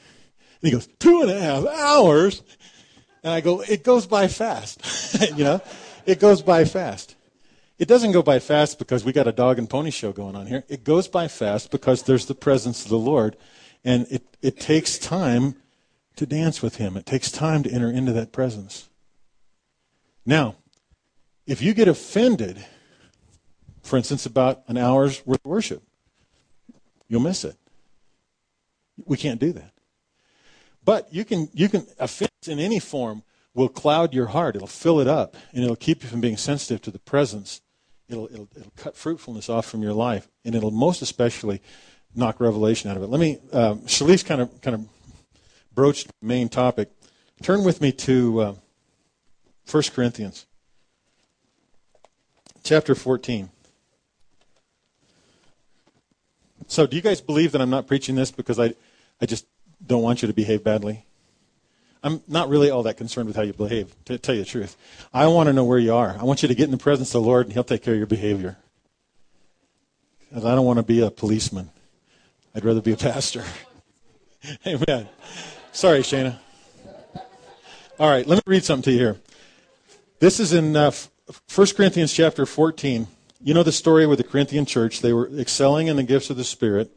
And 0.60 0.68
he 0.68 0.70
goes, 0.70 0.88
two 0.98 1.22
and 1.22 1.30
a 1.30 1.40
half 1.40 1.66
hours. 1.66 2.42
And 3.22 3.32
I 3.32 3.40
go, 3.40 3.60
it 3.60 3.84
goes 3.84 4.06
by 4.06 4.28
fast. 4.28 4.80
you 5.36 5.44
know, 5.44 5.60
it 6.04 6.20
goes 6.20 6.42
by 6.42 6.64
fast. 6.64 7.14
It 7.78 7.86
doesn't 7.86 8.10
go 8.10 8.22
by 8.22 8.40
fast 8.40 8.78
because 8.78 9.04
we 9.04 9.12
got 9.12 9.28
a 9.28 9.32
dog 9.32 9.58
and 9.58 9.70
pony 9.70 9.90
show 9.90 10.10
going 10.12 10.34
on 10.34 10.46
here. 10.46 10.64
It 10.68 10.82
goes 10.82 11.06
by 11.06 11.28
fast 11.28 11.70
because 11.70 12.02
there's 12.02 12.26
the 12.26 12.34
presence 12.34 12.82
of 12.82 12.90
the 12.90 12.98
Lord. 12.98 13.36
And 13.84 14.06
it, 14.10 14.36
it 14.42 14.58
takes 14.58 14.98
time 14.98 15.56
to 16.16 16.26
dance 16.26 16.60
with 16.62 16.76
Him, 16.76 16.96
it 16.96 17.06
takes 17.06 17.30
time 17.30 17.62
to 17.62 17.70
enter 17.70 17.90
into 17.90 18.12
that 18.12 18.32
presence. 18.32 18.88
Now, 20.26 20.56
if 21.46 21.62
you 21.62 21.72
get 21.72 21.88
offended, 21.88 22.64
for 23.82 23.96
instance, 23.96 24.26
about 24.26 24.62
an 24.66 24.76
hour's 24.76 25.24
worth 25.24 25.40
of 25.44 25.50
worship, 25.50 25.82
you'll 27.08 27.22
miss 27.22 27.44
it. 27.44 27.56
We 29.06 29.16
can't 29.16 29.40
do 29.40 29.52
that. 29.52 29.72
But 30.84 31.12
you 31.12 31.24
can, 31.24 31.48
you 31.52 31.68
can, 31.68 31.86
offense 31.98 32.30
in 32.46 32.58
any 32.58 32.80
form 32.80 33.22
will 33.54 33.68
cloud 33.68 34.12
your 34.12 34.26
heart. 34.26 34.56
It'll 34.56 34.66
fill 34.66 35.00
it 35.00 35.06
up, 35.06 35.36
and 35.52 35.62
it'll 35.62 35.76
keep 35.76 36.02
you 36.02 36.08
from 36.08 36.20
being 36.20 36.36
sensitive 36.36 36.82
to 36.82 36.90
the 36.90 36.98
presence. 36.98 37.60
It'll, 38.08 38.26
it'll, 38.26 38.48
it'll 38.56 38.72
cut 38.76 38.96
fruitfulness 38.96 39.48
off 39.48 39.66
from 39.66 39.82
your 39.82 39.92
life, 39.92 40.28
and 40.44 40.54
it'll 40.54 40.70
most 40.70 41.02
especially 41.02 41.60
knock 42.14 42.40
revelation 42.40 42.90
out 42.90 42.96
of 42.96 43.02
it. 43.02 43.06
Let 43.06 43.20
me, 43.20 43.38
uh, 43.52 43.74
Shalice 43.86 44.24
kind 44.24 44.40
of, 44.40 44.60
kind 44.60 44.74
of 44.74 44.86
broached 45.74 46.08
the 46.08 46.26
main 46.26 46.48
topic. 46.48 46.90
Turn 47.42 47.64
with 47.64 47.80
me 47.80 47.92
to 47.92 48.40
uh, 48.40 48.54
1 49.70 49.82
Corinthians 49.94 50.46
chapter 52.64 52.94
14. 52.94 53.50
So, 56.66 56.86
do 56.86 56.96
you 56.96 57.02
guys 57.02 57.20
believe 57.20 57.52
that 57.52 57.62
I'm 57.62 57.70
not 57.70 57.86
preaching 57.86 58.14
this 58.14 58.30
because 58.30 58.58
I, 58.58 58.74
I 59.20 59.26
just 59.26 59.46
don't 59.84 60.02
want 60.02 60.22
you 60.22 60.28
to 60.28 60.34
behave 60.34 60.64
badly. 60.64 61.04
I'm 62.02 62.22
not 62.28 62.48
really 62.48 62.70
all 62.70 62.84
that 62.84 62.96
concerned 62.96 63.26
with 63.26 63.36
how 63.36 63.42
you 63.42 63.52
behave, 63.52 63.94
to 64.04 64.18
tell 64.18 64.34
you 64.34 64.42
the 64.42 64.48
truth. 64.48 64.76
I 65.12 65.26
want 65.26 65.48
to 65.48 65.52
know 65.52 65.64
where 65.64 65.78
you 65.78 65.94
are. 65.94 66.16
I 66.18 66.24
want 66.24 66.42
you 66.42 66.48
to 66.48 66.54
get 66.54 66.64
in 66.64 66.70
the 66.70 66.76
presence 66.76 67.08
of 67.14 67.22
the 67.22 67.28
Lord, 67.28 67.46
and 67.46 67.52
He'll 67.52 67.64
take 67.64 67.82
care 67.82 67.94
of 67.94 67.98
your 67.98 68.06
behavior. 68.06 68.56
Because 70.28 70.44
I 70.44 70.54
don't 70.54 70.66
want 70.66 70.78
to 70.78 70.82
be 70.82 71.00
a 71.00 71.10
policeman. 71.10 71.70
I'd 72.58 72.64
rather 72.64 72.82
be 72.82 72.90
a 72.90 72.96
pastor. 72.96 73.44
Amen. 74.66 75.08
Sorry, 75.70 76.00
Shana. 76.00 76.40
All 78.00 78.10
right, 78.10 78.26
let 78.26 78.34
me 78.34 78.42
read 78.46 78.64
something 78.64 78.82
to 78.82 78.90
you 78.90 78.98
here. 78.98 79.16
This 80.18 80.40
is 80.40 80.52
in 80.52 80.74
uh, 80.74 80.90
1 81.54 81.66
Corinthians 81.76 82.12
chapter 82.12 82.44
14. 82.46 83.06
You 83.40 83.54
know 83.54 83.62
the 83.62 83.70
story 83.70 84.08
with 84.08 84.18
the 84.18 84.24
Corinthian 84.24 84.66
church. 84.66 85.02
They 85.02 85.12
were 85.12 85.30
excelling 85.38 85.86
in 85.86 85.94
the 85.94 86.02
gifts 86.02 86.30
of 86.30 86.36
the 86.36 86.42
Spirit. 86.42 86.90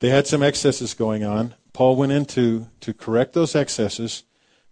They 0.00 0.08
had 0.08 0.26
some 0.26 0.42
excesses 0.42 0.92
going 0.92 1.22
on. 1.22 1.54
Paul 1.72 1.94
went 1.94 2.10
in 2.10 2.24
to, 2.24 2.66
to 2.80 2.92
correct 2.92 3.32
those 3.32 3.54
excesses, 3.54 4.24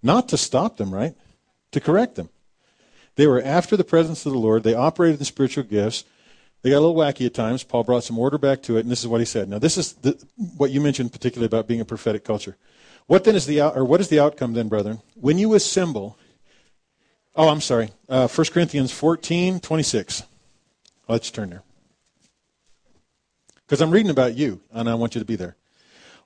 not 0.02 0.28
to 0.30 0.36
stop 0.36 0.78
them, 0.78 0.92
right? 0.92 1.14
To 1.70 1.78
correct 1.78 2.16
them. 2.16 2.28
They 3.14 3.28
were 3.28 3.40
after 3.40 3.76
the 3.76 3.84
presence 3.84 4.26
of 4.26 4.32
the 4.32 4.38
Lord. 4.38 4.64
They 4.64 4.74
operated 4.74 5.20
in 5.20 5.26
spiritual 5.26 5.62
gifts. 5.62 6.02
They 6.64 6.70
got 6.70 6.78
a 6.78 6.80
little 6.80 6.96
wacky 6.96 7.26
at 7.26 7.34
times. 7.34 7.62
Paul 7.62 7.84
brought 7.84 8.04
some 8.04 8.18
order 8.18 8.38
back 8.38 8.62
to 8.62 8.78
it, 8.78 8.80
and 8.80 8.90
this 8.90 9.00
is 9.00 9.06
what 9.06 9.20
he 9.20 9.26
said. 9.26 9.50
Now, 9.50 9.58
this 9.58 9.76
is 9.76 9.92
the, 9.92 10.18
what 10.56 10.70
you 10.70 10.80
mentioned 10.80 11.12
particularly 11.12 11.44
about 11.44 11.68
being 11.68 11.82
a 11.82 11.84
prophetic 11.84 12.24
culture. 12.24 12.56
What 13.06 13.24
then 13.24 13.36
is 13.36 13.44
the 13.44 13.60
or 13.60 13.84
what 13.84 14.00
is 14.00 14.08
the 14.08 14.18
outcome 14.18 14.54
then, 14.54 14.68
brethren? 14.68 15.02
When 15.14 15.36
you 15.36 15.52
assemble, 15.52 16.16
oh, 17.36 17.50
I'm 17.50 17.60
sorry, 17.60 17.90
uh, 18.08 18.28
1 18.28 18.46
Corinthians 18.46 18.92
14, 18.92 19.60
26. 19.60 20.22
Let's 21.06 21.30
turn 21.30 21.50
there. 21.50 21.62
Because 23.66 23.82
I'm 23.82 23.90
reading 23.90 24.10
about 24.10 24.34
you, 24.34 24.62
and 24.72 24.88
I 24.88 24.94
want 24.94 25.14
you 25.14 25.18
to 25.18 25.26
be 25.26 25.36
there. 25.36 25.56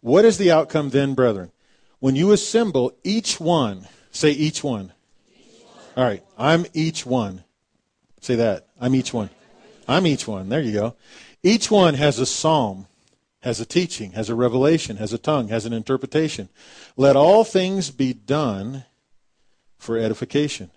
What 0.03 0.25
is 0.25 0.39
the 0.39 0.53
outcome 0.53 0.91
then, 0.91 1.15
brethren? 1.15 1.51
When 1.99 2.15
you 2.15 2.31
assemble, 2.31 2.93
each 3.03 3.41
one, 3.41 3.89
say 4.13 4.31
each 4.31 4.63
one. 4.63 4.93
Each 5.37 5.65
one. 5.65 5.95
All 5.97 6.05
right, 6.05 6.23
I'm 6.39 6.65
each 6.75 7.05
one. 7.05 7.43
Say 8.21 8.37
that. 8.37 8.69
I'm 8.81 8.95
each 8.95 9.13
one. 9.13 9.31
I'm 9.89 10.07
each 10.07 10.29
one. 10.29 10.51
There 10.51 10.61
you 10.61 10.73
go. 10.73 10.97
Each 11.43 11.71
one 11.71 11.95
has 11.95 12.19
a 12.19 12.27
psalm, 12.27 12.87
has 13.41 13.59
a 13.59 13.65
teaching, 13.65 14.13
has 14.13 14.29
a 14.29 14.35
revelation, 14.35 14.99
has 14.99 15.13
a 15.15 15.19
tongue, 15.19 15.49
has 15.49 15.65
an 15.65 15.73
interpretation. 15.73 16.51
Let 16.97 17.17
all 17.17 17.43
things 17.43 17.91
be 17.91 18.13
done 18.13 18.85
for 19.79 19.97
edification. 19.97 20.71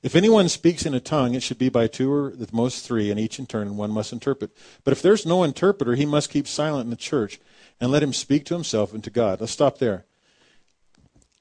If 0.00 0.14
anyone 0.14 0.48
speaks 0.48 0.86
in 0.86 0.94
a 0.94 1.00
tongue, 1.00 1.34
it 1.34 1.42
should 1.42 1.58
be 1.58 1.68
by 1.68 1.88
two 1.88 2.12
or 2.12 2.32
at 2.40 2.52
most 2.52 2.86
three, 2.86 3.10
and 3.10 3.18
each 3.18 3.40
in 3.40 3.46
turn, 3.46 3.66
and 3.66 3.76
one 3.76 3.90
must 3.90 4.12
interpret. 4.12 4.56
But 4.84 4.92
if 4.92 5.02
there's 5.02 5.26
no 5.26 5.42
interpreter, 5.42 5.96
he 5.96 6.06
must 6.06 6.30
keep 6.30 6.46
silent 6.46 6.84
in 6.84 6.90
the 6.90 6.96
church 6.96 7.40
and 7.80 7.90
let 7.90 8.02
him 8.04 8.12
speak 8.12 8.44
to 8.46 8.54
himself 8.54 8.92
and 8.94 9.02
to 9.02 9.10
God. 9.10 9.40
Let's 9.40 9.52
stop 9.52 9.78
there. 9.78 10.04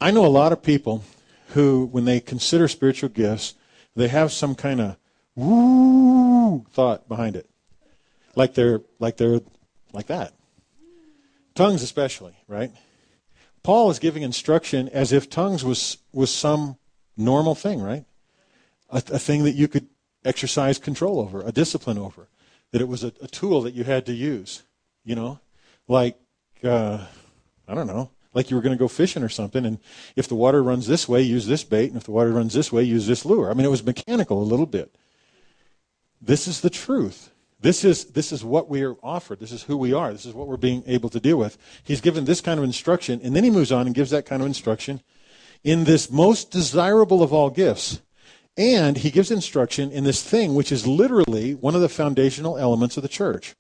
I 0.01 0.09
know 0.09 0.25
a 0.25 0.27
lot 0.27 0.51
of 0.51 0.63
people 0.63 1.03
who, 1.49 1.85
when 1.85 2.05
they 2.05 2.19
consider 2.19 2.67
spiritual 2.67 3.09
gifts, 3.09 3.53
they 3.95 4.07
have 4.07 4.31
some 4.31 4.55
kind 4.55 4.81
of 4.81 4.97
woo 5.37 6.65
thought 6.71 7.07
behind 7.07 7.35
it. 7.35 7.49
Like 8.35 8.53
they're 8.55 8.81
like 8.99 9.17
they're 9.17 9.39
like 9.93 10.07
that. 10.07 10.33
Tongues 11.55 11.81
especially, 11.81 12.35
right? 12.47 12.71
Paul 13.63 13.89
is 13.89 13.99
giving 13.99 14.23
instruction 14.23 14.89
as 14.89 15.11
if 15.13 15.29
tongues 15.29 15.63
was 15.63 15.97
was 16.11 16.33
some 16.33 16.77
normal 17.15 17.55
thing, 17.55 17.81
right? 17.81 18.05
A, 18.89 18.97
a 18.97 19.19
thing 19.19 19.43
that 19.43 19.53
you 19.53 19.67
could 19.67 19.87
exercise 20.25 20.77
control 20.77 21.19
over, 21.19 21.41
a 21.41 21.51
discipline 21.51 21.97
over, 21.97 22.27
that 22.71 22.81
it 22.81 22.87
was 22.87 23.03
a, 23.03 23.13
a 23.21 23.27
tool 23.27 23.61
that 23.61 23.73
you 23.73 23.83
had 23.83 24.05
to 24.07 24.13
use, 24.13 24.63
you 25.03 25.15
know, 25.15 25.39
like 25.87 26.17
uh, 26.63 27.05
I 27.67 27.75
don't 27.75 27.87
know, 27.87 28.11
like 28.33 28.49
you 28.49 28.55
were 28.55 28.61
going 28.61 28.77
to 28.77 28.79
go 28.79 28.87
fishing 28.87 29.23
or 29.23 29.29
something. 29.29 29.65
And 29.65 29.79
if 30.15 30.27
the 30.27 30.35
water 30.35 30.63
runs 30.63 30.87
this 30.87 31.07
way, 31.07 31.21
use 31.21 31.47
this 31.47 31.63
bait. 31.63 31.87
And 31.87 31.97
if 31.97 32.03
the 32.03 32.11
water 32.11 32.31
runs 32.31 32.53
this 32.53 32.71
way, 32.71 32.83
use 32.83 33.07
this 33.07 33.25
lure. 33.25 33.49
I 33.49 33.53
mean, 33.53 33.65
it 33.65 33.71
was 33.71 33.83
mechanical 33.83 34.41
a 34.41 34.43
little 34.43 34.65
bit. 34.65 34.95
This 36.21 36.47
is 36.47 36.61
the 36.61 36.69
truth. 36.69 37.31
This 37.59 37.83
is, 37.83 38.05
this 38.05 38.31
is 38.31 38.43
what 38.43 38.69
we 38.69 38.83
are 38.83 38.95
offered. 39.01 39.39
This 39.39 39.51
is 39.51 39.63
who 39.63 39.77
we 39.77 39.93
are. 39.93 40.11
This 40.11 40.25
is 40.25 40.33
what 40.33 40.47
we're 40.47 40.57
being 40.57 40.83
able 40.85 41.09
to 41.09 41.19
deal 41.19 41.37
with. 41.37 41.57
He's 41.83 42.01
given 42.01 42.25
this 42.25 42.41
kind 42.41 42.59
of 42.59 42.63
instruction, 42.63 43.19
and 43.23 43.35
then 43.35 43.43
he 43.43 43.49
moves 43.49 43.71
on 43.71 43.87
and 43.87 43.95
gives 43.95 44.11
that 44.11 44.25
kind 44.25 44.41
of 44.41 44.47
instruction 44.47 45.01
in 45.63 45.83
this 45.85 46.11
most 46.11 46.51
desirable 46.51 47.23
of 47.23 47.33
all 47.33 47.49
gifts. 47.49 48.01
And 48.55 48.97
he 48.97 49.11
gives 49.11 49.31
instruction 49.31 49.91
in 49.91 50.03
this 50.03 50.23
thing 50.23 50.55
which 50.55 50.71
is 50.71 50.87
literally 50.87 51.53
one 51.55 51.75
of 51.75 51.81
the 51.81 51.89
foundational 51.89 52.57
elements 52.57 52.97
of 52.97 53.03
the 53.03 53.09
church. 53.09 53.55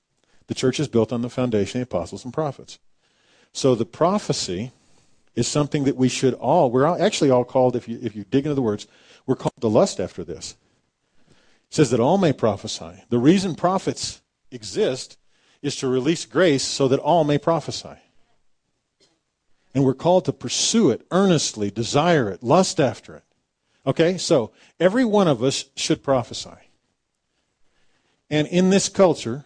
The 0.47 0.55
church 0.55 0.79
is 0.79 0.87
built 0.87 1.11
on 1.11 1.21
the 1.21 1.29
foundation 1.29 1.81
of 1.81 1.89
the 1.89 1.95
apostles 1.95 2.23
and 2.23 2.33
prophets. 2.33 2.79
So 3.51 3.75
the 3.75 3.85
prophecy 3.85 4.71
is 5.35 5.47
something 5.47 5.83
that 5.83 5.95
we 5.95 6.09
should 6.09 6.33
all, 6.35 6.71
we're 6.71 6.85
actually 6.85 7.29
all 7.29 7.45
called, 7.45 7.75
if 7.75 7.87
you, 7.87 7.99
if 8.01 8.15
you 8.15 8.23
dig 8.23 8.45
into 8.45 8.55
the 8.55 8.61
words, 8.61 8.87
we're 9.25 9.35
called 9.35 9.53
to 9.61 9.67
lust 9.67 9.99
after 9.99 10.23
this. 10.23 10.55
Says 11.69 11.91
that 11.91 11.99
all 11.99 12.17
may 12.17 12.33
prophesy. 12.33 13.03
The 13.09 13.17
reason 13.17 13.55
prophets 13.55 14.21
exist 14.51 15.17
is 15.61 15.75
to 15.77 15.87
release 15.87 16.25
grace 16.25 16.63
so 16.63 16.87
that 16.87 16.99
all 16.99 17.23
may 17.23 17.37
prophesy. 17.37 17.97
And 19.73 19.83
we're 19.83 19.93
called 19.93 20.25
to 20.25 20.33
pursue 20.33 20.89
it 20.91 21.05
earnestly, 21.11 21.69
desire 21.69 22.29
it, 22.29 22.41
lust 22.41 22.79
after 22.79 23.15
it. 23.15 23.23
Okay, 23.85 24.17
so 24.17 24.51
every 24.79 25.05
one 25.05 25.27
of 25.27 25.43
us 25.43 25.65
should 25.75 26.03
prophesy. 26.03 26.49
And 28.29 28.47
in 28.47 28.69
this 28.69 28.89
culture, 28.89 29.45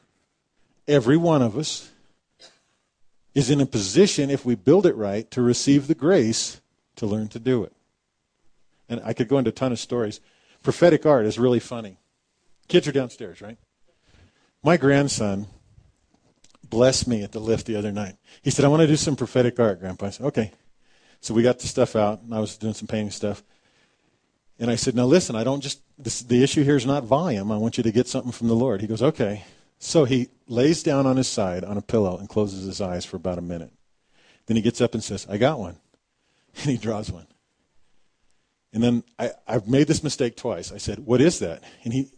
every 0.88 1.18
one 1.18 1.42
of 1.42 1.58
us 1.58 1.92
is 3.34 3.50
in 3.50 3.62
a 3.62 3.66
position, 3.66 4.30
if 4.30 4.46
we 4.46 4.56
build 4.56 4.86
it 4.86 4.96
right, 4.96 5.30
to 5.32 5.42
receive 5.42 5.88
the 5.88 5.96
grace 5.96 6.60
to 6.98 7.06
learn 7.06 7.28
to 7.30 7.40
do 7.40 7.64
it. 7.64 7.74
And 8.90 9.02
I 9.06 9.14
could 9.14 9.28
go 9.28 9.38
into 9.38 9.50
a 9.50 9.54
ton 9.54 9.72
of 9.72 9.80
stories. 9.80 10.20
Prophetic 10.64 11.06
art 11.06 11.26
is 11.26 11.40
really 11.40 11.60
funny. 11.60 11.98
Kids 12.72 12.88
are 12.88 12.94
downstairs, 12.94 13.42
right? 13.42 13.58
My 14.64 14.78
grandson 14.78 15.48
blessed 16.70 17.06
me 17.06 17.22
at 17.22 17.34
the 17.34 17.40
lift 17.42 17.66
the 17.66 17.76
other 17.76 17.92
night. 17.92 18.16
He 18.44 18.50
said, 18.50 18.64
I 18.64 18.70
want 18.70 18.80
to 18.80 18.88
do 18.88 18.96
some 18.96 19.18
prophetic 19.18 19.60
art, 19.60 19.82
Grandpa. 19.82 20.06
I 20.06 20.10
said, 20.12 20.26
okay. 20.28 20.52
So 21.20 21.34
we 21.34 21.44
got 21.44 21.60
the 21.60 21.68
stuff 21.68 21.98
out, 21.98 22.22
and 22.22 22.34
I 22.34 22.40
was 22.40 22.56
doing 22.56 22.74
some 22.74 22.88
painting 22.88 23.12
stuff. 23.12 23.44
And 24.58 24.72
I 24.72 24.76
said, 24.76 24.96
now 24.96 25.04
listen, 25.04 25.36
I 25.36 25.44
don't 25.44 25.60
just, 25.60 25.82
this, 26.00 26.22
the 26.22 26.42
issue 26.42 26.64
here 26.64 26.78
is 26.78 26.86
not 26.86 27.04
volume. 27.04 27.52
I 27.52 27.58
want 27.58 27.76
you 27.76 27.84
to 27.84 27.92
get 27.92 28.08
something 28.08 28.32
from 28.32 28.48
the 28.48 28.56
Lord. 28.56 28.80
He 28.80 28.88
goes, 28.88 29.04
okay. 29.04 29.44
So 29.78 30.06
he 30.06 30.30
lays 30.48 30.82
down 30.82 31.06
on 31.06 31.18
his 31.18 31.28
side 31.28 31.66
on 31.66 31.76
a 31.76 31.82
pillow 31.82 32.18
and 32.20 32.30
closes 32.30 32.66
his 32.66 32.80
eyes 32.80 33.04
for 33.04 33.18
about 33.18 33.38
a 33.38 33.42
minute. 33.42 33.74
Then 34.46 34.56
he 34.56 34.62
gets 34.62 34.80
up 34.80 34.94
and 34.94 35.04
says, 35.04 35.28
I 35.30 35.36
got 35.36 35.60
one. 35.60 35.76
And 36.56 36.72
he 36.72 36.78
draws 36.78 37.12
one. 37.12 37.28
And 38.72 38.82
then 38.82 39.04
I, 39.20 39.32
I've 39.46 39.68
made 39.68 39.88
this 39.88 40.04
mistake 40.04 40.38
twice. 40.38 40.72
I 40.72 40.78
said, 40.78 41.00
What 41.00 41.20
is 41.20 41.40
that? 41.40 41.64
And 41.84 41.92
he, 41.92 42.12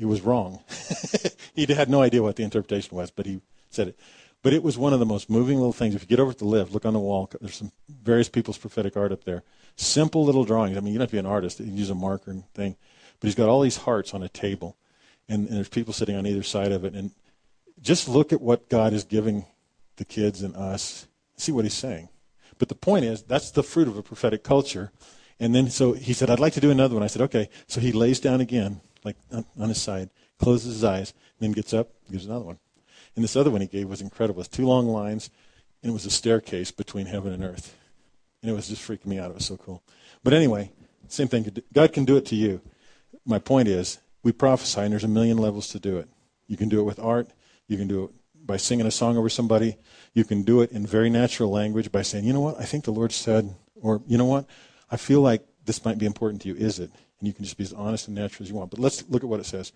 he 0.00 0.06
was 0.06 0.22
wrong. 0.22 0.60
he 1.54 1.66
had 1.66 1.90
no 1.90 2.00
idea 2.00 2.22
what 2.22 2.36
the 2.36 2.42
interpretation 2.42 2.96
was, 2.96 3.10
but 3.10 3.26
he 3.26 3.42
said 3.68 3.88
it. 3.88 4.00
But 4.42 4.54
it 4.54 4.62
was 4.62 4.78
one 4.78 4.94
of 4.94 4.98
the 4.98 5.04
most 5.04 5.28
moving 5.28 5.58
little 5.58 5.74
things. 5.74 5.94
If 5.94 6.00
you 6.00 6.08
get 6.08 6.20
over 6.20 6.32
to 6.32 6.38
the 6.38 6.46
lift, 6.46 6.72
look 6.72 6.86
on 6.86 6.94
the 6.94 6.98
wall. 6.98 7.30
There's 7.38 7.56
some 7.56 7.70
various 7.86 8.30
people's 8.30 8.56
prophetic 8.56 8.96
art 8.96 9.12
up 9.12 9.24
there. 9.24 9.42
Simple 9.76 10.24
little 10.24 10.44
drawings. 10.44 10.78
I 10.78 10.80
mean, 10.80 10.94
you 10.94 10.98
don't 10.98 11.02
have 11.02 11.10
to 11.10 11.16
be 11.16 11.18
an 11.18 11.26
artist. 11.26 11.60
You 11.60 11.66
can 11.66 11.76
use 11.76 11.90
a 11.90 11.94
marker 11.94 12.30
and 12.30 12.50
thing. 12.54 12.76
But 13.20 13.26
he's 13.26 13.34
got 13.34 13.50
all 13.50 13.60
these 13.60 13.76
hearts 13.76 14.14
on 14.14 14.22
a 14.22 14.28
table, 14.30 14.78
and, 15.28 15.46
and 15.46 15.54
there's 15.58 15.68
people 15.68 15.92
sitting 15.92 16.16
on 16.16 16.26
either 16.26 16.42
side 16.42 16.72
of 16.72 16.86
it. 16.86 16.94
And 16.94 17.10
just 17.82 18.08
look 18.08 18.32
at 18.32 18.40
what 18.40 18.70
God 18.70 18.94
is 18.94 19.04
giving 19.04 19.44
the 19.96 20.06
kids 20.06 20.40
and 20.40 20.56
us. 20.56 21.08
See 21.36 21.52
what 21.52 21.66
he's 21.66 21.74
saying. 21.74 22.08
But 22.56 22.70
the 22.70 22.74
point 22.74 23.04
is, 23.04 23.22
that's 23.22 23.50
the 23.50 23.62
fruit 23.62 23.86
of 23.86 23.98
a 23.98 24.02
prophetic 24.02 24.44
culture. 24.44 24.92
And 25.38 25.54
then 25.54 25.68
so 25.68 25.92
he 25.92 26.14
said, 26.14 26.30
I'd 26.30 26.40
like 26.40 26.54
to 26.54 26.60
do 26.60 26.70
another 26.70 26.94
one. 26.94 27.02
I 27.02 27.08
said, 27.08 27.22
okay. 27.22 27.50
So 27.66 27.82
he 27.82 27.92
lays 27.92 28.18
down 28.18 28.40
again 28.40 28.80
like 29.04 29.16
on, 29.32 29.68
his 29.68 29.80
side, 29.80 30.10
closes 30.38 30.74
his 30.74 30.84
eyes, 30.84 31.14
then 31.38 31.52
gets 31.52 31.72
up, 31.72 31.90
gives 32.10 32.26
another 32.26 32.44
one. 32.44 32.58
And 33.14 33.24
this 33.24 33.36
other 33.36 33.50
one 33.50 33.60
he 33.60 33.66
gave 33.66 33.88
was 33.88 34.00
incredible. 34.00 34.40
It's 34.40 34.48
two 34.48 34.66
long 34.66 34.88
lines, 34.88 35.30
and 35.82 35.90
it 35.90 35.92
was 35.92 36.06
a 36.06 36.10
staircase 36.10 36.70
between 36.70 37.06
heaven 37.06 37.32
and 37.32 37.44
earth. 37.44 37.76
And 38.42 38.50
it 38.50 38.54
was 38.54 38.68
just 38.68 38.86
freaking 38.86 39.06
me 39.06 39.18
out. 39.18 39.30
It 39.30 39.34
was 39.34 39.46
so 39.46 39.56
cool. 39.56 39.82
But 40.22 40.32
anyway, 40.32 40.70
same 41.08 41.28
thing. 41.28 41.50
God 41.72 41.92
can 41.92 42.04
do 42.04 42.16
it 42.16 42.26
to 42.26 42.36
you. 42.36 42.60
My 43.24 43.38
point 43.38 43.68
is, 43.68 43.98
we 44.22 44.32
prophesy, 44.32 44.80
and 44.80 44.92
there's 44.92 45.04
a 45.04 45.08
million 45.08 45.38
levels 45.38 45.68
to 45.68 45.80
do 45.80 45.98
it. 45.98 46.08
You 46.46 46.56
can 46.56 46.68
do 46.68 46.80
it 46.80 46.84
with 46.84 46.98
art. 46.98 47.28
You 47.68 47.76
can 47.76 47.88
do 47.88 48.04
it 48.04 48.10
by 48.46 48.56
singing 48.56 48.86
a 48.86 48.90
song 48.90 49.16
over 49.16 49.28
somebody. 49.28 49.76
You 50.14 50.24
can 50.24 50.42
do 50.42 50.60
it 50.60 50.72
in 50.72 50.86
very 50.86 51.10
natural 51.10 51.50
language 51.50 51.92
by 51.92 52.02
saying, 52.02 52.24
you 52.24 52.32
know 52.32 52.40
what, 52.40 52.58
I 52.58 52.64
think 52.64 52.84
the 52.84 52.90
Lord 52.90 53.12
said, 53.12 53.54
or 53.80 54.02
you 54.06 54.18
know 54.18 54.24
what, 54.24 54.46
I 54.90 54.96
feel 54.96 55.20
like 55.20 55.46
this 55.64 55.84
might 55.84 55.98
be 55.98 56.06
important 56.06 56.42
to 56.42 56.48
you. 56.48 56.54
Is 56.54 56.78
it? 56.78 56.90
and 57.20 57.26
you 57.26 57.32
can 57.32 57.44
just 57.44 57.56
be 57.56 57.64
as 57.64 57.72
honest 57.72 58.08
and 58.08 58.16
natural 58.16 58.44
as 58.44 58.50
you 58.50 58.56
want. 58.56 58.70
But 58.70 58.80
let's 58.80 59.04
look 59.08 59.22
at 59.22 59.28
what 59.28 59.40
it 59.40 59.46
says. 59.46 59.72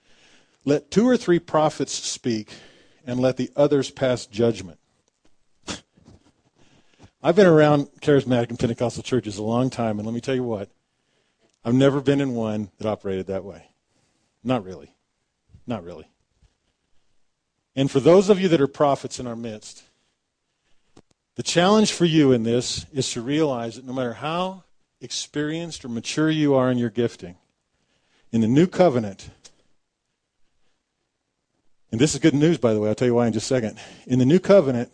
Let 0.64 0.90
two 0.90 1.06
or 1.06 1.16
three 1.16 1.38
prophets 1.38 1.92
speak, 1.92 2.50
and 3.06 3.20
let 3.20 3.36
the 3.36 3.50
others 3.54 3.90
pass 3.90 4.24
judgment. 4.24 4.78
I've 7.22 7.36
been 7.36 7.46
around 7.46 7.88
charismatic 8.00 8.48
and 8.48 8.58
Pentecostal 8.58 9.02
churches 9.02 9.36
a 9.36 9.42
long 9.42 9.68
time, 9.68 9.98
and 9.98 10.06
let 10.06 10.14
me 10.14 10.22
tell 10.22 10.34
you 10.34 10.42
what, 10.42 10.70
I've 11.64 11.74
never 11.74 12.00
been 12.00 12.20
in 12.20 12.34
one 12.34 12.70
that 12.78 12.88
operated 12.88 13.26
that 13.26 13.44
way. 13.44 13.68
Not 14.42 14.64
really. 14.64 14.94
Not 15.66 15.84
really. 15.84 16.08
And 17.76 17.90
for 17.90 18.00
those 18.00 18.30
of 18.30 18.40
you 18.40 18.48
that 18.48 18.60
are 18.60 18.66
prophets 18.66 19.18
in 19.18 19.26
our 19.26 19.36
midst, 19.36 19.82
the 21.36 21.42
challenge 21.42 21.92
for 21.92 22.04
you 22.04 22.32
in 22.32 22.42
this 22.42 22.86
is 22.92 23.10
to 23.12 23.20
realize 23.20 23.76
that 23.76 23.84
no 23.84 23.92
matter 23.92 24.12
how 24.14 24.64
experienced 25.04 25.84
or 25.84 25.88
mature 25.88 26.30
you 26.30 26.54
are 26.54 26.70
in 26.70 26.78
your 26.78 26.90
gifting, 26.90 27.36
in 28.32 28.40
the 28.40 28.48
new 28.48 28.66
covenant, 28.66 29.30
and 31.94 32.00
this 32.00 32.12
is 32.12 32.18
good 32.18 32.34
news, 32.34 32.58
by 32.58 32.74
the 32.74 32.80
way, 32.80 32.88
I'll 32.88 32.96
tell 32.96 33.06
you 33.06 33.14
why 33.14 33.28
in 33.28 33.32
just 33.32 33.46
a 33.46 33.54
second. 33.54 33.78
In 34.08 34.18
the 34.18 34.24
new 34.24 34.40
covenant, 34.40 34.90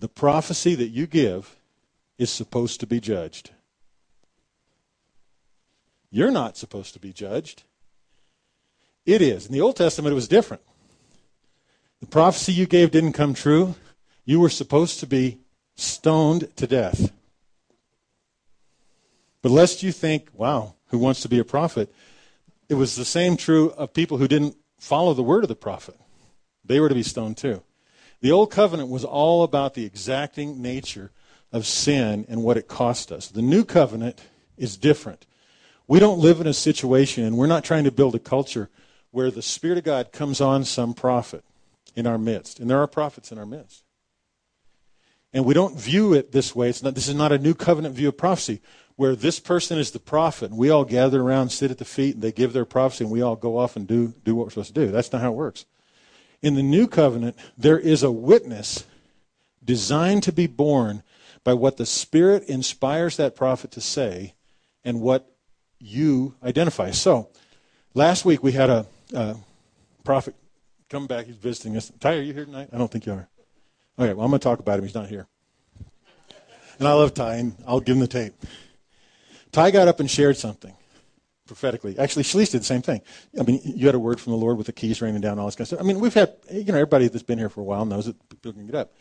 the 0.00 0.08
prophecy 0.08 0.74
that 0.74 0.88
you 0.88 1.06
give 1.06 1.54
is 2.18 2.28
supposed 2.28 2.80
to 2.80 2.88
be 2.88 2.98
judged. 2.98 3.50
You're 6.10 6.32
not 6.32 6.56
supposed 6.56 6.92
to 6.94 6.98
be 6.98 7.12
judged. 7.12 7.62
It 9.06 9.22
is. 9.22 9.46
In 9.46 9.52
the 9.52 9.60
Old 9.60 9.76
Testament, 9.76 10.10
it 10.10 10.16
was 10.16 10.26
different. 10.26 10.64
The 12.00 12.08
prophecy 12.08 12.52
you 12.52 12.66
gave 12.66 12.90
didn't 12.90 13.12
come 13.12 13.32
true. 13.32 13.76
You 14.24 14.40
were 14.40 14.48
supposed 14.48 14.98
to 14.98 15.06
be 15.06 15.38
stoned 15.76 16.48
to 16.56 16.66
death. 16.66 17.12
But 19.42 19.52
lest 19.52 19.82
you 19.82 19.92
think, 19.92 20.28
wow, 20.34 20.74
who 20.88 20.98
wants 20.98 21.22
to 21.22 21.28
be 21.28 21.38
a 21.38 21.44
prophet? 21.44 21.92
It 22.68 22.74
was 22.74 22.96
the 22.96 23.04
same 23.04 23.36
true 23.36 23.70
of 23.70 23.94
people 23.94 24.18
who 24.18 24.28
didn't 24.28 24.56
follow 24.78 25.14
the 25.14 25.22
word 25.22 25.44
of 25.44 25.48
the 25.48 25.56
prophet. 25.56 25.98
They 26.64 26.80
were 26.80 26.88
to 26.88 26.94
be 26.94 27.02
stoned 27.02 27.36
too. 27.36 27.62
The 28.20 28.32
old 28.32 28.50
covenant 28.50 28.90
was 28.90 29.04
all 29.04 29.42
about 29.42 29.74
the 29.74 29.84
exacting 29.84 30.60
nature 30.60 31.10
of 31.52 31.66
sin 31.66 32.26
and 32.28 32.42
what 32.42 32.56
it 32.56 32.68
cost 32.68 33.10
us. 33.10 33.28
The 33.28 33.42
new 33.42 33.64
covenant 33.64 34.20
is 34.56 34.76
different. 34.76 35.26
We 35.88 35.98
don't 35.98 36.20
live 36.20 36.40
in 36.40 36.46
a 36.46 36.52
situation, 36.52 37.24
and 37.24 37.36
we're 37.36 37.46
not 37.46 37.64
trying 37.64 37.84
to 37.84 37.90
build 37.90 38.14
a 38.14 38.20
culture 38.20 38.68
where 39.10 39.30
the 39.30 39.42
Spirit 39.42 39.78
of 39.78 39.84
God 39.84 40.12
comes 40.12 40.40
on 40.40 40.64
some 40.64 40.94
prophet 40.94 41.44
in 41.96 42.06
our 42.06 42.18
midst. 42.18 42.60
And 42.60 42.70
there 42.70 42.78
are 42.78 42.86
prophets 42.86 43.32
in 43.32 43.38
our 43.38 43.46
midst. 43.46 43.82
And 45.32 45.44
we 45.44 45.54
don't 45.54 45.78
view 45.78 46.12
it 46.12 46.32
this 46.32 46.54
way. 46.54 46.72
Not, 46.82 46.94
this 46.94 47.08
is 47.08 47.14
not 47.14 47.32
a 47.32 47.38
new 47.38 47.54
covenant 47.54 47.94
view 47.94 48.08
of 48.08 48.16
prophecy 48.16 48.60
where 49.00 49.16
this 49.16 49.40
person 49.40 49.78
is 49.78 49.92
the 49.92 49.98
prophet, 49.98 50.50
and 50.50 50.58
we 50.58 50.68
all 50.68 50.84
gather 50.84 51.22
around, 51.22 51.48
sit 51.48 51.70
at 51.70 51.78
the 51.78 51.86
feet, 51.86 52.16
and 52.16 52.22
they 52.22 52.30
give 52.30 52.52
their 52.52 52.66
prophecy, 52.66 53.02
and 53.02 53.10
we 53.10 53.22
all 53.22 53.34
go 53.34 53.56
off 53.56 53.74
and 53.74 53.86
do, 53.86 54.12
do 54.26 54.34
what 54.34 54.44
we're 54.44 54.50
supposed 54.50 54.74
to 54.74 54.86
do. 54.86 54.92
That's 54.92 55.10
not 55.10 55.22
how 55.22 55.32
it 55.32 55.36
works. 55.36 55.64
In 56.42 56.54
the 56.54 56.62
new 56.62 56.86
covenant, 56.86 57.34
there 57.56 57.78
is 57.78 58.02
a 58.02 58.10
witness 58.10 58.84
designed 59.64 60.22
to 60.24 60.32
be 60.32 60.46
born 60.46 61.02
by 61.44 61.54
what 61.54 61.78
the 61.78 61.86
Spirit 61.86 62.42
inspires 62.42 63.16
that 63.16 63.34
prophet 63.34 63.70
to 63.70 63.80
say 63.80 64.34
and 64.84 65.00
what 65.00 65.34
you 65.78 66.34
identify. 66.42 66.90
So, 66.90 67.30
last 67.94 68.26
week 68.26 68.42
we 68.42 68.52
had 68.52 68.68
a, 68.68 68.86
a 69.14 69.36
prophet 70.04 70.34
come 70.90 71.06
back. 71.06 71.24
He's 71.24 71.36
visiting 71.36 71.74
us. 71.74 71.90
Ty, 72.00 72.16
are 72.16 72.20
you 72.20 72.34
here 72.34 72.44
tonight? 72.44 72.68
I 72.70 72.76
don't 72.76 72.92
think 72.92 73.06
you 73.06 73.14
are. 73.14 73.30
Okay, 73.98 74.12
well, 74.12 74.26
I'm 74.26 74.30
going 74.30 74.40
to 74.40 74.44
talk 74.44 74.58
about 74.58 74.78
him. 74.78 74.84
He's 74.84 74.94
not 74.94 75.08
here. 75.08 75.26
And 76.78 76.86
I 76.86 76.92
love 76.92 77.14
Ty, 77.14 77.36
and 77.36 77.56
I'll 77.66 77.80
give 77.80 77.96
him 77.96 78.00
the 78.00 78.06
tape. 78.06 78.34
Ty 79.52 79.70
got 79.70 79.88
up 79.88 80.00
and 80.00 80.10
shared 80.10 80.36
something 80.36 80.74
prophetically. 81.46 81.98
Actually, 81.98 82.22
Shalice 82.22 82.52
did 82.52 82.60
the 82.60 82.64
same 82.64 82.82
thing. 82.82 83.00
I 83.38 83.42
mean, 83.42 83.60
you 83.64 83.86
had 83.86 83.96
a 83.96 83.98
word 83.98 84.20
from 84.20 84.32
the 84.32 84.38
Lord 84.38 84.56
with 84.56 84.66
the 84.66 84.72
keys 84.72 85.02
raining 85.02 85.20
down, 85.20 85.38
all 85.38 85.46
this 85.46 85.56
kind 85.56 85.62
of 85.62 85.66
stuff. 85.68 85.80
I 85.80 85.82
mean, 85.82 85.98
we've 85.98 86.14
had, 86.14 86.36
you 86.50 86.64
know, 86.64 86.74
everybody 86.74 87.08
that's 87.08 87.24
been 87.24 87.38
here 87.38 87.48
for 87.48 87.60
a 87.60 87.64
while 87.64 87.84
knows 87.84 88.06
that 88.06 88.28
people 88.28 88.52
can 88.52 88.66
get 88.66 88.76
up. 88.76 88.92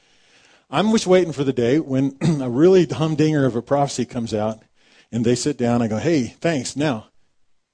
I'm 0.71 0.91
just 0.91 1.05
waiting 1.05 1.31
for 1.31 1.43
the 1.43 1.53
day 1.53 1.79
when 1.79 2.17
a 2.41 2.49
really 2.49 2.85
humdinger 2.85 3.45
of 3.45 3.55
a 3.55 3.61
prophecy 3.61 4.05
comes 4.05 4.33
out 4.33 4.63
and 5.11 5.23
they 5.23 5.35
sit 5.35 5.57
down. 5.57 5.83
I 5.83 5.87
go, 5.87 5.97
hey, 5.97 6.35
thanks. 6.39 6.75
Now, 6.75 7.09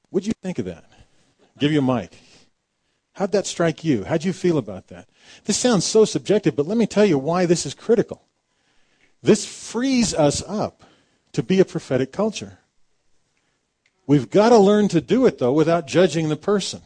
what'd 0.09 0.27
you 0.27 0.33
think 0.41 0.59
of 0.59 0.65
that? 0.65 0.83
Give 1.57 1.71
you 1.71 1.79
a 1.79 1.81
mic. 1.81 2.17
How'd 3.13 3.31
that 3.31 3.47
strike 3.47 3.85
you? 3.85 4.03
How'd 4.03 4.25
you 4.25 4.33
feel 4.33 4.57
about 4.57 4.87
that? 4.87 5.07
This 5.45 5.55
sounds 5.55 5.85
so 5.85 6.03
subjective, 6.03 6.55
but 6.55 6.67
let 6.67 6.77
me 6.77 6.85
tell 6.85 7.05
you 7.05 7.17
why 7.17 7.45
this 7.45 7.65
is 7.65 7.73
critical. 7.73 8.27
This 9.23 9.45
frees 9.45 10.13
us 10.13 10.43
up 10.45 10.83
to 11.31 11.41
be 11.41 11.61
a 11.61 11.65
prophetic 11.65 12.11
culture. 12.11 12.59
We've 14.07 14.29
got 14.29 14.49
to 14.49 14.57
learn 14.57 14.87
to 14.89 15.01
do 15.01 15.25
it, 15.25 15.39
though, 15.39 15.53
without 15.53 15.87
judging 15.87 16.29
the 16.29 16.35
person. 16.35 16.81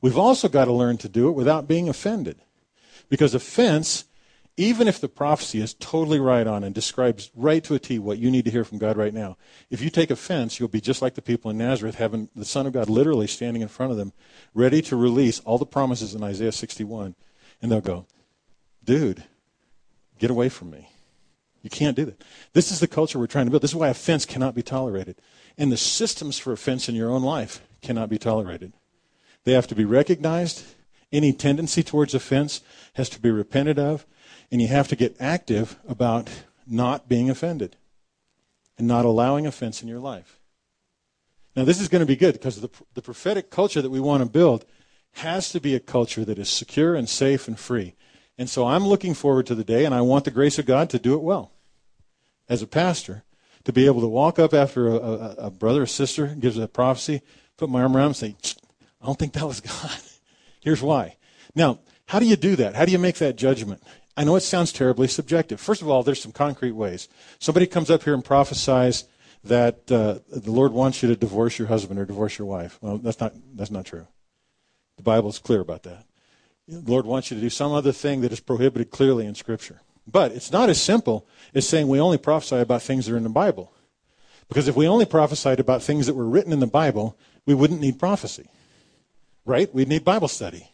we've 0.00 0.18
also 0.18 0.48
got 0.48 0.66
to 0.66 0.72
learn 0.72 0.98
to 0.98 1.08
do 1.08 1.28
it 1.28 1.32
without 1.32 1.68
being 1.68 1.88
offended. 1.88 2.36
Because 3.08 3.34
offense, 3.34 4.04
even 4.56 4.88
if 4.88 5.00
the 5.00 5.08
prophecy 5.08 5.60
is 5.60 5.74
totally 5.74 6.20
right 6.20 6.46
on 6.46 6.64
and 6.64 6.74
describes 6.74 7.30
right 7.34 7.62
to 7.64 7.74
a 7.74 7.78
T 7.78 7.98
what 7.98 8.18
you 8.18 8.30
need 8.30 8.44
to 8.44 8.50
hear 8.50 8.64
from 8.64 8.78
God 8.78 8.96
right 8.96 9.14
now, 9.14 9.36
if 9.70 9.80
you 9.80 9.90
take 9.90 10.10
offense, 10.10 10.58
you'll 10.58 10.68
be 10.68 10.80
just 10.80 11.02
like 11.02 11.14
the 11.14 11.22
people 11.22 11.50
in 11.50 11.58
Nazareth, 11.58 11.96
having 11.96 12.28
the 12.34 12.44
Son 12.44 12.66
of 12.66 12.72
God 12.72 12.88
literally 12.88 13.26
standing 13.26 13.62
in 13.62 13.68
front 13.68 13.92
of 13.92 13.98
them, 13.98 14.12
ready 14.52 14.82
to 14.82 14.96
release 14.96 15.40
all 15.40 15.58
the 15.58 15.66
promises 15.66 16.14
in 16.14 16.22
Isaiah 16.22 16.52
61. 16.52 17.14
And 17.62 17.70
they'll 17.70 17.80
go, 17.80 18.06
dude, 18.82 19.24
get 20.18 20.30
away 20.30 20.48
from 20.48 20.70
me. 20.70 20.90
You 21.62 21.70
can't 21.70 21.96
do 21.96 22.04
that. 22.04 22.22
This 22.52 22.70
is 22.70 22.80
the 22.80 22.86
culture 22.86 23.18
we're 23.18 23.26
trying 23.26 23.46
to 23.46 23.50
build. 23.50 23.62
This 23.62 23.70
is 23.70 23.76
why 23.76 23.88
offense 23.88 24.26
cannot 24.26 24.54
be 24.54 24.62
tolerated. 24.62 25.16
And 25.56 25.70
the 25.70 25.76
systems 25.76 26.38
for 26.38 26.52
offense 26.52 26.88
in 26.88 26.94
your 26.94 27.10
own 27.10 27.22
life 27.22 27.60
cannot 27.82 28.08
be 28.08 28.18
tolerated. 28.18 28.72
They 29.44 29.52
have 29.52 29.66
to 29.68 29.74
be 29.74 29.84
recognized. 29.84 30.64
Any 31.12 31.32
tendency 31.32 31.82
towards 31.82 32.14
offense 32.14 32.60
has 32.94 33.08
to 33.10 33.20
be 33.20 33.30
repented 33.30 33.78
of. 33.78 34.06
And 34.50 34.60
you 34.60 34.68
have 34.68 34.88
to 34.88 34.96
get 34.96 35.16
active 35.20 35.78
about 35.88 36.28
not 36.66 37.08
being 37.08 37.30
offended 37.30 37.76
and 38.78 38.88
not 38.88 39.04
allowing 39.04 39.46
offense 39.46 39.82
in 39.82 39.88
your 39.88 40.00
life. 40.00 40.40
Now, 41.54 41.64
this 41.64 41.80
is 41.80 41.88
going 41.88 42.00
to 42.00 42.06
be 42.06 42.16
good 42.16 42.32
because 42.32 42.60
the, 42.60 42.70
the 42.94 43.02
prophetic 43.02 43.50
culture 43.50 43.80
that 43.80 43.90
we 43.90 44.00
want 44.00 44.22
to 44.22 44.28
build 44.28 44.64
has 45.12 45.50
to 45.50 45.60
be 45.60 45.76
a 45.76 45.80
culture 45.80 46.24
that 46.24 46.38
is 46.38 46.48
secure 46.48 46.96
and 46.96 47.08
safe 47.08 47.46
and 47.46 47.58
free. 47.58 47.94
And 48.36 48.50
so 48.50 48.66
I'm 48.66 48.86
looking 48.86 49.14
forward 49.14 49.46
to 49.46 49.54
the 49.54 49.62
day, 49.62 49.84
and 49.84 49.94
I 49.94 50.00
want 50.00 50.24
the 50.24 50.32
grace 50.32 50.58
of 50.58 50.66
God 50.66 50.90
to 50.90 50.98
do 50.98 51.14
it 51.14 51.22
well. 51.22 51.52
As 52.48 52.62
a 52.62 52.66
pastor, 52.66 53.22
to 53.64 53.72
be 53.72 53.86
able 53.86 54.00
to 54.00 54.08
walk 54.08 54.38
up 54.38 54.54
after 54.54 54.88
a, 54.88 54.96
a, 54.96 55.34
a 55.46 55.50
brother 55.50 55.82
or 55.82 55.86
sister 55.86 56.26
gives 56.26 56.58
a 56.58 56.68
prophecy, 56.68 57.22
put 57.56 57.70
my 57.70 57.82
arm 57.82 57.96
around 57.96 58.06
and 58.06 58.16
say, 58.16 58.36
I 59.00 59.06
don't 59.06 59.18
think 59.18 59.32
that 59.34 59.46
was 59.46 59.60
God. 59.82 59.98
Here's 60.60 60.82
why. 60.82 61.16
Now, 61.54 61.80
how 62.06 62.18
do 62.18 62.26
you 62.26 62.36
do 62.36 62.56
that? 62.56 62.74
How 62.74 62.84
do 62.84 62.92
you 62.92 62.98
make 62.98 63.16
that 63.16 63.36
judgment? 63.36 63.82
I 64.16 64.24
know 64.24 64.36
it 64.36 64.40
sounds 64.40 64.72
terribly 64.72 65.08
subjective. 65.08 65.60
First 65.60 65.82
of 65.82 65.88
all, 65.88 66.02
there's 66.02 66.22
some 66.22 66.32
concrete 66.32 66.72
ways. 66.72 67.08
Somebody 67.38 67.66
comes 67.66 67.90
up 67.90 68.04
here 68.04 68.14
and 68.14 68.24
prophesies 68.24 69.04
that 69.42 69.90
uh, 69.90 70.18
the 70.28 70.50
Lord 70.50 70.72
wants 70.72 71.02
you 71.02 71.08
to 71.08 71.16
divorce 71.16 71.58
your 71.58 71.68
husband 71.68 71.98
or 71.98 72.04
divorce 72.04 72.38
your 72.38 72.46
wife. 72.46 72.78
Well, 72.80 72.98
that's 72.98 73.20
not, 73.20 73.34
that's 73.54 73.70
not 73.70 73.84
true. 73.84 74.06
The 74.96 75.02
Bible 75.02 75.30
is 75.30 75.38
clear 75.38 75.60
about 75.60 75.82
that. 75.82 76.06
The 76.68 76.90
Lord 76.90 77.04
wants 77.04 77.30
you 77.30 77.36
to 77.36 77.40
do 77.40 77.50
some 77.50 77.72
other 77.72 77.92
thing 77.92 78.20
that 78.22 78.32
is 78.32 78.40
prohibited 78.40 78.90
clearly 78.90 79.26
in 79.26 79.34
Scripture. 79.34 79.82
But 80.06 80.32
it's 80.32 80.52
not 80.52 80.68
as 80.68 80.80
simple 80.80 81.26
as 81.54 81.68
saying 81.68 81.88
we 81.88 82.00
only 82.00 82.18
prophesy 82.18 82.56
about 82.56 82.82
things 82.82 83.06
that 83.06 83.14
are 83.14 83.16
in 83.16 83.22
the 83.22 83.28
Bible. 83.28 83.72
Because 84.48 84.68
if 84.68 84.76
we 84.76 84.86
only 84.86 85.06
prophesied 85.06 85.60
about 85.60 85.82
things 85.82 86.06
that 86.06 86.14
were 86.14 86.28
written 86.28 86.52
in 86.52 86.60
the 86.60 86.66
Bible, 86.66 87.16
we 87.46 87.54
wouldn't 87.54 87.80
need 87.80 87.98
prophecy. 87.98 88.48
Right? 89.46 89.72
We'd 89.74 89.88
need 89.88 90.04
Bible 90.04 90.28
study. 90.28 90.70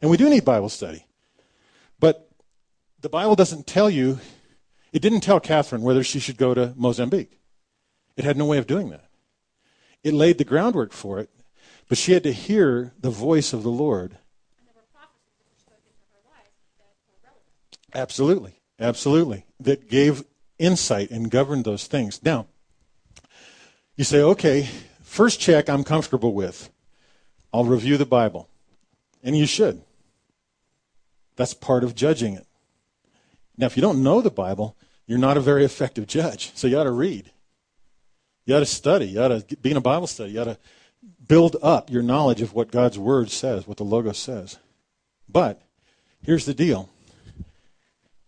And 0.00 0.10
we 0.10 0.16
do 0.16 0.28
need 0.28 0.44
Bible 0.44 0.68
study. 0.68 1.06
But 2.00 2.28
the 3.00 3.08
Bible 3.08 3.36
doesn't 3.36 3.66
tell 3.66 3.88
you, 3.88 4.18
it 4.92 5.00
didn't 5.00 5.20
tell 5.20 5.40
Catherine 5.40 5.82
whether 5.82 6.02
she 6.02 6.18
should 6.18 6.36
go 6.36 6.54
to 6.54 6.72
Mozambique. 6.76 7.38
It 8.16 8.24
had 8.24 8.36
no 8.36 8.46
way 8.46 8.58
of 8.58 8.66
doing 8.66 8.90
that. 8.90 9.06
It 10.02 10.12
laid 10.12 10.38
the 10.38 10.44
groundwork 10.44 10.92
for 10.92 11.20
it, 11.20 11.30
but 11.88 11.96
she 11.96 12.12
had 12.12 12.24
to 12.24 12.32
hear 12.32 12.92
the 13.00 13.10
voice 13.10 13.52
of 13.52 13.62
the 13.62 13.70
Lord. 13.70 14.18
Absolutely. 17.94 18.61
Absolutely. 18.82 19.46
That 19.60 19.88
gave 19.88 20.24
insight 20.58 21.10
and 21.10 21.30
governed 21.30 21.64
those 21.64 21.86
things. 21.86 22.20
Now, 22.22 22.46
you 23.96 24.02
say, 24.02 24.20
okay, 24.20 24.68
first 25.02 25.40
check 25.40 25.68
I'm 25.68 25.84
comfortable 25.84 26.34
with. 26.34 26.68
I'll 27.52 27.64
review 27.64 27.96
the 27.96 28.06
Bible. 28.06 28.48
And 29.22 29.38
you 29.38 29.46
should. 29.46 29.82
That's 31.36 31.54
part 31.54 31.84
of 31.84 31.94
judging 31.94 32.34
it. 32.34 32.46
Now, 33.56 33.66
if 33.66 33.76
you 33.76 33.82
don't 33.82 34.02
know 34.02 34.20
the 34.20 34.30
Bible, 34.30 34.76
you're 35.06 35.18
not 35.18 35.36
a 35.36 35.40
very 35.40 35.64
effective 35.64 36.08
judge. 36.08 36.50
So 36.54 36.66
you 36.66 36.76
ought 36.76 36.84
to 36.84 36.90
read. 36.90 37.30
You 38.46 38.56
ought 38.56 38.60
to 38.60 38.66
study. 38.66 39.06
You 39.06 39.22
ought 39.22 39.48
to 39.48 39.56
be 39.58 39.70
in 39.70 39.76
a 39.76 39.82
Bible 39.82 40.08
study. 40.08 40.32
You 40.32 40.40
ought 40.40 40.44
to 40.44 40.58
build 41.28 41.56
up 41.62 41.88
your 41.88 42.02
knowledge 42.02 42.42
of 42.42 42.52
what 42.52 42.72
God's 42.72 42.98
Word 42.98 43.30
says, 43.30 43.66
what 43.66 43.76
the 43.76 43.84
Logos 43.84 44.18
says. 44.18 44.58
But 45.28 45.62
here's 46.22 46.46
the 46.46 46.54
deal 46.54 46.88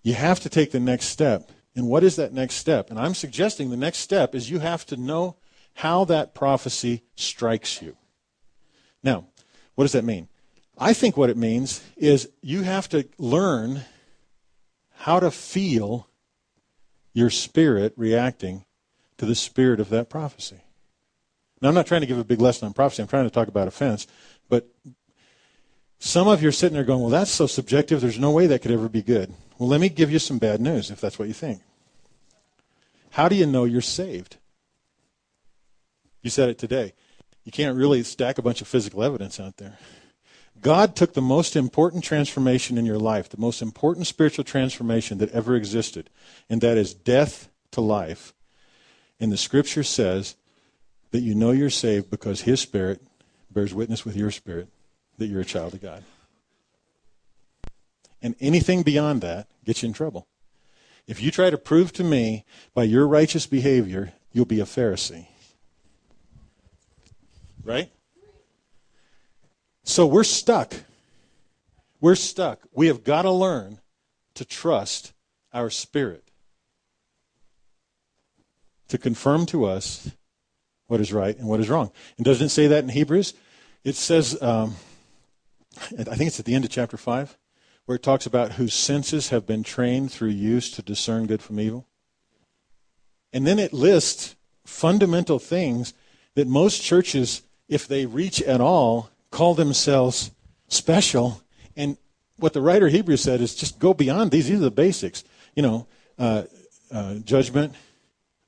you 0.05 0.15
have 0.15 0.39
to 0.41 0.49
take 0.49 0.71
the 0.71 0.79
next 0.79 1.07
step. 1.07 1.51
And 1.75 1.89
what 1.89 2.05
is 2.05 2.15
that 2.17 2.33
next 2.33 2.55
step? 2.57 2.91
And 2.91 3.01
I'm 3.01 3.15
suggesting 3.15 3.71
the 3.71 3.77
next 3.77 3.99
step 3.99 4.35
is 4.37 4.51
you 4.51 4.61
have 4.61 4.87
to 4.87 4.97
know 4.97 5.37
how 5.75 6.05
that 6.05 6.35
prophecy 6.35 7.03
strikes 7.17 7.83
you. 7.83 7.97
Now, 9.03 9.27
what 9.75 9.85
does 9.85 9.93
that 9.93 10.05
mean? 10.05 10.29
I 10.79 10.93
think 10.93 11.17
what 11.17 11.31
it 11.31 11.37
means 11.37 11.83
is 11.97 12.29
you 12.43 12.63
have 12.63 12.89
to 12.91 13.09
learn 13.19 13.83
how 14.99 15.19
to 15.19 15.31
feel 15.31 16.09
your 17.13 17.31
spirit 17.31 17.93
reacting 17.97 18.65
to 19.19 19.27
the 19.27 19.35
spirit 19.35 19.81
of 19.81 19.89
that 19.89 20.11
prophecy. 20.11 20.61
Now, 21.61 21.69
I'm 21.69 21.75
not 21.75 21.87
trying 21.87 22.03
to 22.03 22.07
give 22.07 22.19
a 22.19 22.25
big 22.25 22.41
lesson 22.41 22.67
on 22.67 22.75
prophecy. 22.75 23.03
I'm 23.03 23.09
trying 23.09 23.25
to 23.25 23.31
talk 23.31 23.49
about 23.49 23.69
offense. 23.69 24.07
But 24.49 24.69
some 25.99 26.29
of 26.29 26.43
you 26.43 26.49
are 26.49 26.53
sitting 26.53 26.75
there 26.75 26.85
going, 26.85 27.01
well, 27.01 27.11
that's 27.11 27.31
so 27.31 27.47
subjective. 27.47 28.01
There's 28.01 28.19
no 28.19 28.33
way 28.33 28.47
that 28.49 28.61
could 28.61 28.71
ever 28.71 28.89
be 28.89 29.03
good. 29.03 29.33
Well, 29.59 29.69
let 29.69 29.81
me 29.81 29.89
give 29.89 30.11
you 30.11 30.19
some 30.19 30.39
bad 30.39 30.61
news 30.61 30.91
if 30.91 31.01
that's 31.01 31.19
what 31.19 31.29
you 31.29 31.35
think. 31.35 31.63
How 33.11 33.29
do 33.29 33.37
you 33.37 33.47
know 33.47 33.65
you're 33.65 33.81
saved? 33.81 34.37
You 36.23 36.31
said 36.31 36.49
it 36.49 36.59
today. 36.59 36.95
You 37.45 37.53
can't 37.53 37.77
really 37.77 38.03
stack 38.03 38.39
a 38.39 38.43
bunch 38.43 38.61
of 38.61 38.69
physical 38.69 39.05
evidence 39.05 39.39
out 39.39 39.59
there. 39.59 39.79
God 40.61 40.97
took 40.97 41.13
the 41.13 41.21
most 41.21 41.57
important 41.57 42.03
transformation 42.03 42.79
in 42.79 42.87
your 42.87 42.99
life, 42.99 43.29
the 43.29 43.41
most 43.41 43.61
important 43.61 44.07
spiritual 44.07 44.45
transformation 44.45 45.19
that 45.19 45.31
ever 45.31 45.55
existed, 45.55 46.09
and 46.49 46.61
that 46.63 46.79
is 46.79 46.95
death 46.95 47.49
to 47.73 47.81
life. 47.81 48.33
And 49.21 49.31
the 49.31 49.37
scripture 49.37 49.83
says 49.83 50.37
that 51.11 51.21
you 51.21 51.35
know 51.35 51.51
you're 51.51 51.71
saved 51.71 52.11
because 52.11 52.43
His 52.43 52.61
Spirit 52.61 53.03
bears 53.51 53.75
witness 53.75 54.05
with 54.05 54.17
your 54.17 54.31
spirit 54.31 54.69
that 55.19 55.27
you're 55.27 55.43
a 55.43 55.45
child 55.45 55.75
of 55.75 55.83
God. 55.83 56.03
And 58.25 58.35
anything 58.41 58.83
beyond 58.83 59.21
that 59.21 59.49
gets 59.67 59.83
you 59.83 59.89
in 59.89 59.93
trouble. 59.93 60.27
If 61.07 61.21
you 61.21 61.31
try 61.31 61.51
to 61.51 61.59
prove 61.59 61.93
to 61.93 62.03
me 62.03 62.47
by 62.73 62.85
your 62.85 63.07
righteous 63.07 63.47
behavior, 63.47 64.15
you'll 64.33 64.47
be 64.47 64.61
a 64.61 64.65
Pharisee. 64.65 65.27
Right? 67.63 67.93
So 69.83 70.07
we're 70.07 70.25
stuck. 70.25 70.73
We're 72.01 72.15
stuck. 72.15 72.61
We 72.73 72.87
have 72.87 73.05
got 73.05 73.23
to 73.23 73.31
learn 73.31 73.81
to 74.33 74.47
trust 74.47 75.13
our 75.53 75.69
spirit 75.69 76.25
to 78.89 78.97
confirm 78.97 79.45
to 79.47 79.67
us 79.67 80.13
what 80.87 80.99
is 80.99 81.13
right 81.13 81.39
and 81.39 81.47
what 81.47 81.61
is 81.61 81.69
wrong. 81.69 81.93
And 82.17 82.25
doesn't 82.25 82.47
it 82.47 82.51
say 82.51 82.69
that 82.69 82.85
in 82.85 82.89
Hebrews? 82.89 83.35
It 83.85 83.97
says, 83.97 84.41
um, 84.43 84.77
I 85.99 86.17
think 86.17 86.29
it's 86.29 86.41
at 86.41 86.47
the 86.47 86.55
end 86.55 86.65
of 86.65 86.71
chapter 86.71 86.97
5 86.97 87.37
where 87.87 87.97
it 87.97 88.03
talks 88.03 88.27
about 88.27 88.53
whose 88.53 88.75
senses 88.75 89.29
have 89.29 89.47
been 89.47 89.63
trained 89.63 90.11
through 90.11 90.31
use 90.31 90.71
to 90.71 90.83
discern 90.83 91.27
good 91.27 91.43
from 91.43 91.61
evil. 91.61 91.87
And 93.33 93.47
then 93.47 93.59
it 93.59 93.73
lists 93.73 94.37
fundamental 94.65 95.39
things 95.39 95.93
that 96.35 96.47
most 96.47 96.83
churches, 96.83 97.43
if 97.69 97.87
they 97.87 98.07
reach 98.07 98.41
at 98.43 98.61
all, 98.61 99.11
call 99.31 99.55
themselves 99.55 100.31
special. 100.69 101.43
And 101.77 101.97
what 102.37 102.53
the 102.53 102.63
writer 102.63 102.89
Hebrews 102.89 103.23
said 103.23 103.41
is 103.41 103.55
just 103.55 103.79
go 103.79 103.93
beyond 103.93 104.31
these. 104.31 104.49
These 104.49 104.59
are 104.59 104.63
the 104.63 104.71
basics. 104.71 105.25
You 105.55 105.63
know, 105.63 105.87
uh, 106.19 106.45
uh, 106.91 107.17
judgment, 107.17 107.75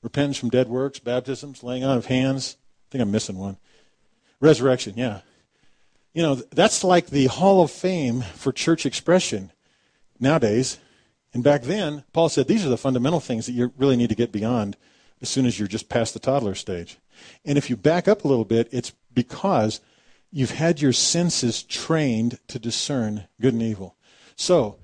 repentance 0.02 0.38
from 0.38 0.50
dead 0.50 0.68
works, 0.68 0.98
baptisms, 0.98 1.62
laying 1.62 1.84
on 1.84 1.98
of 1.98 2.06
hands. 2.06 2.56
I 2.60 2.92
think 2.92 3.02
I'm 3.02 3.10
missing 3.10 3.36
one. 3.36 3.58
Resurrection, 4.40 4.94
yeah. 4.96 5.20
You 6.16 6.22
know, 6.22 6.34
that's 6.34 6.82
like 6.82 7.08
the 7.08 7.26
Hall 7.26 7.60
of 7.60 7.70
Fame 7.70 8.22
for 8.22 8.50
church 8.50 8.86
expression 8.86 9.52
nowadays. 10.18 10.78
And 11.34 11.44
back 11.44 11.64
then, 11.64 12.04
Paul 12.14 12.30
said 12.30 12.48
these 12.48 12.64
are 12.64 12.70
the 12.70 12.78
fundamental 12.78 13.20
things 13.20 13.44
that 13.44 13.52
you 13.52 13.74
really 13.76 13.96
need 13.96 14.08
to 14.08 14.14
get 14.14 14.32
beyond 14.32 14.78
as 15.20 15.28
soon 15.28 15.44
as 15.44 15.58
you're 15.58 15.68
just 15.68 15.90
past 15.90 16.14
the 16.14 16.18
toddler 16.18 16.54
stage. 16.54 16.96
And 17.44 17.58
if 17.58 17.68
you 17.68 17.76
back 17.76 18.08
up 18.08 18.24
a 18.24 18.28
little 18.28 18.46
bit, 18.46 18.66
it's 18.72 18.94
because 19.12 19.82
you've 20.32 20.52
had 20.52 20.80
your 20.80 20.94
senses 20.94 21.62
trained 21.62 22.38
to 22.48 22.58
discern 22.58 23.24
good 23.38 23.52
and 23.52 23.62
evil. 23.62 23.94
So, 24.36 24.78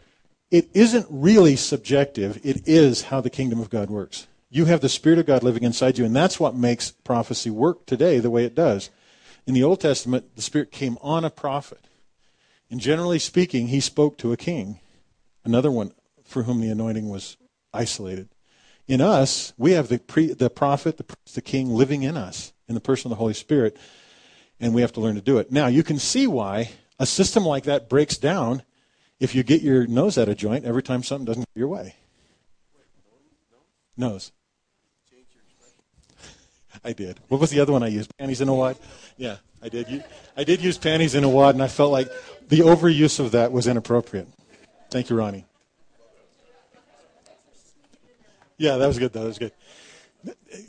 it 0.51 0.69
isn't 0.75 1.07
really 1.09 1.57
subjective, 1.57 2.41
it 2.45 2.69
is 2.69 3.05
how 3.05 3.23
the 3.23 3.31
kingdom 3.31 3.59
of 3.59 3.71
God 3.71 3.89
works. 3.89 4.27
You 4.51 4.67
have 4.67 4.83
the 4.83 4.91
Spirit 4.91 5.19
of 5.19 5.25
God 5.25 5.43
living 5.43 5.63
inside 5.63 5.97
you, 5.97 6.05
and 6.05 6.15
that's 6.15 6.39
what 6.39 6.55
makes 6.55 6.91
prophecy 6.91 7.49
work 7.49 7.87
today 7.87 8.19
the 8.19 8.29
way 8.29 8.45
it 8.45 8.55
does. 8.55 8.91
In 9.47 9.55
the 9.55 9.63
Old 9.63 9.81
Testament, 9.81 10.37
the 10.37 10.43
Spirit 10.43 10.71
came 10.71 10.99
on 11.01 11.25
a 11.25 11.31
prophet. 11.31 11.87
And 12.71 12.81
generally 12.81 13.19
speaking, 13.19 13.69
he 13.69 13.81
spoke 13.81 14.17
to 14.19 14.33
a 14.33 14.37
king, 14.37 14.81
another 15.45 15.71
one 15.71 15.93
for 16.25 16.45
whom 16.45 16.61
the 16.61 16.71
anointing 16.71 17.09
was 17.09 17.37
isolated. 17.75 18.29
In 18.87 19.01
us, 19.01 19.53
we 19.59 19.73
have 19.73 19.89
the, 19.89 19.99
pre, 19.99 20.33
the 20.33 20.51
prophet, 20.51 20.97
the, 20.97 21.05
the 21.35 21.43
king 21.43 21.71
living 21.71 22.03
in 22.03 22.17
us 22.17 22.53
in 22.69 22.75
the 22.75 22.81
person 22.81 23.09
of 23.09 23.17
the 23.17 23.21
Holy 23.21 23.35
Spirit, 23.35 23.77
and 24.59 24.75
we 24.75 24.81
have 24.81 24.93
to 24.93 25.01
learn 25.01 25.17
to 25.17 25.21
do 25.21 25.39
it. 25.39 25.53
Now, 25.53 25.67
you 25.67 25.83
can 25.83 25.99
see 25.99 26.27
why 26.27 26.71
A 27.03 27.07
system 27.07 27.45
like 27.45 27.65
that 27.65 27.89
breaks 27.89 28.17
down 28.17 28.63
if 29.19 29.35
you 29.35 29.43
get 29.43 29.61
your 29.61 29.89
nose 29.89 30.17
out 30.17 30.29
of 30.29 30.37
joint 30.37 30.65
every 30.65 30.85
time 30.85 31.03
something 31.03 31.25
doesn't 31.25 31.43
go 31.43 31.59
your 31.59 31.67
way. 31.67 31.97
Nose. 33.97 34.31
I 36.85 36.93
did. 36.93 37.21
What 37.29 37.41
was 37.41 37.51
the 37.51 37.61
other 37.61 37.73
one 37.73 37.83
I 37.83 37.89
used? 37.89 38.17
Panties 38.17 38.41
in 38.41 38.49
a 38.49 38.55
wad? 38.55 38.77
Yeah, 39.17 39.37
I 39.63 39.69
did. 39.69 40.05
I 40.37 40.45
did 40.45 40.61
use 40.61 40.79
panties 40.79 41.15
in 41.15 41.23
a 41.23 41.29
wad, 41.29 41.55
and 41.55 41.63
I 41.63 41.69
felt 41.69 41.93
like 41.93 42.09
the 42.49 42.61
overuse 42.61 43.21
of 43.21 43.33
that 43.33 43.53
was 43.53 43.67
inappropriate. 43.67 44.29
Thank 44.91 45.09
you, 45.09 45.17
Ronnie. 45.17 45.47
Yeah, 48.59 48.77
that 48.77 48.87
was 48.87 48.99
good. 48.99 49.13
That 49.13 49.25
was 49.25 49.39
good. 49.39 49.53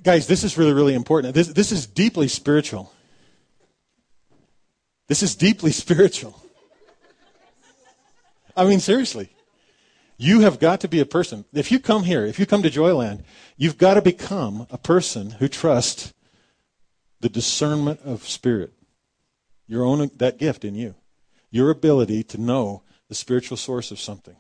Guys, 0.04 0.28
this 0.28 0.44
is 0.44 0.58
really, 0.58 0.74
really 0.74 0.94
important. 0.94 1.34
This, 1.34 1.48
this 1.48 1.72
is 1.72 1.86
deeply 1.86 2.28
spiritual. 2.28 2.92
This 5.08 5.24
is 5.24 5.36
deeply 5.36 5.72
spiritual. 5.84 6.40
I 8.56 8.66
mean, 8.66 8.80
seriously. 8.80 9.33
You 10.24 10.40
have 10.40 10.58
got 10.58 10.80
to 10.80 10.88
be 10.88 11.02
a 11.02 11.06
person. 11.06 11.44
If 11.52 11.70
you 11.70 11.80
come 11.80 12.04
here, 12.04 12.26
if 12.26 12.40
you 12.40 12.46
come 12.46 12.64
to 12.64 12.70
Joyland, 12.70 13.26
you've 13.58 13.78
got 13.78 13.96
to 13.96 14.02
become 14.02 14.68
a 14.72 14.78
person 14.78 15.32
who 15.32 15.50
trusts 15.50 16.14
the 17.20 17.28
discernment 17.28 18.00
of 18.06 18.26
spirit. 18.26 18.72
Your 19.68 19.84
own 19.84 20.10
that 20.16 20.38
gift 20.38 20.64
in 20.64 20.76
you. 20.76 20.96
Your 21.52 21.70
ability 21.70 22.24
to 22.24 22.38
know 22.40 22.84
the 23.10 23.16
spiritual 23.16 23.58
source 23.58 23.92
of 23.92 24.00
something. 24.00 24.38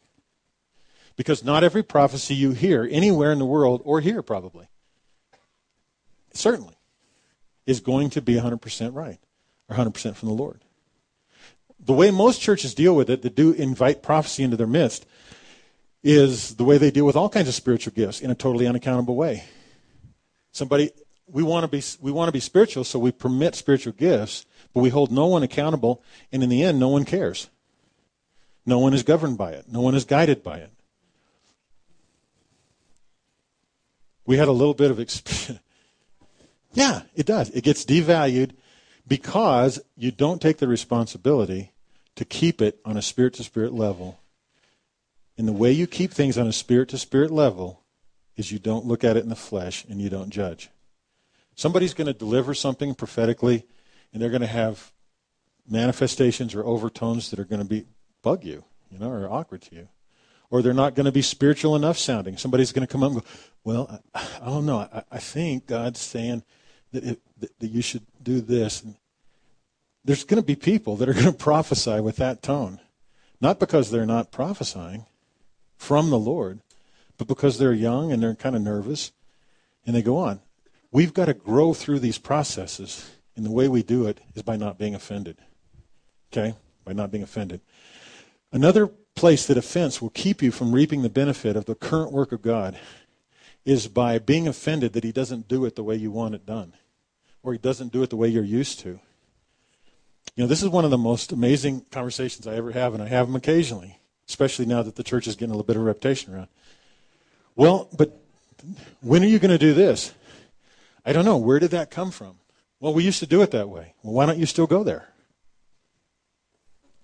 Because 1.17 1.43
not 1.43 1.65
every 1.65 1.83
prophecy 1.83 2.33
you 2.33 2.51
hear 2.51 2.87
anywhere 2.89 3.33
in 3.33 3.39
the 3.39 3.45
world, 3.45 3.81
or 3.83 3.99
here 3.99 4.21
probably, 4.21 4.69
certainly, 6.33 6.77
is 7.65 7.81
going 7.81 8.09
to 8.11 8.21
be 8.21 8.35
100% 8.35 8.95
right 8.95 9.19
or 9.67 9.75
100% 9.75 10.15
from 10.15 10.29
the 10.29 10.35
Lord. 10.35 10.63
The 11.77 11.91
way 11.91 12.09
most 12.09 12.39
churches 12.39 12.73
deal 12.73 12.95
with 12.95 13.09
it, 13.09 13.21
they 13.21 13.27
do 13.27 13.51
invite 13.51 14.01
prophecy 14.01 14.43
into 14.43 14.55
their 14.55 14.65
midst, 14.65 15.05
is 16.03 16.55
the 16.55 16.63
way 16.63 16.77
they 16.77 16.91
deal 16.91 17.05
with 17.05 17.15
all 17.15 17.29
kinds 17.29 17.47
of 17.47 17.53
spiritual 17.53 17.93
gifts 17.93 18.19
in 18.19 18.29
a 18.29 18.35
totally 18.35 18.67
unaccountable 18.67 19.15
way. 19.15 19.43
Somebody, 20.51 20.91
we 21.27 21.43
want 21.43 21.63
to 21.63 21.67
be, 21.67 21.81
we 22.01 22.11
want 22.11 22.27
to 22.27 22.33
be 22.33 22.41
spiritual, 22.41 22.83
so 22.83 22.99
we 22.99 23.11
permit 23.11 23.55
spiritual 23.55 23.93
gifts, 23.93 24.45
but 24.73 24.81
we 24.81 24.89
hold 24.89 25.11
no 25.11 25.27
one 25.27 25.43
accountable, 25.43 26.03
and 26.31 26.43
in 26.43 26.49
the 26.49 26.63
end, 26.63 26.79
no 26.79 26.89
one 26.89 27.05
cares. 27.05 27.49
No 28.65 28.79
one 28.79 28.93
is 28.93 29.03
governed 29.03 29.37
by 29.37 29.51
it. 29.51 29.65
No 29.71 29.81
one 29.81 29.95
is 29.95 30.05
guided 30.05 30.43
by 30.43 30.57
it. 30.57 30.71
We 34.25 34.37
had 34.37 34.47
a 34.47 34.53
little 34.53 34.73
bit 34.73 34.91
of 34.91 34.99
experience. 34.99 35.63
yeah, 36.73 37.01
it 37.15 37.25
does. 37.25 37.49
It 37.49 37.63
gets 37.63 37.83
devalued 37.83 38.51
because 39.07 39.81
you 39.97 40.11
don't 40.11 40.41
take 40.41 40.57
the 40.57 40.67
responsibility 40.67 41.71
to 42.15 42.25
keep 42.25 42.61
it 42.61 42.79
on 42.85 42.95
a 42.95 43.01
spirit 43.01 43.33
to 43.35 43.43
spirit 43.43 43.73
level. 43.73 44.19
And 45.37 45.47
the 45.47 45.53
way 45.53 45.71
you 45.71 45.87
keep 45.87 46.11
things 46.11 46.37
on 46.37 46.47
a 46.47 46.53
spirit 46.53 46.89
to 46.89 46.97
spirit 46.97 47.31
level 47.31 47.83
is 48.35 48.51
you 48.51 48.59
don't 48.59 48.85
look 48.85 49.03
at 49.03 49.17
it 49.17 49.23
in 49.23 49.29
the 49.29 49.35
flesh 49.35 49.85
and 49.85 50.01
you 50.01 50.09
don't 50.09 50.29
judge. 50.29 50.69
Somebody's 51.55 51.93
going 51.93 52.07
to 52.07 52.13
deliver 52.13 52.53
something 52.53 52.95
prophetically 52.95 53.65
and 54.11 54.21
they're 54.21 54.29
going 54.29 54.41
to 54.41 54.47
have 54.47 54.91
manifestations 55.67 56.53
or 56.53 56.63
overtones 56.63 57.29
that 57.29 57.39
are 57.39 57.45
going 57.45 57.61
to 57.61 57.67
be 57.67 57.85
bug 58.21 58.43
you, 58.43 58.63
you 58.91 58.99
know, 58.99 59.09
or 59.09 59.31
awkward 59.31 59.61
to 59.63 59.75
you. 59.75 59.87
Or 60.49 60.61
they're 60.61 60.73
not 60.73 60.93
going 60.93 61.05
to 61.05 61.11
be 61.11 61.23
spiritual 61.23 61.75
enough 61.75 61.97
sounding. 61.97 62.37
Somebody's 62.37 62.71
going 62.71 62.85
to 62.85 62.91
come 62.91 63.01
up 63.01 63.11
and 63.11 63.21
go, 63.21 63.27
Well, 63.63 64.01
I, 64.13 64.27
I 64.41 64.45
don't 64.45 64.67
know. 64.67 64.79
I, 64.79 65.03
I, 65.11 65.17
think 65.17 65.65
God's 65.65 65.99
saying 65.99 66.43
that, 66.91 67.03
it, 67.03 67.21
that, 67.39 67.59
that 67.59 67.67
you 67.67 67.81
should 67.81 68.05
do 68.21 68.39
this. 68.39 68.83
And 68.83 68.95
there's 70.05 70.23
going 70.23 70.41
to 70.41 70.45
be 70.45 70.55
people 70.55 70.95
that 70.97 71.09
are 71.09 71.13
going 71.13 71.25
to 71.31 71.33
prophesy 71.33 71.99
with 72.01 72.17
that 72.17 72.43
tone. 72.43 72.79
Not 73.41 73.59
because 73.59 73.89
they're 73.89 74.05
not 74.05 74.31
prophesying 74.31 75.07
from 75.83 76.09
the 76.09 76.19
Lord, 76.19 76.61
but 77.17 77.27
because 77.27 77.57
they're 77.57 77.73
young 77.73 78.11
and 78.11 78.23
they're 78.23 78.35
kind 78.35 78.55
of 78.55 78.61
nervous 78.61 79.11
and 79.85 79.93
they 79.93 80.01
go 80.01 80.17
on. 80.17 80.39
We've 80.91 81.13
got 81.13 81.25
to 81.25 81.33
grow 81.33 81.73
through 81.73 81.99
these 81.99 82.17
processes, 82.17 83.11
and 83.35 83.45
the 83.45 83.51
way 83.51 83.67
we 83.67 83.83
do 83.83 84.07
it 84.07 84.21
is 84.33 84.43
by 84.43 84.55
not 84.55 84.77
being 84.77 84.95
offended. 84.95 85.37
Okay? 86.31 86.55
By 86.85 86.93
not 86.93 87.11
being 87.11 87.23
offended. 87.23 87.61
Another 88.51 88.87
place 89.15 89.45
that 89.47 89.57
offense 89.57 90.01
will 90.01 90.09
keep 90.09 90.41
you 90.41 90.51
from 90.51 90.71
reaping 90.71 91.01
the 91.01 91.09
benefit 91.09 91.55
of 91.57 91.65
the 91.65 91.75
current 91.75 92.11
work 92.11 92.31
of 92.31 92.41
God 92.41 92.79
is 93.65 93.87
by 93.87 94.19
being 94.19 94.47
offended 94.47 94.93
that 94.93 95.03
He 95.03 95.11
doesn't 95.11 95.47
do 95.47 95.65
it 95.65 95.75
the 95.75 95.83
way 95.83 95.95
you 95.95 96.11
want 96.11 96.35
it 96.35 96.45
done, 96.45 96.73
or 97.41 97.51
He 97.51 97.59
doesn't 97.59 97.91
do 97.91 98.03
it 98.03 98.09
the 98.09 98.15
way 98.15 98.29
you're 98.29 98.43
used 98.43 98.79
to. 98.81 98.99
You 100.35 100.43
know, 100.43 100.47
this 100.47 100.63
is 100.63 100.69
one 100.69 100.85
of 100.85 100.91
the 100.91 100.97
most 100.97 101.31
amazing 101.31 101.85
conversations 101.91 102.47
I 102.47 102.55
ever 102.55 102.71
have, 102.71 102.93
and 102.93 103.03
I 103.03 103.07
have 103.07 103.27
them 103.27 103.35
occasionally, 103.35 103.99
especially 104.27 104.65
now 104.65 104.83
that 104.83 104.95
the 104.95 105.03
church 105.03 105.27
is 105.27 105.35
getting 105.35 105.51
a 105.51 105.53
little 105.53 105.65
bit 105.65 105.75
of 105.75 105.83
reputation 105.83 106.33
around. 106.33 106.47
Well, 107.55 107.89
but 107.97 108.17
when 109.01 109.23
are 109.23 109.27
you 109.27 109.39
going 109.39 109.51
to 109.51 109.57
do 109.57 109.73
this? 109.73 110.13
I 111.05 111.13
don't 111.13 111.25
know. 111.25 111.37
Where 111.37 111.59
did 111.59 111.71
that 111.71 111.91
come 111.91 112.11
from? 112.11 112.35
Well, 112.79 112.93
we 112.93 113.03
used 113.03 113.19
to 113.19 113.27
do 113.27 113.41
it 113.41 113.51
that 113.51 113.69
way. 113.69 113.93
Well, 114.03 114.13
why 114.13 114.25
don't 114.25 114.37
you 114.37 114.45
still 114.45 114.67
go 114.67 114.83
there? 114.83 115.07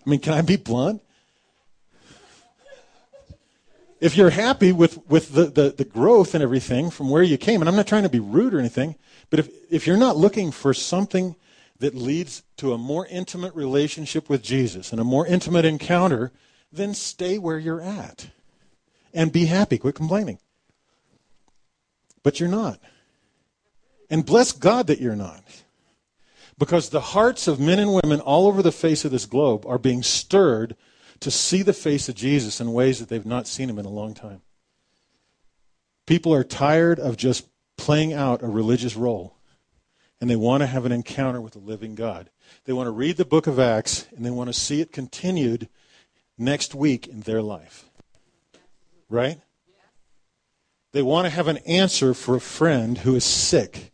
I 0.05 0.09
mean, 0.09 0.19
can 0.19 0.33
I 0.33 0.41
be 0.41 0.55
blunt? 0.55 1.01
if 3.99 4.15
you're 4.15 4.29
happy 4.29 4.71
with, 4.71 5.05
with 5.09 5.33
the, 5.33 5.45
the, 5.45 5.69
the, 5.71 5.83
growth 5.83 6.33
and 6.33 6.41
everything 6.41 6.89
from 6.89 7.09
where 7.09 7.23
you 7.23 7.37
came, 7.37 7.61
and 7.61 7.67
I'm 7.67 7.75
not 7.75 7.87
trying 7.87 8.03
to 8.03 8.09
be 8.09 8.19
rude 8.19 8.53
or 8.53 8.59
anything, 8.59 8.95
but 9.29 9.39
if, 9.39 9.49
if 9.69 9.85
you're 9.85 9.97
not 9.97 10.15
looking 10.15 10.51
for 10.51 10.73
something 10.73 11.35
that 11.79 11.95
leads 11.95 12.43
to 12.57 12.73
a 12.73 12.77
more 12.77 13.05
intimate 13.07 13.53
relationship 13.55 14.29
with 14.29 14.41
Jesus 14.41 14.91
and 14.91 15.01
a 15.01 15.03
more 15.03 15.27
intimate 15.27 15.65
encounter, 15.65 16.31
then 16.71 16.93
stay 16.93 17.37
where 17.37 17.57
you're 17.57 17.81
at 17.81 18.29
and 19.13 19.31
be 19.31 19.45
happy. 19.45 19.77
Quit 19.77 19.95
complaining. 19.95 20.39
But 22.23 22.39
you're 22.39 22.49
not. 22.49 22.79
And 24.09 24.25
bless 24.25 24.51
God 24.51 24.87
that 24.87 24.99
you're 24.99 25.15
not. 25.15 25.43
Because 26.57 26.89
the 26.89 26.99
hearts 26.99 27.47
of 27.47 27.59
men 27.59 27.79
and 27.79 27.93
women 27.93 28.19
all 28.19 28.47
over 28.47 28.61
the 28.61 28.71
face 28.71 29.05
of 29.05 29.11
this 29.11 29.25
globe 29.25 29.65
are 29.65 29.77
being 29.77 30.03
stirred 30.03 30.75
to 31.21 31.31
see 31.31 31.61
the 31.61 31.73
face 31.73 32.09
of 32.09 32.15
Jesus 32.15 32.59
in 32.59 32.73
ways 32.73 32.99
that 32.99 33.09
they've 33.09 33.25
not 33.25 33.47
seen 33.47 33.69
him 33.69 33.79
in 33.79 33.85
a 33.85 33.89
long 33.89 34.13
time. 34.13 34.41
People 36.05 36.33
are 36.33 36.43
tired 36.43 36.99
of 36.99 37.17
just 37.17 37.47
playing 37.77 38.13
out 38.13 38.41
a 38.41 38.47
religious 38.47 38.95
role, 38.95 39.35
and 40.19 40.29
they 40.29 40.35
want 40.35 40.61
to 40.61 40.67
have 40.67 40.85
an 40.85 40.91
encounter 40.91 41.39
with 41.39 41.53
the 41.53 41.59
living 41.59 41.95
God. 41.95 42.29
They 42.65 42.73
want 42.73 42.87
to 42.87 42.91
read 42.91 43.17
the 43.17 43.25
book 43.25 43.47
of 43.47 43.59
Acts, 43.59 44.07
and 44.15 44.25
they 44.25 44.31
want 44.31 44.49
to 44.49 44.59
see 44.59 44.81
it 44.81 44.91
continued 44.91 45.69
next 46.39 46.73
week 46.73 47.07
in 47.07 47.21
their 47.21 47.41
life. 47.41 47.85
Right? 49.09 49.39
They 50.91 51.01
want 51.03 51.25
to 51.25 51.29
have 51.29 51.47
an 51.47 51.57
answer 51.57 52.13
for 52.13 52.35
a 52.35 52.41
friend 52.41 52.97
who 52.99 53.15
is 53.15 53.23
sick. 53.23 53.91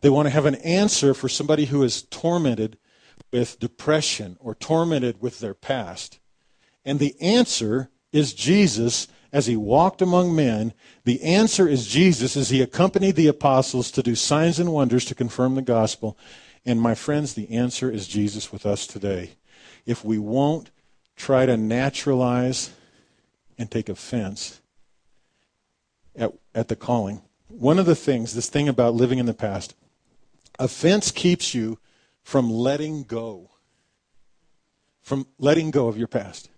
They 0.00 0.10
want 0.10 0.26
to 0.26 0.30
have 0.30 0.46
an 0.46 0.54
answer 0.56 1.14
for 1.14 1.28
somebody 1.28 1.66
who 1.66 1.82
is 1.82 2.02
tormented 2.02 2.78
with 3.32 3.58
depression 3.58 4.36
or 4.40 4.54
tormented 4.54 5.20
with 5.20 5.40
their 5.40 5.54
past. 5.54 6.20
And 6.84 6.98
the 6.98 7.20
answer 7.20 7.90
is 8.12 8.32
Jesus 8.32 9.08
as 9.32 9.46
he 9.46 9.56
walked 9.56 10.02
among 10.02 10.34
men. 10.34 10.72
The 11.04 11.22
answer 11.22 11.68
is 11.68 11.86
Jesus 11.86 12.36
as 12.36 12.50
he 12.50 12.62
accompanied 12.62 13.16
the 13.16 13.28
apostles 13.28 13.90
to 13.92 14.02
do 14.02 14.14
signs 14.14 14.58
and 14.58 14.72
wonders 14.72 15.04
to 15.06 15.14
confirm 15.14 15.54
the 15.54 15.62
gospel. 15.62 16.18
And 16.64 16.80
my 16.80 16.94
friends, 16.94 17.34
the 17.34 17.50
answer 17.50 17.90
is 17.90 18.08
Jesus 18.08 18.52
with 18.52 18.66
us 18.66 18.86
today. 18.86 19.32
If 19.86 20.04
we 20.04 20.18
won't 20.18 20.70
try 21.20 21.44
to 21.44 21.56
naturalize 21.56 22.70
and 23.58 23.70
take 23.70 23.90
offense 23.90 24.60
at, 26.16 26.32
at 26.54 26.68
the 26.68 26.76
calling, 26.76 27.20
one 27.48 27.78
of 27.78 27.84
the 27.84 27.94
things, 27.94 28.34
this 28.34 28.48
thing 28.48 28.68
about 28.68 28.94
living 28.94 29.18
in 29.18 29.26
the 29.26 29.34
past, 29.34 29.74
offense 30.58 31.10
keeps 31.10 31.54
you 31.54 31.78
from 32.22 32.50
letting 32.50 33.02
go, 33.02 33.50
from 35.02 35.26
letting 35.38 35.70
go 35.70 35.88
of 35.88 35.98
your 35.98 36.08
past. 36.08 36.48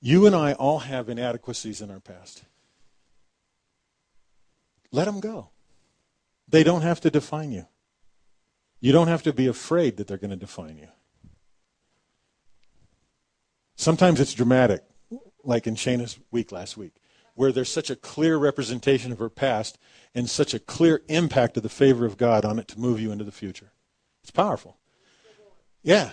You 0.00 0.26
and 0.26 0.34
I 0.34 0.54
all 0.54 0.80
have 0.80 1.10
inadequacies 1.10 1.82
in 1.82 1.90
our 1.90 2.00
past. 2.00 2.44
Let 4.90 5.04
them 5.04 5.20
go. 5.20 5.50
They 6.48 6.64
don't 6.64 6.82
have 6.82 7.00
to 7.02 7.10
define 7.10 7.52
you. 7.52 7.66
You 8.80 8.92
don't 8.92 9.08
have 9.08 9.22
to 9.24 9.32
be 9.32 9.46
afraid 9.46 9.98
that 9.98 10.06
they're 10.06 10.16
going 10.16 10.30
to 10.30 10.36
define 10.36 10.78
you. 10.78 10.88
Sometimes 13.82 14.20
it's 14.20 14.32
dramatic, 14.32 14.84
like 15.42 15.66
in 15.66 15.74
Shana's 15.74 16.16
week 16.30 16.52
last 16.52 16.76
week, 16.76 16.92
where 17.34 17.50
there's 17.50 17.68
such 17.68 17.90
a 17.90 17.96
clear 17.96 18.36
representation 18.36 19.10
of 19.10 19.18
her 19.18 19.28
past 19.28 19.76
and 20.14 20.30
such 20.30 20.54
a 20.54 20.60
clear 20.60 21.02
impact 21.08 21.56
of 21.56 21.64
the 21.64 21.68
favor 21.68 22.06
of 22.06 22.16
God 22.16 22.44
on 22.44 22.60
it 22.60 22.68
to 22.68 22.78
move 22.78 23.00
you 23.00 23.10
into 23.10 23.24
the 23.24 23.32
future. 23.32 23.72
It's 24.22 24.30
powerful. 24.30 24.76
Yeah. 25.82 26.12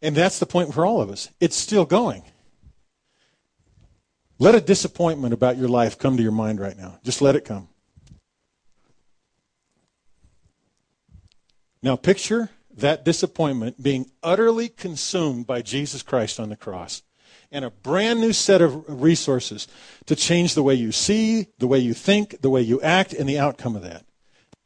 And 0.00 0.16
that's 0.16 0.38
the 0.38 0.46
point 0.46 0.72
for 0.72 0.86
all 0.86 1.02
of 1.02 1.10
us. 1.10 1.28
It's 1.38 1.54
still 1.54 1.84
going. 1.84 2.22
Let 4.38 4.54
a 4.54 4.60
disappointment 4.62 5.34
about 5.34 5.58
your 5.58 5.68
life 5.68 5.98
come 5.98 6.16
to 6.16 6.22
your 6.22 6.32
mind 6.32 6.60
right 6.60 6.78
now. 6.78 6.98
Just 7.04 7.20
let 7.20 7.36
it 7.36 7.44
come. 7.44 7.68
Now, 11.82 11.96
picture 11.96 12.48
that 12.76 13.04
disappointment 13.04 13.82
being 13.82 14.10
utterly 14.22 14.68
consumed 14.68 15.46
by 15.46 15.62
Jesus 15.62 16.02
Christ 16.02 16.40
on 16.40 16.48
the 16.48 16.56
cross 16.56 17.02
and 17.50 17.64
a 17.64 17.70
brand 17.70 18.20
new 18.20 18.32
set 18.32 18.62
of 18.62 18.84
resources 18.88 19.68
to 20.06 20.16
change 20.16 20.54
the 20.54 20.62
way 20.62 20.74
you 20.74 20.90
see, 20.90 21.48
the 21.58 21.66
way 21.66 21.78
you 21.78 21.92
think, 21.92 22.40
the 22.40 22.50
way 22.50 22.62
you 22.62 22.80
act, 22.80 23.12
and 23.12 23.28
the 23.28 23.38
outcome 23.38 23.76
of 23.76 23.82
that. 23.82 24.04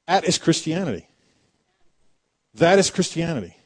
That 0.06 0.24
is 0.24 0.38
Christianity. 0.38 1.08
That 2.54 2.78
is 2.78 2.90
Christianity. 2.90 3.56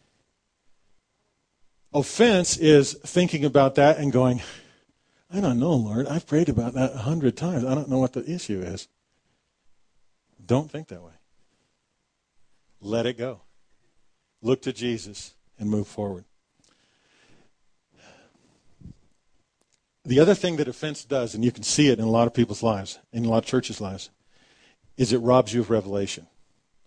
Offense 1.93 2.57
is 2.57 2.95
thinking 2.95 3.45
about 3.45 3.75
that 3.75 3.99
and 3.99 4.11
going, 4.11 4.41
I 5.33 5.41
don't 5.41 5.61
know, 5.61 5.75
Lord. 5.75 6.09
I've 6.09 6.27
prayed 6.27 6.49
about 6.49 6.75
that 6.75 6.95
a 6.95 6.99
hundred 6.99 7.37
times. 7.37 7.65
I 7.65 7.75
don't 7.75 7.89
know 7.89 7.99
what 7.99 8.15
the 8.15 8.29
issue 8.29 8.61
is. 8.63 8.89
Don't 10.45 10.71
think 10.71 10.89
that 10.89 11.03
way. 11.03 11.13
Let 12.81 13.07
it 13.07 13.19
go. 13.19 13.43
Look 14.43 14.63
to 14.63 14.73
Jesus 14.73 15.35
and 15.59 15.69
move 15.69 15.87
forward. 15.87 16.25
The 20.05 20.19
other 20.19 20.35
thing 20.35 20.57
that 20.57 20.69
offense 20.69 21.05
does, 21.05 21.35
and 21.35 21.45
you 21.45 21.53
can 21.53 21.63
see 21.63 21.89
it 21.89 21.99
in 21.99 22.05
a 22.05 22.11
lot 22.11 22.27
of 22.27 22.35
people's 22.35 22.63
lives, 22.63 22.99
in 23.13 23.25
a 23.25 23.29
lot 23.29 23.39
of 23.39 23.47
churches' 23.47 23.81
lives, 23.81 24.11
is 24.97 25.13
it 25.13 25.19
robs 25.19 25.53
you 25.53 25.61
of 25.61 25.71
revelation. 25.71 26.27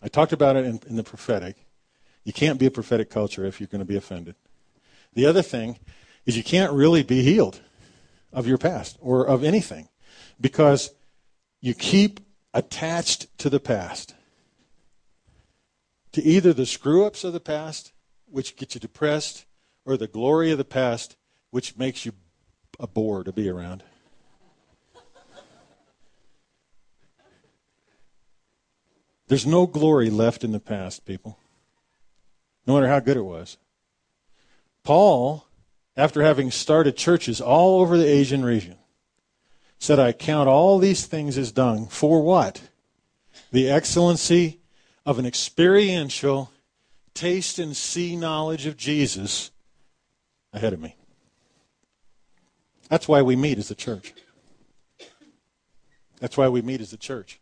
I 0.01 0.08
talked 0.08 0.34
about 0.34 0.56
it 0.56 0.66
in, 0.66 0.80
in 0.88 0.95
the 0.95 1.04
prophetic. 1.04 1.56
You 2.24 2.34
can't 2.34 2.60
be 2.60 2.66
a 2.66 2.72
prophetic 2.72 3.10
culture 3.10 3.45
if 3.45 3.60
you're 3.60 3.68
going 3.68 3.80
to 3.80 3.86
be 3.86 3.95
offended. 3.95 4.36
The 5.14 5.26
other 5.26 5.41
thing 5.41 5.78
is 6.26 6.36
you 6.36 6.43
can't 6.43 6.74
really 6.74 7.04
be 7.04 7.22
healed 7.22 7.62
of 8.32 8.47
your 8.47 8.58
past 8.58 8.97
or 8.99 9.26
of 9.26 9.43
anything 9.43 9.89
because 10.41 10.91
you 11.62 11.74
keep 11.74 12.20
attached 12.54 13.38
to 13.38 13.49
the 13.49 13.60
past. 13.60 14.16
To 16.14 16.24
either 16.24 16.53
the 16.53 16.66
screw 16.66 17.05
ups 17.05 17.24
of 17.24 17.34
the 17.34 17.39
past, 17.39 17.91
which 18.30 18.55
get 18.55 18.76
you 18.76 18.80
depressed, 18.80 19.45
or 19.86 19.97
the 19.97 20.07
glory 20.07 20.51
of 20.51 20.57
the 20.57 20.64
past, 20.64 21.18
which 21.49 21.78
makes 21.78 22.05
you 22.05 22.14
a 22.80 22.88
bore 22.88 23.24
to 23.24 23.32
be 23.32 23.49
around. 23.49 23.84
There's 29.28 29.45
no 29.45 29.66
glory 29.66 30.09
left 30.09 30.43
in 30.43 30.51
the 30.51 30.59
past, 30.59 31.05
people, 31.05 31.39
no 32.68 32.76
matter 32.76 32.88
how 32.88 32.99
good 32.99 33.18
it 33.18 33.22
was. 33.22 33.57
Paul, 34.84 35.47
after 35.97 36.22
having 36.22 36.51
started 36.51 36.97
churches 36.97 37.41
all 37.41 37.82
over 37.82 37.97
the 37.97 38.07
Asian 38.07 38.45
region, 38.45 38.78
said, 39.80 39.97
I 39.97 40.11
count 40.11 40.47
all 40.47 40.78
these 40.78 41.05
things 41.05 41.38
as 41.38 41.51
dung. 41.51 41.88
For 41.88 42.22
what? 42.22 42.61
The 43.51 43.70
excellency 43.70 44.59
of 45.06 45.20
an 45.20 45.26
experiential 45.26 46.51
taste 47.14 47.60
and 47.60 47.76
see 47.76 48.16
knowledge 48.16 48.66
of 48.66 48.78
Jesus 48.78 49.51
ahead 50.51 50.74
of 50.74 50.80
me. 50.80 50.95
That's 52.89 53.08
why 53.08 53.22
we 53.22 53.36
meet 53.36 53.58
as 53.58 53.72
a 53.72 53.76
church. 53.76 54.14
That's 56.20 56.38
why 56.38 56.47
we 56.47 56.62
meet 56.62 56.82
as 56.82 56.93
a 56.93 56.97
church. 56.97 57.39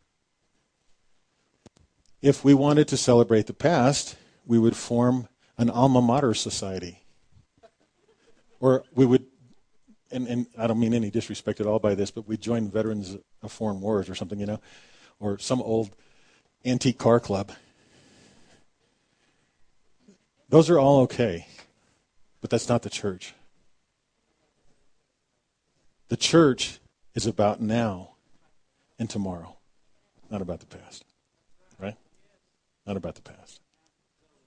If 2.22 2.44
we 2.44 2.54
wanted 2.54 2.88
to 2.90 2.98
celebrate 2.98 3.48
the 3.48 3.54
past, 3.54 4.16
we 4.46 4.58
would 4.58 4.76
form 4.76 5.28
an 5.58 5.70
alma 5.70 6.02
mater 6.02 6.34
society 6.34 7.02
or 8.62 8.84
we 8.94 9.06
would, 9.06 9.26
and, 10.12 10.28
and 10.28 10.46
I 10.58 10.68
don't 10.68 10.80
mean 10.80 10.94
any 10.94 11.10
disrespect 11.10 11.60
at 11.60 11.68
all 11.68 11.80
by 11.80 11.96
this, 11.96 12.12
but 12.12 12.28
we'd 12.28 12.40
join 12.40 12.70
Veterans 12.70 13.18
of 13.42 13.52
Foreign 13.52 13.82
Wars 13.82 14.08
or 14.10 14.16
something, 14.16 14.40
you 14.40 14.46
know, 14.46 14.62
or 15.20 15.38
some 15.40 15.62
old 15.62 15.90
antique 16.66 16.98
car 16.98 17.20
club. 17.20 17.52
Those 20.50 20.70
are 20.70 20.80
all 20.80 21.02
okay, 21.02 21.48
but 22.42 22.50
that's 22.50 22.68
not 22.68 22.82
the 22.82 22.90
church. 22.90 23.34
The 26.10 26.18
church 26.18 26.80
is 27.16 27.26
about 27.26 27.62
now 27.62 28.12
and 29.00 29.10
tomorrow, 29.10 29.56
not 30.30 30.42
about 30.42 30.60
the 30.60 30.66
past. 30.66 31.06
Right? 31.80 31.96
Not 32.86 32.98
about 32.98 33.16
the 33.16 33.22
past. 33.22 33.62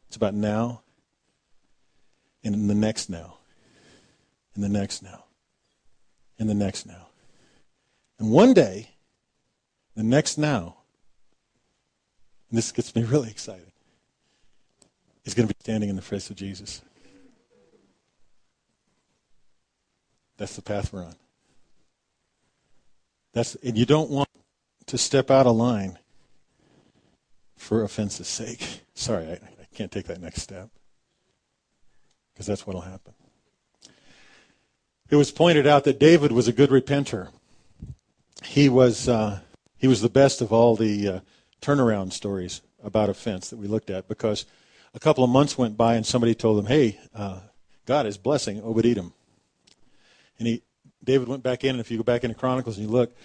It's 0.09 0.17
about 0.17 0.35
now 0.35 0.83
and 2.45 2.55
in 2.55 2.67
the 2.67 2.75
next 2.75 3.09
now 3.09 3.39
and 4.55 4.63
the 4.63 4.69
next 4.69 5.03
now, 5.03 5.25
and 6.39 6.49
the 6.49 6.55
next 6.55 6.87
now. 6.87 7.09
And 8.19 8.31
one 8.31 8.55
day, 8.55 8.91
the 9.97 10.03
next 10.03 10.39
now, 10.39 10.77
and 12.51 12.59
this 12.59 12.73
gets 12.73 12.95
me 12.95 13.03
really 13.03 13.31
excited, 13.31 13.73
is 15.25 15.35
going 15.35 15.49
to 15.49 15.55
be 15.55 15.61
standing 15.61 15.89
in 15.89 15.97
the 15.97 16.03
face 16.03 16.31
of 16.31 16.37
Jesus. 16.37 16.83
That's 20.37 20.57
the 20.57 20.63
path 20.63 20.93
we're 20.93 21.05
on. 21.05 21.17
That's, 23.33 23.55
and 23.57 23.77
you 23.77 23.87
don't 23.87 24.11
want 24.11 24.29
to 24.87 24.99
step 24.99 25.31
out 25.31 25.47
of 25.47 25.57
line 25.57 25.99
for 27.57 27.83
offense's 27.83 28.29
sake. 28.29 28.83
Sorry, 28.95 29.27
I, 29.27 29.33
I 29.33 29.67
can't 29.75 29.91
take 29.91 30.07
that 30.07 30.21
next 30.21 30.43
step 30.43 30.69
because 32.33 32.47
that's 32.47 32.67
what 32.67 32.75
will 32.75 32.83
happen. 32.83 33.15
It 35.11 35.17
was 35.17 35.31
pointed 35.31 35.67
out 35.67 35.85
that 35.85 35.99
David 35.99 36.33
was 36.33 36.49
a 36.49 36.53
good 36.53 36.71
repenter. 36.71 37.29
He 38.43 38.69
was, 38.69 39.09
uh, 39.09 39.41
he 39.77 39.87
was 39.87 40.01
the 40.01 40.09
best 40.09 40.41
of 40.41 40.53
all 40.53 40.77
the 40.77 41.09
uh, 41.09 41.21
turnaround 41.65 42.13
stories 42.13 42.61
about 42.83 43.09
offense 43.09 43.51
that 43.51 43.59
we 43.59 43.67
looked 43.67 43.91
at 43.91 44.07
because 44.07 44.45
a 44.93 45.01
couple 45.01 45.25
of 45.25 45.31
months 45.31 45.57
went 45.57 45.77
by 45.77 45.95
and 45.95 46.05
somebody 46.05 46.35
told 46.35 46.59
them, 46.59 46.67
hey, 46.67 47.01
uh, 47.15 47.41
God 47.87 48.07
is 48.07 48.19
blessing 48.19 48.63
Obed-Edom. 48.63 49.13
And 50.39 50.49
he, 50.49 50.63
David 51.03 51.29
went 51.29 51.43
back 51.43 51.65
in, 51.65 51.71
and 51.71 51.81
if 51.81 51.91
you 51.91 51.97
go 51.97 52.03
back 52.03 52.25
into 52.25 52.37
Chronicles 52.37 52.77
and 52.77 52.87
you 52.87 52.93
look, 52.93 53.17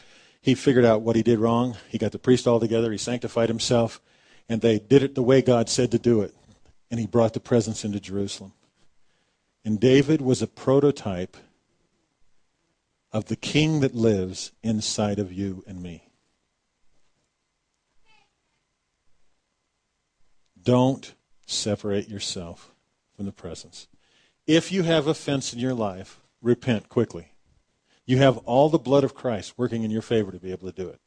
he 0.42 0.56
figured 0.56 0.86
out 0.86 1.02
what 1.02 1.16
he 1.16 1.24
did 1.24 1.40
wrong. 1.40 1.76
He 1.90 1.98
got 1.98 2.12
the 2.12 2.20
priest 2.20 2.48
all 2.48 2.60
together. 2.60 2.92
He 2.92 2.98
sanctified 2.98 3.50
himself, 3.50 4.02
and 4.48 4.62
they 4.62 4.80
did 4.80 5.04
it 5.04 5.16
the 5.16 5.24
way 5.24 5.42
God 5.42 5.70
said 5.70 5.92
to 5.92 6.00
do 6.00 6.22
it. 6.22 6.34
And 6.90 7.00
he 7.00 7.08
brought 7.08 7.34
the 7.34 7.40
presence 7.40 7.84
into 7.84 8.00
Jerusalem. 8.00 8.54
And 9.66 9.80
David 9.80 10.22
was 10.22 10.42
a 10.42 10.48
prototype 10.48 11.36
of 13.12 13.26
the 13.26 13.36
king 13.36 13.82
that 13.82 13.96
lives 13.96 14.52
inside 14.64 15.20
of 15.20 15.34
you 15.34 15.64
and 15.68 15.82
me. 15.82 16.09
Don't 20.70 21.15
separate 21.47 22.09
yourself 22.09 22.76
from 23.15 23.26
the 23.26 23.32
presence. 23.32 23.88
If 24.45 24.72
you 24.72 24.84
have 24.84 25.07
offense 25.07 25.51
in 25.51 25.57
your 25.57 25.74
life, 25.74 26.20
repent 26.43 26.89
quickly. 26.89 27.34
You 28.05 28.17
have 28.17 28.38
all 28.45 28.70
the 28.70 28.78
blood 28.78 29.03
of 29.03 29.15
Christ 29.15 29.55
working 29.57 29.82
in 29.82 29.89
your 29.89 30.03
favor 30.03 30.32
to 30.32 30.38
be 30.38 30.51
able 30.51 30.72
to 30.72 30.84
do 30.84 30.88
it. 30.88 30.99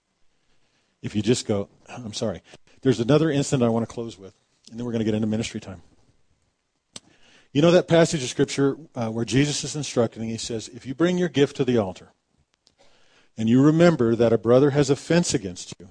If 1.01 1.15
you 1.15 1.23
just 1.23 1.47
go, 1.47 1.69
I'm 1.89 2.13
sorry. 2.13 2.43
There's 2.81 2.99
another 2.99 3.31
incident 3.31 3.63
I 3.63 3.69
want 3.69 3.89
to 3.89 3.95
close 3.95 4.19
with, 4.19 4.35
and 4.69 4.81
then 4.81 4.85
we're 4.85 4.91
going 4.91 4.99
to 4.99 5.05
get 5.05 5.15
into 5.15 5.29
ministry 5.29 5.61
time. 5.61 5.83
You 7.53 7.63
know 7.63 7.71
that 7.71 7.87
passage 7.87 8.25
of 8.25 8.31
Scripture 8.31 8.77
uh, 8.97 9.11
where 9.11 9.25
Jesus 9.25 9.63
is 9.63 9.77
instructing, 9.77 10.25
he 10.25 10.39
says, 10.39 10.71
If 10.71 10.87
you 10.87 10.95
bring 10.97 11.19
your 11.19 11.29
gift 11.29 11.55
to 11.59 11.65
the 11.65 11.79
altar, 11.79 12.15
and 13.39 13.49
you 13.49 13.63
remember 13.63 14.17
that 14.17 14.33
a 14.33 14.39
brother 14.39 14.71
has 14.71 14.91
offense 14.91 15.33
against 15.33 15.73
you, 15.79 15.91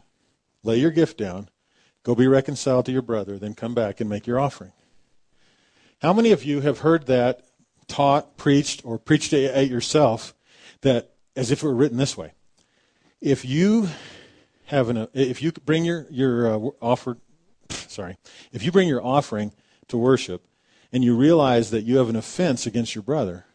lay 0.62 0.76
your 0.76 0.92
gift 0.92 1.18
down, 1.18 1.48
go 2.04 2.16
be 2.16 2.28
reconciled 2.28 2.86
to 2.86 2.92
your 2.92 3.02
brother, 3.02 3.38
then 3.38 3.54
come 3.54 3.74
back 3.74 4.00
and 4.00 4.10
make 4.10 4.28
your 4.28 4.40
offering. 4.40 4.72
How 6.02 6.14
many 6.14 6.32
of 6.32 6.44
you 6.44 6.62
have 6.62 6.80
heard 6.80 7.06
that 7.08 7.44
taught, 7.88 8.38
preached, 8.38 8.82
or 8.84 8.98
preached 8.98 9.34
at 9.34 9.70
yourself 9.70 10.34
that 10.82 11.12
as 11.36 11.52
if 11.52 11.62
it 11.62 11.66
were 11.66 11.76
written 11.76 11.98
this 11.98 12.18
way? 12.18 12.34
If 13.20 13.46
you 13.46 13.90
have 14.66 14.90
an, 14.90 15.08
if 15.14 15.44
you 15.44 15.52
bring 15.52 15.86
your 15.86 16.08
your 16.10 16.56
uh, 16.56 16.70
offer, 16.82 17.18
sorry, 17.70 18.18
if 18.52 18.64
you 18.64 18.72
bring 18.72 18.88
your 18.88 19.06
offering 19.06 19.52
to 19.90 19.98
worship 19.98 20.48
and 20.92 21.04
you 21.04 21.16
realize 21.16 21.70
that 21.70 21.84
you 21.84 21.98
have 21.98 22.10
an 22.10 22.16
offense 22.16 22.66
against 22.66 22.96
your 22.96 23.04
brother, 23.04 23.46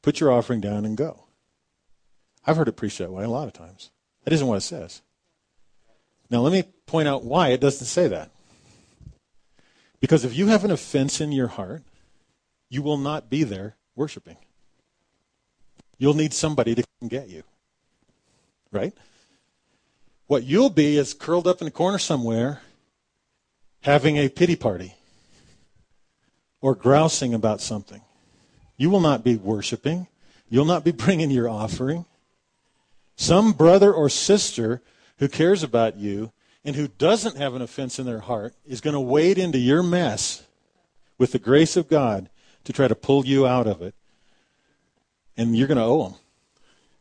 put 0.00 0.20
your 0.20 0.32
offering 0.32 0.60
down 0.60 0.86
and 0.86 0.96
go. 0.96 1.24
I've 2.46 2.56
heard 2.56 2.68
it 2.68 2.76
preached 2.76 2.98
that 2.98 3.12
way 3.12 3.24
a 3.24 3.28
lot 3.28 3.46
of 3.46 3.52
times. 3.52 3.90
That 4.24 4.32
isn't 4.32 4.46
what 4.46 4.56
it 4.56 4.62
says. 4.62 5.02
Now, 6.30 6.40
let 6.40 6.52
me 6.52 6.64
point 6.88 7.06
out 7.06 7.24
why 7.24 7.48
it 7.48 7.60
doesn't 7.60 7.86
say 7.86 8.08
that. 8.08 8.30
Because 10.00 10.24
if 10.24 10.36
you 10.36 10.48
have 10.48 10.64
an 10.64 10.70
offense 10.70 11.20
in 11.20 11.32
your 11.32 11.48
heart, 11.48 11.82
you 12.68 12.82
will 12.82 12.96
not 12.96 13.30
be 13.30 13.44
there 13.44 13.76
worshiping. 13.94 14.36
You'll 15.98 16.14
need 16.14 16.32
somebody 16.32 16.74
to 16.74 16.84
come 17.00 17.08
get 17.08 17.28
you. 17.28 17.42
Right? 18.70 18.94
What 20.26 20.44
you'll 20.44 20.70
be 20.70 20.96
is 20.96 21.14
curled 21.14 21.46
up 21.46 21.60
in 21.60 21.66
a 21.66 21.72
corner 21.72 21.98
somewhere 21.98 22.60
having 23.82 24.16
a 24.16 24.28
pity 24.28 24.56
party 24.56 24.94
or 26.60 26.74
grousing 26.74 27.34
about 27.34 27.60
something. 27.60 28.02
You 28.76 28.90
will 28.90 29.00
not 29.00 29.24
be 29.24 29.36
worshiping. 29.36 30.06
You'll 30.48 30.64
not 30.64 30.84
be 30.84 30.90
bringing 31.04 31.30
your 31.30 31.48
offering. 31.48 32.04
Some 33.16 33.52
brother 33.52 33.92
or 33.92 34.08
sister 34.08 34.82
who 35.18 35.28
cares 35.28 35.62
about 35.62 35.96
you 35.96 36.32
and 36.64 36.76
who 36.76 36.88
doesn't 36.88 37.36
have 37.36 37.54
an 37.54 37.62
offense 37.62 37.98
in 37.98 38.06
their 38.06 38.20
heart 38.20 38.54
is 38.66 38.80
going 38.80 38.94
to 38.94 39.00
wade 39.00 39.38
into 39.38 39.58
your 39.58 39.82
mess 39.82 40.44
with 41.16 41.32
the 41.32 41.38
grace 41.38 41.76
of 41.76 41.88
God 41.88 42.28
to 42.64 42.72
try 42.72 42.88
to 42.88 42.94
pull 42.94 43.24
you 43.24 43.46
out 43.46 43.66
of 43.66 43.82
it. 43.82 43.94
And 45.36 45.56
you're 45.56 45.68
going 45.68 45.78
to 45.78 45.84
owe 45.84 46.04
them 46.04 46.14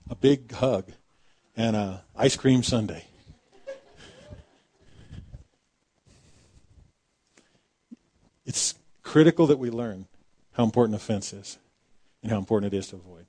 a 0.10 0.16
big 0.16 0.52
hug 0.52 0.92
and 1.56 1.76
a 1.76 2.04
ice 2.16 2.36
cream 2.36 2.64
sundae. 2.64 3.04
It's 8.46 8.76
critical 9.04 9.48
that 9.48 9.60
we 9.60 9.70
learn 9.70 10.08
how 10.54 10.64
important 10.64 10.96
offense 10.96 11.34
is 11.34 11.58
and 12.22 12.32
how 12.32 12.38
important 12.38 12.74
it 12.74 12.78
is 12.78 12.88
to 12.88 12.96
avoid. 12.96 13.26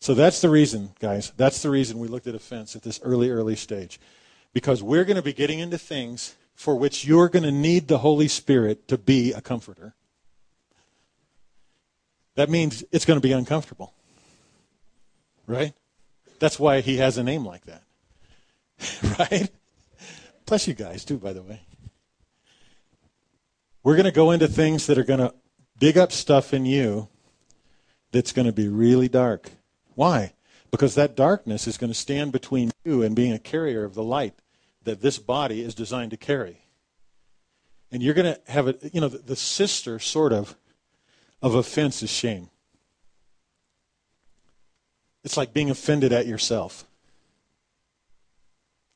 So 0.00 0.12
that's 0.14 0.40
the 0.40 0.50
reason, 0.50 0.90
guys. 1.00 1.32
That's 1.36 1.62
the 1.62 1.70
reason 1.70 1.98
we 1.98 2.08
looked 2.08 2.26
at 2.26 2.34
offense 2.34 2.76
at 2.76 2.82
this 2.82 3.00
early, 3.02 3.30
early 3.30 3.56
stage. 3.56 3.98
Because 4.58 4.82
we're 4.82 5.04
going 5.04 5.14
to 5.14 5.22
be 5.22 5.32
getting 5.32 5.60
into 5.60 5.78
things 5.78 6.34
for 6.56 6.74
which 6.74 7.06
you're 7.06 7.28
going 7.28 7.44
to 7.44 7.52
need 7.52 7.86
the 7.86 7.98
Holy 7.98 8.26
Spirit 8.26 8.88
to 8.88 8.98
be 8.98 9.32
a 9.32 9.40
comforter. 9.40 9.94
That 12.34 12.50
means 12.50 12.82
it's 12.90 13.04
going 13.04 13.20
to 13.20 13.22
be 13.22 13.30
uncomfortable. 13.30 13.94
Right? 15.46 15.74
That's 16.40 16.58
why 16.58 16.80
he 16.80 16.96
has 16.96 17.18
a 17.18 17.22
name 17.22 17.46
like 17.46 17.66
that. 17.66 17.84
right? 19.20 19.48
Bless 20.44 20.66
you 20.66 20.74
guys, 20.74 21.04
too, 21.04 21.18
by 21.18 21.32
the 21.32 21.42
way. 21.42 21.60
We're 23.84 23.94
going 23.94 24.06
to 24.06 24.10
go 24.10 24.32
into 24.32 24.48
things 24.48 24.88
that 24.88 24.98
are 24.98 25.04
going 25.04 25.20
to 25.20 25.34
dig 25.78 25.96
up 25.96 26.10
stuff 26.10 26.52
in 26.52 26.66
you 26.66 27.06
that's 28.10 28.32
going 28.32 28.46
to 28.46 28.52
be 28.52 28.66
really 28.66 29.08
dark. 29.08 29.52
Why? 29.94 30.32
Because 30.72 30.96
that 30.96 31.14
darkness 31.14 31.68
is 31.68 31.78
going 31.78 31.92
to 31.92 31.98
stand 31.98 32.32
between 32.32 32.72
you 32.84 33.04
and 33.04 33.14
being 33.14 33.32
a 33.32 33.38
carrier 33.38 33.84
of 33.84 33.94
the 33.94 34.02
light 34.02 34.34
that 34.88 35.00
this 35.00 35.18
body 35.18 35.62
is 35.62 35.74
designed 35.74 36.10
to 36.10 36.16
carry. 36.16 36.62
And 37.92 38.02
you're 38.02 38.14
going 38.14 38.34
to 38.34 38.40
have 38.50 38.68
it, 38.68 38.90
you 38.92 39.00
know, 39.00 39.08
the, 39.08 39.18
the 39.18 39.36
sister, 39.36 39.98
sort 39.98 40.32
of, 40.32 40.56
of 41.40 41.54
offense 41.54 42.02
is 42.02 42.10
shame. 42.10 42.50
It's 45.24 45.36
like 45.36 45.52
being 45.52 45.70
offended 45.70 46.12
at 46.12 46.26
yourself. 46.26 46.84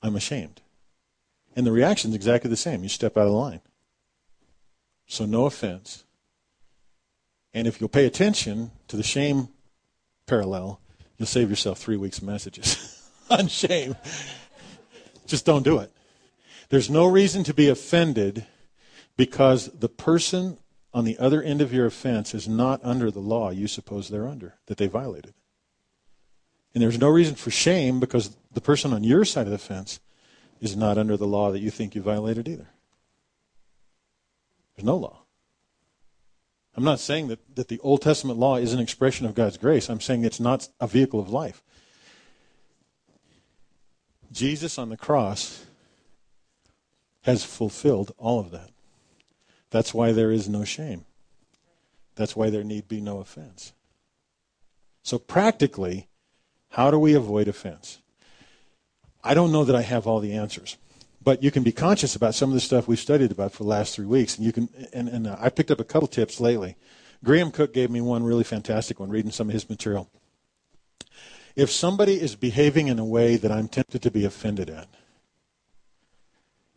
I'm 0.02 0.16
ashamed. 0.16 0.60
And 1.54 1.66
the 1.66 1.72
reaction 1.72 2.10
is 2.10 2.16
exactly 2.16 2.50
the 2.50 2.56
same. 2.56 2.82
You 2.82 2.88
step 2.88 3.16
out 3.16 3.26
of 3.26 3.32
line. 3.32 3.60
So, 5.06 5.26
no 5.26 5.44
offense. 5.44 6.04
And 7.52 7.66
if 7.66 7.80
you'll 7.80 7.90
pay 7.90 8.06
attention 8.06 8.70
to 8.88 8.96
the 8.96 9.02
shame 9.02 9.48
parallel, 10.26 10.80
you'll 11.18 11.26
save 11.26 11.50
yourself 11.50 11.78
three 11.78 11.98
weeks 11.98 12.18
of 12.18 12.24
messages 12.24 13.10
on 13.30 13.48
shame. 13.48 13.94
Just 15.26 15.46
don't 15.46 15.62
do 15.62 15.78
it. 15.78 15.90
There's 16.68 16.90
no 16.90 17.06
reason 17.06 17.44
to 17.44 17.54
be 17.54 17.68
offended 17.68 18.46
because 19.16 19.66
the 19.68 19.88
person 19.88 20.58
on 20.94 21.04
the 21.04 21.18
other 21.18 21.42
end 21.42 21.60
of 21.60 21.72
your 21.72 21.86
offense 21.86 22.34
is 22.34 22.48
not 22.48 22.80
under 22.82 23.10
the 23.10 23.20
law 23.20 23.50
you 23.50 23.66
suppose 23.66 24.08
they're 24.08 24.28
under, 24.28 24.54
that 24.66 24.78
they 24.78 24.86
violated. 24.86 25.34
And 26.74 26.82
there's 26.82 26.98
no 26.98 27.08
reason 27.08 27.34
for 27.34 27.50
shame 27.50 28.00
because 28.00 28.36
the 28.52 28.60
person 28.60 28.92
on 28.92 29.04
your 29.04 29.24
side 29.24 29.46
of 29.46 29.52
the 29.52 29.58
fence 29.58 30.00
is 30.60 30.76
not 30.76 30.98
under 30.98 31.16
the 31.16 31.26
law 31.26 31.50
that 31.50 31.60
you 31.60 31.70
think 31.70 31.94
you 31.94 32.02
violated 32.02 32.48
either. 32.48 32.68
There's 34.76 34.86
no 34.86 34.96
law. 34.96 35.22
I'm 36.74 36.84
not 36.84 37.00
saying 37.00 37.28
that, 37.28 37.56
that 37.56 37.68
the 37.68 37.78
Old 37.80 38.00
Testament 38.00 38.38
law 38.38 38.56
is 38.56 38.72
an 38.72 38.80
expression 38.80 39.26
of 39.26 39.34
God's 39.34 39.58
grace. 39.58 39.90
I'm 39.90 40.00
saying 40.00 40.24
it's 40.24 40.40
not 40.40 40.68
a 40.80 40.86
vehicle 40.86 41.20
of 41.20 41.28
life. 41.28 41.62
Jesus 44.32 44.78
on 44.78 44.88
the 44.88 44.96
cross 44.96 45.66
has 47.22 47.44
fulfilled 47.44 48.12
all 48.18 48.40
of 48.40 48.50
that. 48.50 48.70
That's 49.70 49.94
why 49.94 50.12
there 50.12 50.32
is 50.32 50.48
no 50.48 50.64
shame. 50.64 51.04
That's 52.14 52.34
why 52.34 52.50
there 52.50 52.64
need 52.64 52.88
be 52.88 53.00
no 53.00 53.20
offense. 53.20 53.72
So, 55.02 55.18
practically, 55.18 56.08
how 56.70 56.90
do 56.90 56.98
we 56.98 57.14
avoid 57.14 57.48
offense? 57.48 58.00
I 59.24 59.34
don't 59.34 59.52
know 59.52 59.64
that 59.64 59.76
I 59.76 59.82
have 59.82 60.06
all 60.06 60.20
the 60.20 60.32
answers, 60.32 60.76
but 61.22 61.42
you 61.42 61.50
can 61.50 61.62
be 61.62 61.72
conscious 61.72 62.16
about 62.16 62.34
some 62.34 62.50
of 62.50 62.54
the 62.54 62.60
stuff 62.60 62.88
we've 62.88 62.98
studied 62.98 63.30
about 63.30 63.52
for 63.52 63.62
the 63.62 63.68
last 63.68 63.94
three 63.94 64.06
weeks. 64.06 64.36
And 64.36 64.44
you 64.44 64.52
can, 64.52 64.68
and, 64.92 65.08
and 65.08 65.26
uh, 65.26 65.36
I 65.38 65.48
picked 65.48 65.70
up 65.70 65.80
a 65.80 65.84
couple 65.84 66.08
tips 66.08 66.40
lately. 66.40 66.76
Graham 67.24 67.50
Cooke 67.50 67.72
gave 67.72 67.90
me 67.90 68.00
one 68.00 68.24
really 68.24 68.44
fantastic 68.44 68.98
one, 68.98 69.10
reading 69.10 69.30
some 69.30 69.48
of 69.48 69.52
his 69.52 69.68
material. 69.70 70.10
If 71.54 71.70
somebody 71.70 72.20
is 72.20 72.34
behaving 72.34 72.88
in 72.88 72.98
a 72.98 73.04
way 73.04 73.36
that 73.36 73.52
I'm 73.52 73.68
tempted 73.68 74.02
to 74.02 74.10
be 74.10 74.24
offended 74.24 74.70
at, 74.70 74.88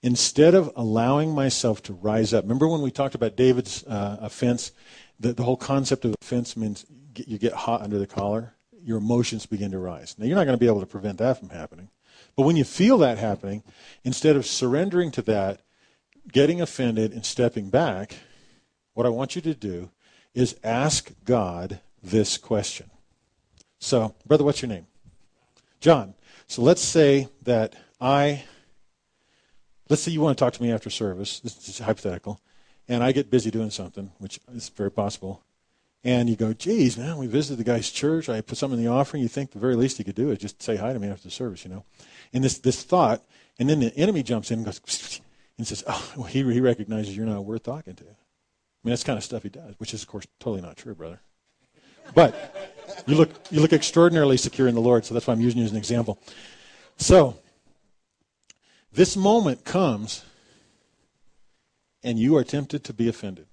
instead 0.01 0.53
of 0.53 0.71
allowing 0.75 1.33
myself 1.33 1.81
to 1.83 1.93
rise 1.93 2.33
up, 2.33 2.43
remember 2.43 2.67
when 2.67 2.81
we 2.81 2.91
talked 2.91 3.15
about 3.15 3.35
David's 3.35 3.83
uh, 3.85 4.17
offense? 4.21 4.71
The, 5.19 5.33
the 5.33 5.43
whole 5.43 5.57
concept 5.57 6.03
of 6.03 6.13
offense 6.21 6.57
means 6.57 6.85
you 7.15 7.37
get 7.37 7.53
hot 7.53 7.81
under 7.81 7.97
the 7.97 8.07
collar, 8.07 8.53
your 8.83 8.97
emotions 8.97 9.45
begin 9.45 9.71
to 9.71 9.79
rise. 9.79 10.15
Now, 10.17 10.25
you're 10.25 10.35
not 10.35 10.45
going 10.45 10.57
to 10.57 10.59
be 10.59 10.67
able 10.67 10.81
to 10.81 10.85
prevent 10.85 11.17
that 11.19 11.39
from 11.39 11.49
happening. 11.49 11.89
But 12.35 12.43
when 12.43 12.57
you 12.57 12.65
feel 12.65 12.97
that 12.99 13.17
happening, 13.17 13.63
instead 14.03 14.35
of 14.35 14.45
surrendering 14.45 15.11
to 15.11 15.21
that, 15.23 15.61
getting 16.31 16.59
offended, 16.59 17.13
and 17.13 17.25
stepping 17.25 17.69
back, 17.69 18.15
what 18.93 19.05
I 19.05 19.09
want 19.09 19.35
you 19.35 19.41
to 19.43 19.53
do 19.53 19.89
is 20.33 20.59
ask 20.63 21.11
God 21.23 21.79
this 22.03 22.37
question 22.37 22.89
so, 23.79 24.15
brother, 24.25 24.43
what's 24.43 24.61
your 24.61 24.69
name? 24.69 24.87
John. 25.79 26.13
So 26.47 26.61
let's 26.61 26.81
say 26.81 27.29
that 27.43 27.75
I, 27.99 28.43
let's 29.89 30.01
say 30.01 30.11
you 30.11 30.21
want 30.21 30.37
to 30.37 30.43
talk 30.43 30.53
to 30.53 30.63
me 30.63 30.71
after 30.71 30.89
service. 30.89 31.39
This 31.39 31.69
is 31.69 31.79
hypothetical. 31.79 32.39
And 32.87 33.03
I 33.03 33.11
get 33.11 33.31
busy 33.31 33.49
doing 33.49 33.71
something, 33.71 34.11
which 34.19 34.39
is 34.53 34.69
very 34.69 34.91
possible. 34.91 35.43
And 36.03 36.29
you 36.29 36.35
go, 36.35 36.53
geez, 36.53 36.97
man, 36.99 37.17
we 37.17 37.25
visited 37.25 37.57
the 37.57 37.63
guy's 37.63 37.89
church. 37.89 38.29
I 38.29 38.41
put 38.41 38.59
something 38.59 38.77
in 38.77 38.85
the 38.85 38.91
offering. 38.91 39.23
You 39.23 39.29
think 39.29 39.51
the 39.51 39.59
very 39.59 39.75
least 39.75 39.97
he 39.97 40.03
could 40.03 40.15
do 40.15 40.29
is 40.29 40.37
just 40.37 40.61
say 40.61 40.75
hi 40.75 40.93
to 40.93 40.99
me 40.99 41.07
after 41.07 41.23
the 41.23 41.31
service, 41.31 41.65
you 41.65 41.71
know? 41.71 41.83
And 42.31 42.43
this, 42.43 42.59
this 42.59 42.83
thought, 42.83 43.23
and 43.57 43.67
then 43.67 43.79
the 43.79 43.95
enemy 43.97 44.21
jumps 44.21 44.51
in 44.51 44.59
and 44.59 44.65
goes, 44.65 45.19
and 45.57 45.65
says, 45.65 45.83
oh, 45.87 46.13
well, 46.15 46.25
he, 46.25 46.43
he 46.43 46.61
recognizes 46.61 47.17
you're 47.17 47.25
not 47.25 47.43
worth 47.43 47.63
talking 47.63 47.95
to. 47.95 48.03
I 48.03 48.07
mean, 48.83 48.91
that's 48.91 49.03
kind 49.03 49.17
of 49.17 49.23
stuff 49.23 49.41
he 49.41 49.49
does, 49.49 49.73
which 49.79 49.95
is, 49.95 50.03
of 50.03 50.07
course, 50.07 50.27
totally 50.39 50.61
not 50.61 50.77
true, 50.77 50.93
brother. 50.93 51.21
But 52.13 52.55
you 53.07 53.15
look, 53.15 53.29
you 53.51 53.59
look 53.59 53.73
extraordinarily 53.73 54.37
secure 54.37 54.67
in 54.67 54.75
the 54.75 54.81
Lord, 54.81 55.05
so 55.05 55.13
that's 55.13 55.27
why 55.27 55.33
I'm 55.33 55.41
using 55.41 55.59
you 55.59 55.65
as 55.65 55.71
an 55.71 55.77
example. 55.77 56.19
So, 56.97 57.37
this 58.93 59.17
moment 59.17 59.65
comes, 59.65 60.23
and 62.03 62.17
you 62.17 62.37
are 62.37 62.43
tempted 62.43 62.83
to 62.85 62.93
be 62.93 63.09
offended. 63.09 63.47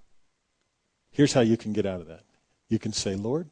Here's 1.11 1.33
how 1.33 1.41
you 1.41 1.57
can 1.57 1.73
get 1.73 1.85
out 1.85 2.01
of 2.01 2.07
that. 2.07 2.23
You 2.69 2.79
can 2.79 2.93
say, 2.93 3.15
Lord, 3.15 3.49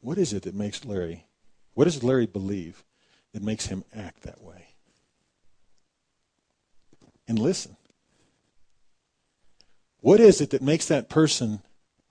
what 0.00 0.18
is 0.18 0.32
it 0.32 0.44
that 0.44 0.54
makes 0.54 0.84
Larry, 0.84 1.24
what 1.74 1.84
does 1.84 2.02
Larry 2.02 2.26
believe 2.26 2.84
that 3.34 3.42
makes 3.42 3.66
him 3.66 3.84
act 3.94 4.22
that 4.22 4.40
way? 4.40 4.68
And 7.28 7.38
listen. 7.38 7.76
What 10.00 10.20
is 10.20 10.40
it 10.40 10.50
that 10.50 10.62
makes 10.62 10.86
that 10.86 11.08
person, 11.08 11.60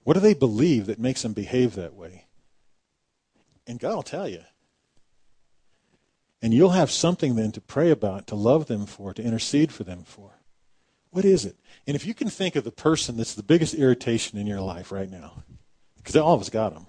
what 0.05 0.13
do 0.13 0.19
they 0.19 0.35
believe 0.35 0.85
that 0.85 0.99
makes 0.99 1.23
them 1.23 1.33
behave 1.33 1.73
that 1.75 1.95
way? 1.95 2.27
And 3.65 3.79
God 3.79 3.95
will 3.95 4.03
tell 4.03 4.29
you. 4.29 4.43
And 6.43 6.53
you'll 6.53 6.69
have 6.69 6.91
something 6.91 7.35
then 7.35 7.51
to 7.53 7.59
pray 7.59 7.89
about, 7.89 8.27
to 8.27 8.35
love 8.35 8.67
them 8.67 8.85
for, 8.85 9.15
to 9.15 9.23
intercede 9.23 9.71
for 9.71 9.83
them 9.83 10.03
for. 10.03 10.29
What 11.09 11.25
is 11.25 11.43
it? 11.43 11.57
And 11.87 11.95
if 11.95 12.05
you 12.05 12.13
can 12.13 12.29
think 12.29 12.55
of 12.55 12.63
the 12.63 12.71
person 12.71 13.17
that's 13.17 13.33
the 13.33 13.41
biggest 13.41 13.73
irritation 13.73 14.37
in 14.37 14.45
your 14.45 14.61
life 14.61 14.91
right 14.91 15.09
now, 15.09 15.43
because 15.97 16.15
all 16.15 16.35
of 16.35 16.41
us 16.41 16.51
got 16.51 16.75
them, 16.75 16.85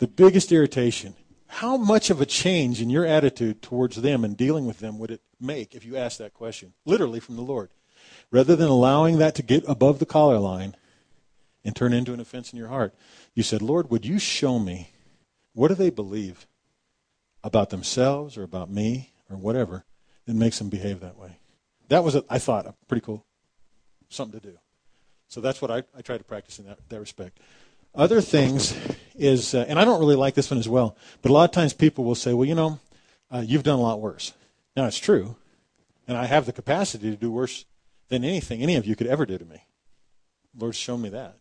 the 0.00 0.06
biggest 0.06 0.52
irritation, 0.52 1.14
how 1.46 1.78
much 1.78 2.10
of 2.10 2.20
a 2.20 2.26
change 2.26 2.82
in 2.82 2.90
your 2.90 3.06
attitude 3.06 3.62
towards 3.62 3.96
them 3.96 4.22
and 4.22 4.36
dealing 4.36 4.66
with 4.66 4.80
them 4.80 4.98
would 4.98 5.10
it 5.10 5.22
make 5.40 5.74
if 5.74 5.86
you 5.86 5.96
asked 5.96 6.18
that 6.18 6.34
question, 6.34 6.74
literally 6.84 7.20
from 7.20 7.36
the 7.36 7.42
Lord? 7.42 7.70
Rather 8.30 8.54
than 8.54 8.68
allowing 8.68 9.16
that 9.16 9.34
to 9.36 9.42
get 9.42 9.64
above 9.66 9.98
the 9.98 10.04
collar 10.04 10.38
line 10.38 10.76
and 11.64 11.76
turn 11.76 11.92
into 11.92 12.12
an 12.12 12.20
offense 12.20 12.52
in 12.52 12.58
your 12.58 12.68
heart, 12.68 12.94
you 13.34 13.42
said, 13.42 13.62
Lord, 13.62 13.90
would 13.90 14.06
you 14.06 14.18
show 14.18 14.58
me 14.58 14.90
what 15.52 15.68
do 15.68 15.74
they 15.74 15.90
believe 15.90 16.46
about 17.42 17.70
themselves 17.70 18.36
or 18.36 18.42
about 18.42 18.70
me 18.70 19.10
or 19.28 19.36
whatever 19.36 19.84
that 20.26 20.34
makes 20.34 20.58
them 20.58 20.68
behave 20.68 21.00
that 21.00 21.16
way? 21.16 21.38
That 21.88 22.04
was, 22.04 22.14
a, 22.14 22.24
I 22.30 22.38
thought, 22.38 22.66
a 22.66 22.74
pretty 22.86 23.04
cool 23.04 23.24
something 24.08 24.40
to 24.40 24.48
do. 24.50 24.58
So 25.28 25.40
that's 25.40 25.62
what 25.62 25.70
I, 25.70 25.82
I 25.96 26.02
try 26.02 26.18
to 26.18 26.24
practice 26.24 26.58
in 26.58 26.66
that, 26.66 26.78
that 26.88 27.00
respect. 27.00 27.38
Other 27.94 28.20
things 28.20 28.76
is, 29.16 29.54
uh, 29.54 29.64
and 29.68 29.78
I 29.78 29.84
don't 29.84 30.00
really 30.00 30.16
like 30.16 30.34
this 30.34 30.50
one 30.50 30.58
as 30.58 30.68
well, 30.68 30.96
but 31.22 31.30
a 31.30 31.34
lot 31.34 31.44
of 31.44 31.50
times 31.50 31.72
people 31.72 32.04
will 32.04 32.14
say, 32.14 32.32
well, 32.32 32.46
you 32.46 32.54
know, 32.54 32.78
uh, 33.30 33.42
you've 33.44 33.62
done 33.62 33.78
a 33.78 33.82
lot 33.82 34.00
worse. 34.00 34.32
Now, 34.76 34.86
it's 34.86 34.98
true, 34.98 35.36
and 36.06 36.16
I 36.16 36.26
have 36.26 36.46
the 36.46 36.52
capacity 36.52 37.10
to 37.10 37.16
do 37.16 37.30
worse 37.30 37.64
than 38.08 38.24
anything 38.24 38.62
any 38.62 38.76
of 38.76 38.86
you 38.86 38.94
could 38.96 39.06
ever 39.06 39.26
do 39.26 39.38
to 39.38 39.44
me. 39.44 39.62
Lord, 40.56 40.74
show 40.74 40.96
me 40.96 41.08
that 41.10 41.39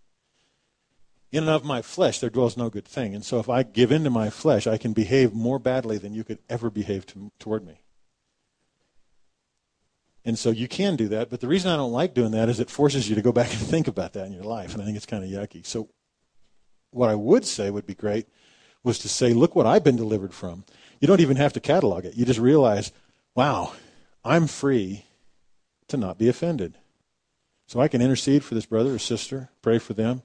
in 1.31 1.43
and 1.43 1.49
of 1.49 1.63
my 1.63 1.81
flesh 1.81 2.19
there 2.19 2.29
dwells 2.29 2.57
no 2.57 2.69
good 2.69 2.85
thing. 2.85 3.13
And 3.13 3.23
so 3.23 3.39
if 3.39 3.49
I 3.49 3.63
give 3.63 3.91
in 3.91 4.03
to 4.03 4.09
my 4.09 4.29
flesh, 4.29 4.67
I 4.67 4.77
can 4.77 4.93
behave 4.93 5.33
more 5.33 5.59
badly 5.59 5.97
than 5.97 6.13
you 6.13 6.23
could 6.23 6.39
ever 6.49 6.69
behave 6.69 7.05
to, 7.07 7.31
toward 7.39 7.65
me. 7.65 7.81
And 10.25 10.37
so 10.37 10.51
you 10.51 10.67
can 10.67 10.95
do 10.95 11.07
that, 11.07 11.29
but 11.29 11.39
the 11.39 11.47
reason 11.47 11.71
I 11.71 11.77
don't 11.77 11.93
like 11.93 12.13
doing 12.13 12.31
that 12.31 12.49
is 12.49 12.59
it 12.59 12.69
forces 12.69 13.09
you 13.09 13.15
to 13.15 13.21
go 13.21 13.31
back 13.31 13.51
and 13.51 13.59
think 13.59 13.87
about 13.87 14.13
that 14.13 14.27
in 14.27 14.33
your 14.33 14.43
life, 14.43 14.73
and 14.73 14.81
I 14.81 14.85
think 14.85 14.97
it's 14.97 15.05
kind 15.05 15.23
of 15.23 15.29
yucky. 15.29 15.65
So 15.65 15.89
what 16.91 17.09
I 17.09 17.15
would 17.15 17.45
say 17.45 17.69
would 17.69 17.85
be 17.85 17.95
great 17.95 18.27
was 18.83 18.99
to 18.99 19.09
say, 19.09 19.33
look 19.33 19.55
what 19.55 19.65
I've 19.65 19.83
been 19.83 19.95
delivered 19.95 20.33
from. 20.33 20.65
You 20.99 21.07
don't 21.07 21.21
even 21.21 21.37
have 21.37 21.53
to 21.53 21.59
catalog 21.59 22.05
it. 22.05 22.15
You 22.15 22.25
just 22.25 22.39
realize, 22.39 22.91
wow, 23.33 23.73
I'm 24.23 24.47
free 24.47 25.05
to 25.87 25.97
not 25.97 26.17
be 26.17 26.27
offended. 26.27 26.77
So 27.67 27.79
I 27.79 27.87
can 27.87 28.01
intercede 28.01 28.43
for 28.43 28.55
this 28.55 28.65
brother 28.65 28.95
or 28.95 28.99
sister, 28.99 29.49
pray 29.61 29.79
for 29.79 29.93
them, 29.93 30.23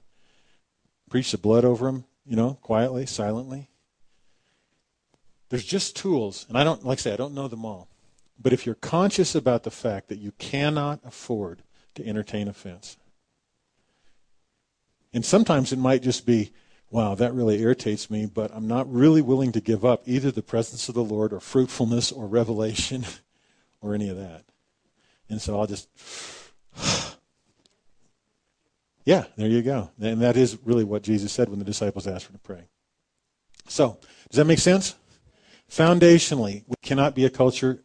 preach 1.15 1.31
the 1.31 1.37
blood 1.37 1.63
over 1.63 1.85
them, 1.85 2.03
you 2.25 2.35
know, 2.35 2.57
quietly, 2.61 3.05
silently. 3.05 3.69
There's 5.47 5.63
just 5.63 5.95
tools, 5.95 6.45
and 6.49 6.57
I 6.57 6.65
don't, 6.65 6.85
like 6.85 6.99
I 6.99 7.03
say, 7.03 7.13
I 7.13 7.15
don't 7.15 7.33
know 7.33 7.47
them 7.47 7.63
all. 7.63 7.87
But 8.37 8.51
if 8.51 8.65
you're 8.65 8.75
conscious 8.75 9.33
about 9.33 9.63
the 9.63 9.71
fact 9.71 10.09
that 10.09 10.19
you 10.19 10.33
cannot 10.39 10.99
afford 11.05 11.63
to 11.93 12.05
entertain 12.05 12.49
offense, 12.49 12.97
and 15.13 15.23
sometimes 15.23 15.71
it 15.71 15.79
might 15.79 16.01
just 16.01 16.25
be, 16.25 16.51
wow, 16.89 17.15
that 17.15 17.33
really 17.33 17.61
irritates 17.61 18.11
me, 18.11 18.25
but 18.25 18.51
I'm 18.53 18.67
not 18.67 18.91
really 18.91 19.21
willing 19.21 19.53
to 19.53 19.61
give 19.61 19.85
up 19.85 20.03
either 20.05 20.31
the 20.31 20.41
presence 20.41 20.89
of 20.89 20.95
the 20.95 21.01
Lord 21.01 21.31
or 21.31 21.39
fruitfulness 21.39 22.11
or 22.11 22.27
revelation 22.27 23.05
or 23.81 23.95
any 23.95 24.09
of 24.09 24.17
that. 24.17 24.43
And 25.29 25.41
so 25.41 25.57
I'll 25.57 25.65
just, 25.65 25.87
yeah, 29.05 29.25
there 29.37 29.47
you 29.47 29.61
go. 29.61 29.91
And 30.01 30.21
that 30.21 30.35
is 30.35 30.57
really 30.65 30.83
what 30.83 31.03
Jesus 31.03 31.31
said 31.31 31.49
when 31.49 31.59
the 31.59 31.65
disciples 31.65 32.07
asked 32.07 32.27
him 32.27 32.33
to 32.33 32.39
pray. 32.39 32.67
So, 33.67 33.99
does 34.29 34.37
that 34.37 34.45
make 34.45 34.59
sense? 34.59 34.95
Foundationally, 35.69 36.63
we 36.67 36.75
cannot 36.81 37.15
be 37.15 37.25
a 37.25 37.29
culture 37.29 37.83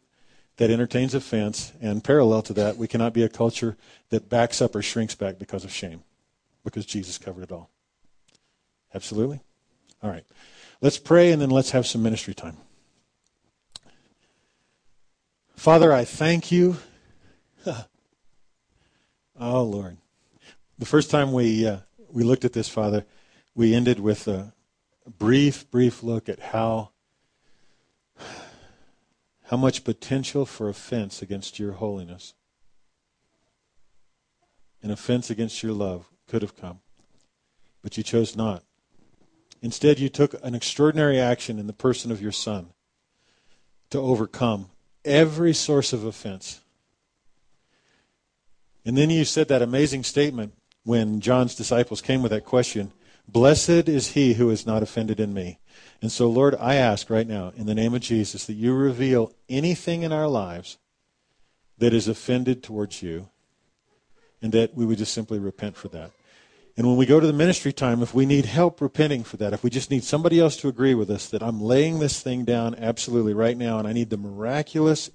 that 0.57 0.69
entertains 0.69 1.15
offense, 1.15 1.71
and 1.81 2.03
parallel 2.03 2.41
to 2.43 2.53
that, 2.53 2.77
we 2.77 2.87
cannot 2.87 3.13
be 3.13 3.23
a 3.23 3.29
culture 3.29 3.77
that 4.09 4.29
backs 4.29 4.61
up 4.61 4.75
or 4.75 4.81
shrinks 4.81 5.15
back 5.15 5.39
because 5.39 5.63
of 5.63 5.71
shame, 5.71 6.03
because 6.63 6.85
Jesus 6.85 7.17
covered 7.17 7.43
it 7.43 7.51
all. 7.51 7.69
Absolutely? 8.93 9.39
All 10.03 10.09
right. 10.09 10.25
Let's 10.81 10.97
pray 10.97 11.31
and 11.31 11.41
then 11.41 11.49
let's 11.49 11.71
have 11.71 11.87
some 11.87 12.03
ministry 12.03 12.33
time. 12.33 12.57
Father, 15.55 15.93
I 15.93 16.05
thank 16.05 16.51
you. 16.51 16.77
oh, 19.39 19.63
Lord. 19.63 19.97
The 20.81 20.87
first 20.87 21.11
time 21.11 21.31
we, 21.31 21.67
uh, 21.67 21.77
we 22.11 22.23
looked 22.23 22.43
at 22.43 22.53
this, 22.53 22.67
Father, 22.67 23.05
we 23.53 23.75
ended 23.75 23.99
with 23.99 24.27
a 24.27 24.51
brief, 25.19 25.69
brief 25.69 26.01
look 26.01 26.27
at 26.27 26.39
how 26.39 26.89
how 29.43 29.57
much 29.57 29.83
potential 29.83 30.43
for 30.43 30.69
offense 30.69 31.21
against 31.21 31.59
your 31.59 31.73
holiness, 31.73 32.33
an 34.81 34.89
offense 34.89 35.29
against 35.29 35.61
your 35.61 35.73
love 35.73 36.09
could 36.27 36.41
have 36.41 36.57
come. 36.57 36.79
But 37.83 37.95
you 37.95 38.01
chose 38.01 38.35
not. 38.35 38.63
Instead, 39.61 39.99
you 39.99 40.09
took 40.09 40.33
an 40.43 40.55
extraordinary 40.55 41.19
action 41.19 41.59
in 41.59 41.67
the 41.67 41.73
person 41.73 42.11
of 42.11 42.23
your 42.23 42.31
Son 42.31 42.69
to 43.91 43.99
overcome 43.99 44.71
every 45.05 45.53
source 45.53 45.93
of 45.93 46.05
offense. 46.05 46.61
And 48.83 48.97
then 48.97 49.11
you 49.11 49.25
said 49.25 49.47
that 49.49 49.61
amazing 49.61 50.03
statement 50.03 50.55
when 50.83 51.19
John's 51.19 51.55
disciples 51.55 52.01
came 52.01 52.21
with 52.21 52.31
that 52.31 52.45
question 52.45 52.91
Blessed 53.27 53.87
is 53.87 54.09
he 54.09 54.33
who 54.33 54.49
is 54.49 54.65
not 54.65 54.83
offended 54.83 55.19
in 55.19 55.33
me. 55.33 55.59
And 56.01 56.11
so, 56.11 56.29
Lord, 56.29 56.55
I 56.59 56.75
ask 56.75 57.09
right 57.09 57.27
now, 57.27 57.53
in 57.55 57.65
the 57.65 57.75
name 57.75 57.93
of 57.93 58.01
Jesus, 58.01 58.45
that 58.45 58.53
you 58.53 58.73
reveal 58.73 59.31
anything 59.47 60.01
in 60.01 60.11
our 60.11 60.27
lives 60.27 60.77
that 61.77 61.93
is 61.93 62.07
offended 62.07 62.61
towards 62.61 63.01
you, 63.01 63.29
and 64.41 64.51
that 64.51 64.75
we 64.75 64.85
would 64.85 64.97
just 64.97 65.13
simply 65.13 65.39
repent 65.39 65.77
for 65.77 65.87
that. 65.89 66.11
And 66.75 66.87
when 66.87 66.97
we 66.97 67.05
go 67.05 67.19
to 67.19 67.27
the 67.27 67.33
ministry 67.33 67.71
time, 67.71 68.01
if 68.01 68.13
we 68.13 68.25
need 68.25 68.45
help 68.45 68.81
repenting 68.81 69.23
for 69.23 69.37
that, 69.37 69.53
if 69.53 69.63
we 69.63 69.69
just 69.69 69.91
need 69.91 70.03
somebody 70.03 70.39
else 70.39 70.57
to 70.57 70.67
agree 70.67 70.95
with 70.95 71.09
us 71.09 71.27
that 71.29 71.43
I'm 71.43 71.61
laying 71.61 71.99
this 71.99 72.21
thing 72.21 72.43
down 72.43 72.75
absolutely 72.75 73.33
right 73.33 73.57
now, 73.57 73.77
and 73.77 73.87
I 73.87 73.93
need 73.93 74.09
the 74.09 74.17
miraculous 74.17 75.09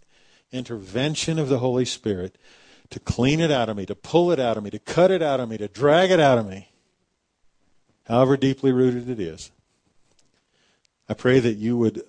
intervention 0.53 1.39
of 1.39 1.49
the 1.49 1.59
Holy 1.59 1.85
Spirit 1.85 2.37
to 2.91 3.01
clean 3.01 3.41
it 3.41 3.51
out 3.51 3.69
of 3.69 3.77
me, 3.77 3.87
to 3.87 3.95
pull 3.95 4.31
it 4.31 4.41
out 4.41 4.57
of 4.57 4.65
me, 4.65 4.71
to 4.71 4.79
cut 4.79 5.11
it 5.11 5.23
out 5.23 5.41
of 5.41 5.49
me, 5.49 5.59
to 5.59 5.69
drag 5.69 6.11
it 6.11 6.21
out 6.21 6.39
of 6.39 6.47
me, 6.47 6.71
however 8.07 8.37
deeply 8.37 8.73
rooted 8.73 9.09
it 9.09 9.21
is. 9.21 9.51
I 11.09 11.15
pray 11.15 11.39
that 11.41 11.55
you 11.55 11.77
would 11.77 12.03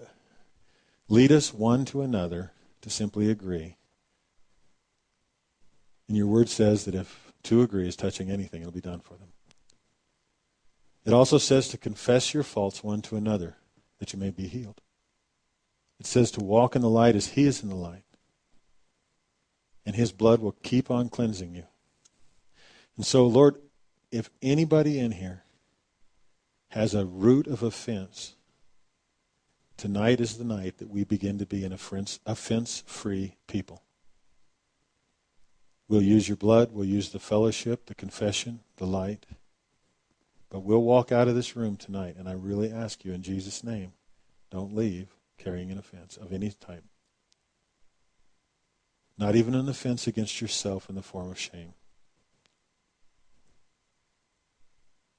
lead 1.08 1.32
us 1.32 1.54
one 1.54 1.86
to 1.86 2.02
another 2.02 2.52
to 2.82 2.90
simply 2.90 3.30
agree. 3.30 3.76
And 6.08 6.18
your 6.18 6.28
word 6.28 6.50
says 6.50 6.86
that 6.86 6.96
if 6.96 7.34
two 7.44 7.62
agree 7.62 7.88
is 7.88 7.96
touching 7.96 8.30
anything, 8.30 8.62
it'll 8.62 8.72
be 8.72 8.82
done 8.82 9.00
for 9.00 9.16
them. 9.16 9.28
It 11.06 11.14
also 11.14 11.38
says 11.38 11.68
to 11.70 11.78
confess 11.78 12.34
your 12.34 12.44
faults 12.44 12.84
one 12.84 13.02
to 13.04 13.16
another 13.16 13.56
that 14.00 14.14
you 14.14 14.20
may 14.20 14.30
be 14.30 14.48
healed. 14.48 14.82
It 16.00 16.06
says 16.06 16.32
to 16.32 16.44
walk 16.44 16.76
in 16.76 16.82
the 16.82 16.90
light 16.90 17.16
as 17.16 17.30
he 17.30 17.46
is 17.46 17.64
in 17.64 17.70
the 17.70 17.76
light. 17.76 18.04
And 19.88 19.96
his 19.96 20.12
blood 20.12 20.42
will 20.42 20.58
keep 20.64 20.92
on 20.92 21.08
cleansing 21.08 21.56
you. 21.56 21.64
And 22.98 23.06
so, 23.06 23.26
Lord, 23.26 23.56
if 24.12 24.30
anybody 24.42 25.00
in 25.00 25.14
here 25.14 25.44
has 26.72 26.94
a 26.94 27.06
root 27.06 27.48
of 27.48 27.64
offense, 27.64 28.36
tonight 29.78 30.20
is 30.20 30.38
the 30.38 30.44
night 30.44 30.80
that 30.80 30.90
we 30.90 31.06
begin 31.06 31.38
to 31.38 31.46
be 31.46 31.64
an 31.64 31.72
offense 31.72 32.84
free 32.86 33.38
people. 33.48 33.82
We'll 35.88 36.02
use 36.02 36.28
your 36.28 36.36
blood, 36.36 36.74
we'll 36.74 36.84
use 36.84 37.12
the 37.12 37.20
fellowship, 37.20 37.86
the 37.86 37.96
confession, 37.96 38.60
the 38.76 38.86
light. 38.86 39.26
But 40.50 40.64
we'll 40.64 40.84
walk 40.84 41.14
out 41.14 41.30
of 41.30 41.36
this 41.36 41.56
room 41.56 41.78
tonight, 41.78 42.18
and 42.18 42.28
I 42.28 42.34
really 42.34 42.74
ask 42.74 43.06
you 43.06 43.14
in 43.14 43.24
Jesus' 43.24 43.64
name, 43.64 43.94
don't 44.52 44.76
leave 44.76 45.16
carrying 45.38 45.72
an 45.72 45.78
offense 45.78 46.18
of 46.18 46.34
any 46.34 46.52
type. 46.52 46.84
Not 49.18 49.36
even 49.36 49.56
an 49.56 49.68
offense 49.68 50.08
against 50.08 50.42
yourself 50.42 50.90
in 50.90 50.96
the 50.96 51.02
form 51.02 51.32
of 51.32 51.40
shame. 51.40 51.74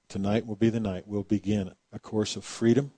Tonight 0.09 0.47
will 0.47 0.57
be 0.57 0.71
the 0.71 0.81
night 0.81 1.07
we'll 1.07 1.23
begin 1.23 1.73
a 1.93 1.99
course 1.99 2.37
of 2.37 2.45
freedom. 2.45 2.93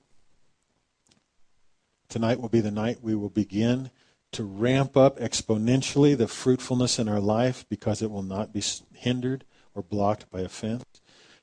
Tonight 2.09 2.40
will 2.40 2.48
be 2.48 2.61
the 2.61 2.70
night 2.70 2.98
we 3.03 3.14
will 3.14 3.30
begin 3.30 3.90
to 4.32 4.44
ramp 4.44 4.96
up 4.96 5.18
exponentially 5.18 6.16
the 6.16 6.28
fruitfulness 6.28 6.98
in 6.98 7.09
our 7.09 7.20
life 7.20 7.64
because 7.68 8.01
it 8.03 8.11
will 8.11 8.22
not 8.22 8.53
be 8.53 8.62
hindered 8.94 9.44
or 9.74 9.82
blocked 9.82 10.30
by 10.30 10.40
offense. 10.40 10.84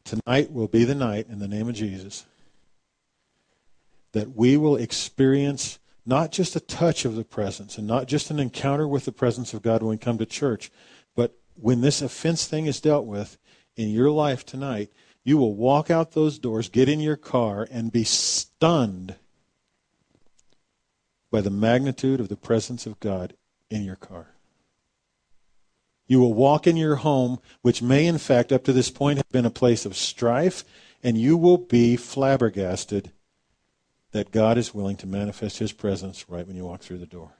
Tonight 0.03 0.51
will 0.51 0.69
be 0.69 0.85
the 0.85 0.95
night, 0.95 1.27
in 1.29 1.39
the 1.39 1.47
name 1.49 1.67
of 1.67 1.75
Jesus, 1.75 2.25
that 4.13 4.35
we 4.35 4.55
will 4.55 4.77
experience 4.77 5.79
not 6.07 6.31
just 6.31 6.55
a 6.55 6.61
touch 6.61 7.03
of 7.03 7.15
the 7.15 7.25
presence 7.25 7.77
and 7.77 7.85
not 7.85 8.07
just 8.07 8.31
an 8.31 8.39
encounter 8.39 8.87
with 8.87 9.03
the 9.03 9.11
presence 9.11 9.53
of 9.53 9.61
God 9.61 9.83
when 9.83 9.89
we 9.89 9.97
come 9.97 10.17
to 10.17 10.25
church, 10.25 10.71
but 11.15 11.37
when 11.55 11.81
this 11.81 12.01
offense 12.01 12.47
thing 12.47 12.65
is 12.65 12.79
dealt 12.79 13.05
with 13.05 13.37
in 13.75 13.89
your 13.89 14.09
life 14.09 14.45
tonight, 14.45 14.89
you 15.25 15.37
will 15.37 15.53
walk 15.53 15.91
out 15.91 16.13
those 16.13 16.39
doors, 16.39 16.69
get 16.69 16.87
in 16.87 17.01
your 17.01 17.17
car, 17.17 17.67
and 17.69 17.91
be 17.91 18.05
stunned 18.05 19.15
by 21.29 21.41
the 21.41 21.49
magnitude 21.49 22.21
of 22.21 22.29
the 22.29 22.37
presence 22.37 22.85
of 22.85 23.01
God 23.01 23.33
in 23.69 23.83
your 23.83 23.97
car. 23.97 24.27
You 26.07 26.21
will 26.21 26.33
walk 26.33 26.65
in 26.65 26.77
your 26.77 26.95
home, 26.95 27.39
which 27.61 27.81
may, 27.81 28.05
in 28.05 28.17
fact, 28.17 28.53
up 28.53 28.63
to 28.63 28.71
this 28.71 28.89
point, 28.89 29.17
have 29.17 29.29
been 29.29 29.45
a 29.45 29.49
place 29.49 29.85
of 29.85 29.97
strife, 29.97 30.63
and 31.03 31.17
you 31.17 31.35
will 31.35 31.57
be 31.57 31.97
flabbergasted 31.97 33.11
that 34.17 34.31
God 34.31 34.57
is 34.57 34.73
willing 34.73 34.97
to 34.97 35.05
manifest 35.05 35.59
his 35.59 35.71
presence 35.71 36.27
right 36.27 36.47
when 36.47 36.55
you 36.55 36.65
walk 36.65 36.81
through 36.81 36.97
the 36.97 37.05
door. 37.05 37.33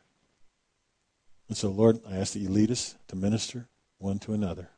And 1.47 1.57
so, 1.57 1.69
Lord, 1.69 1.99
I 2.07 2.17
ask 2.17 2.33
that 2.33 2.39
you 2.39 2.49
lead 2.49 2.69
us 2.69 2.95
to 3.07 3.15
minister 3.15 3.67
one 3.97 4.19
to 4.19 4.33
another 4.33 4.69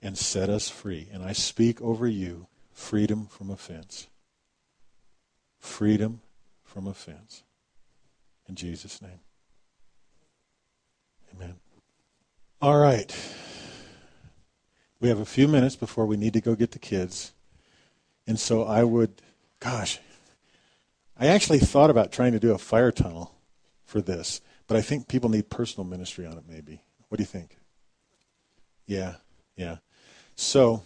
and 0.00 0.16
set 0.16 0.48
us 0.48 0.70
free. 0.70 1.08
And 1.12 1.22
I 1.22 1.32
speak 1.32 1.82
over 1.82 2.08
you 2.08 2.46
freedom 2.72 3.26
from 3.26 3.50
offense. 3.50 4.06
Freedom 5.58 6.22
from 6.64 6.86
offense. 6.86 7.42
In 8.48 8.54
Jesus' 8.54 9.02
name. 9.02 9.20
Amen. 11.34 11.56
All 12.62 12.78
right. 12.78 13.14
We 15.00 15.10
have 15.10 15.20
a 15.20 15.26
few 15.26 15.48
minutes 15.48 15.76
before 15.76 16.06
we 16.06 16.16
need 16.16 16.32
to 16.32 16.40
go 16.40 16.54
get 16.54 16.70
the 16.70 16.78
kids. 16.78 17.34
And 18.26 18.40
so 18.40 18.64
I 18.64 18.84
would, 18.84 19.20
gosh, 19.60 19.98
I 21.18 21.26
actually 21.26 21.58
thought 21.58 21.90
about 21.90 22.12
trying 22.12 22.32
to 22.32 22.40
do 22.40 22.52
a 22.52 22.58
fire 22.58 22.92
tunnel 22.92 23.34
for 23.84 24.00
this, 24.00 24.40
but 24.66 24.76
I 24.76 24.80
think 24.80 25.08
people 25.08 25.30
need 25.30 25.50
personal 25.50 25.86
ministry 25.86 26.26
on 26.26 26.38
it 26.38 26.44
maybe. 26.48 26.82
What 27.08 27.18
do 27.18 27.22
you 27.22 27.26
think? 27.26 27.56
Yeah, 28.86 29.16
yeah. 29.56 29.78
So, 30.36 30.82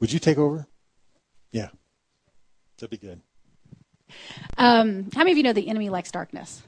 would 0.00 0.12
you 0.12 0.18
take 0.18 0.38
over? 0.38 0.66
Yeah. 1.50 1.68
That'd 2.78 2.90
be 2.90 3.06
good. 3.06 3.20
Um, 4.56 5.08
how 5.14 5.20
many 5.20 5.32
of 5.32 5.36
you 5.36 5.42
know 5.42 5.52
the 5.52 5.68
enemy 5.68 5.88
likes 5.88 6.10
darkness? 6.10 6.62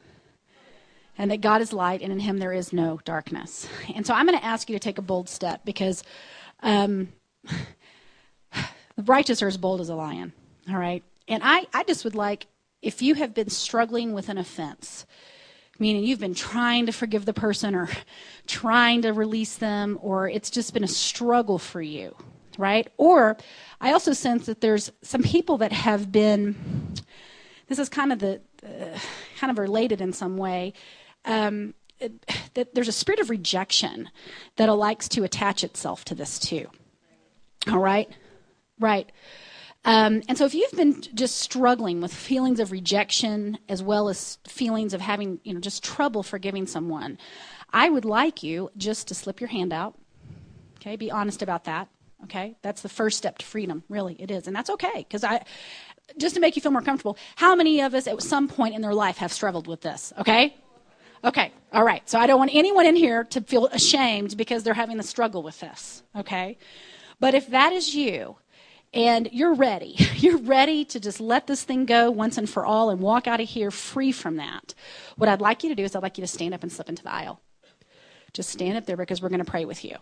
and 1.20 1.30
that 1.30 1.42
God 1.42 1.60
is 1.60 1.74
light, 1.74 2.00
and 2.00 2.10
in 2.10 2.18
him 2.18 2.38
there 2.38 2.52
is 2.54 2.72
no 2.72 2.98
darkness. 3.04 3.68
And 3.94 4.06
so 4.06 4.14
I'm 4.14 4.24
going 4.24 4.38
to 4.38 4.44
ask 4.44 4.70
you 4.70 4.76
to 4.76 4.80
take 4.80 4.96
a 4.96 5.02
bold 5.02 5.28
step 5.28 5.66
because 5.66 6.02
um, 6.62 7.08
the 8.54 9.02
righteous 9.04 9.42
are 9.42 9.46
as 9.46 9.58
bold 9.58 9.82
as 9.82 9.90
a 9.90 9.94
lion, 9.94 10.32
all 10.68 10.76
right? 10.76 11.02
And 11.28 11.42
I, 11.44 11.66
I 11.72 11.84
just 11.84 12.04
would 12.04 12.14
like, 12.14 12.46
if 12.82 13.02
you 13.02 13.14
have 13.14 13.34
been 13.34 13.50
struggling 13.50 14.12
with 14.12 14.28
an 14.28 14.38
offense, 14.38 15.06
meaning 15.78 16.04
you've 16.04 16.20
been 16.20 16.34
trying 16.34 16.86
to 16.86 16.92
forgive 16.92 17.24
the 17.24 17.32
person 17.32 17.74
or 17.74 17.88
trying 18.46 19.02
to 19.02 19.12
release 19.12 19.56
them, 19.56 19.98
or 20.02 20.28
it's 20.28 20.50
just 20.50 20.74
been 20.74 20.84
a 20.84 20.88
struggle 20.88 21.58
for 21.58 21.80
you, 21.80 22.14
right? 22.58 22.88
Or 22.96 23.36
I 23.80 23.92
also 23.92 24.12
sense 24.12 24.46
that 24.46 24.60
there's 24.60 24.92
some 25.02 25.22
people 25.22 25.58
that 25.58 25.72
have 25.72 26.12
been, 26.12 26.94
this 27.68 27.78
is 27.78 27.88
kind 27.88 28.12
of 28.12 28.18
the, 28.18 28.40
uh, 28.64 28.98
kind 29.38 29.50
of 29.50 29.58
related 29.58 30.00
in 30.00 30.12
some 30.12 30.36
way. 30.36 30.74
Um, 31.24 31.74
it, 31.98 32.12
that 32.54 32.74
there's 32.74 32.88
a 32.88 32.92
spirit 32.92 33.20
of 33.20 33.30
rejection 33.30 34.10
that 34.56 34.66
likes 34.66 35.08
to 35.10 35.22
attach 35.22 35.62
itself 35.62 36.04
to 36.06 36.14
this 36.14 36.38
too. 36.38 36.66
All 37.68 37.78
right? 37.78 38.10
Right. 38.78 39.10
Um, 39.84 40.22
and 40.28 40.36
so 40.36 40.44
if 40.44 40.54
you've 40.54 40.72
been 40.72 41.00
just 41.14 41.38
struggling 41.38 42.00
with 42.00 42.12
feelings 42.12 42.60
of 42.60 42.70
rejection 42.70 43.58
as 43.68 43.82
well 43.82 44.08
as 44.08 44.38
feelings 44.46 44.92
of 44.92 45.00
having, 45.00 45.40
you 45.42 45.54
know, 45.54 45.60
just 45.60 45.82
trouble 45.82 46.22
forgiving 46.22 46.66
someone, 46.66 47.18
I 47.72 47.88
would 47.88 48.04
like 48.04 48.42
you 48.42 48.70
just 48.76 49.08
to 49.08 49.14
slip 49.14 49.40
your 49.40 49.48
hand 49.48 49.72
out. 49.72 49.96
Okay? 50.76 50.96
Be 50.96 51.10
honest 51.10 51.40
about 51.40 51.64
that. 51.64 51.88
Okay? 52.24 52.56
That's 52.62 52.82
the 52.82 52.90
first 52.90 53.16
step 53.16 53.38
to 53.38 53.46
freedom. 53.46 53.82
Really, 53.88 54.16
it 54.20 54.30
is. 54.30 54.46
And 54.46 54.54
that's 54.54 54.68
okay 54.70 55.06
because 55.08 55.24
I 55.24 55.44
just 56.18 56.34
to 56.34 56.40
make 56.40 56.56
you 56.56 56.62
feel 56.62 56.72
more 56.72 56.82
comfortable, 56.82 57.16
how 57.36 57.54
many 57.54 57.80
of 57.80 57.94
us 57.94 58.06
at 58.06 58.20
some 58.20 58.48
point 58.48 58.74
in 58.74 58.82
their 58.82 58.94
life 58.94 59.18
have 59.18 59.32
struggled 59.32 59.66
with 59.66 59.80
this? 59.80 60.12
Okay? 60.18 60.56
Okay, 61.22 61.52
all 61.72 61.84
right. 61.84 62.08
So 62.08 62.18
I 62.18 62.26
don't 62.26 62.38
want 62.38 62.50
anyone 62.54 62.86
in 62.86 62.96
here 62.96 63.24
to 63.24 63.40
feel 63.42 63.66
ashamed 63.66 64.36
because 64.36 64.62
they're 64.62 64.74
having 64.74 64.98
a 64.98 65.02
struggle 65.02 65.42
with 65.42 65.60
this. 65.60 66.02
Okay? 66.16 66.58
But 67.18 67.34
if 67.34 67.48
that 67.48 67.72
is 67.72 67.94
you, 67.94 68.36
and 68.92 69.28
you're 69.32 69.54
ready, 69.54 69.96
you're 70.16 70.38
ready 70.38 70.84
to 70.86 71.00
just 71.00 71.20
let 71.20 71.46
this 71.46 71.62
thing 71.62 71.86
go 71.86 72.10
once 72.10 72.38
and 72.38 72.48
for 72.48 72.64
all 72.64 72.90
and 72.90 73.00
walk 73.00 73.26
out 73.26 73.40
of 73.40 73.48
here 73.48 73.70
free 73.70 74.12
from 74.12 74.36
that, 74.36 74.74
what 75.16 75.28
I'd 75.28 75.40
like 75.40 75.62
you 75.62 75.68
to 75.68 75.74
do 75.74 75.84
is 75.84 75.94
I'd 75.94 76.02
like 76.02 76.18
you 76.18 76.22
to 76.22 76.28
stand 76.28 76.54
up 76.54 76.62
and 76.62 76.72
slip 76.72 76.88
into 76.88 77.02
the 77.02 77.12
aisle. 77.12 77.40
Just 78.32 78.50
stand 78.50 78.76
up 78.76 78.86
there 78.86 78.96
because 78.96 79.20
we're 79.20 79.28
going 79.28 79.44
to 79.44 79.50
pray 79.50 79.64
with 79.64 79.84
you. 79.84 79.96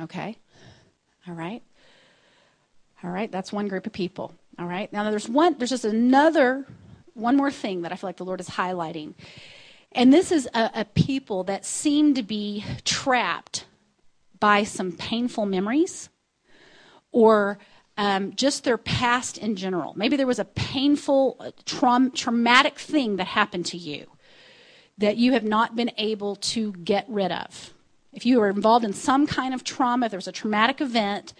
Okay? 0.00 0.36
All 1.28 1.34
right? 1.34 1.62
All 3.04 3.10
right, 3.10 3.30
that's 3.30 3.52
one 3.52 3.68
group 3.68 3.86
of 3.86 3.92
people. 3.92 4.34
All 4.58 4.66
right. 4.66 4.90
Now 4.92 5.08
there's 5.10 5.28
one. 5.28 5.56
There's 5.58 5.70
just 5.70 5.84
another, 5.84 6.66
one 7.14 7.36
more 7.36 7.50
thing 7.50 7.82
that 7.82 7.92
I 7.92 7.96
feel 7.96 8.08
like 8.08 8.16
the 8.16 8.24
Lord 8.24 8.40
is 8.40 8.48
highlighting, 8.48 9.14
and 9.92 10.12
this 10.12 10.32
is 10.32 10.48
a, 10.54 10.70
a 10.74 10.84
people 10.84 11.44
that 11.44 11.66
seem 11.66 12.14
to 12.14 12.22
be 12.22 12.64
trapped 12.84 13.66
by 14.40 14.64
some 14.64 14.92
painful 14.92 15.46
memories, 15.46 16.08
or 17.12 17.58
um, 17.96 18.34
just 18.34 18.64
their 18.64 18.78
past 18.78 19.38
in 19.38 19.56
general. 19.56 19.94
Maybe 19.96 20.16
there 20.16 20.26
was 20.26 20.38
a 20.38 20.44
painful, 20.44 21.36
uh, 21.40 21.50
tra- 21.64 22.10
traumatic 22.14 22.78
thing 22.78 23.16
that 23.16 23.26
happened 23.26 23.66
to 23.66 23.78
you 23.78 24.06
that 24.98 25.16
you 25.16 25.32
have 25.32 25.44
not 25.44 25.76
been 25.76 25.90
able 25.98 26.36
to 26.36 26.72
get 26.72 27.04
rid 27.08 27.30
of. 27.30 27.74
If 28.12 28.24
you 28.24 28.40
are 28.40 28.48
involved 28.48 28.84
in 28.84 28.92
some 28.94 29.26
kind 29.26 29.52
of 29.52 29.62
trauma, 29.62 30.06
if 30.06 30.10
there 30.10 30.18
was 30.18 30.28
a 30.28 30.32
traumatic 30.32 30.80
event, 30.80 31.34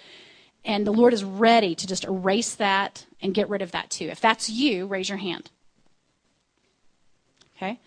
and 0.65 0.87
the 0.87 0.93
Lord 0.93 1.15
is 1.15 1.25
ready 1.25 1.75
to 1.75 1.87
just 1.87 2.05
erase 2.05 2.55
that 2.57 3.07
and 3.23 3.33
get 3.33 3.49
rid 3.49 3.63
of 3.63 3.71
that 3.73 3.89
too. 3.89 4.07
If 4.07 4.21
that's 4.21 4.51
you, 4.51 4.87
raise 4.87 5.09
your 5.09 5.19
hand. 5.19 5.51
Okay? 7.57 7.81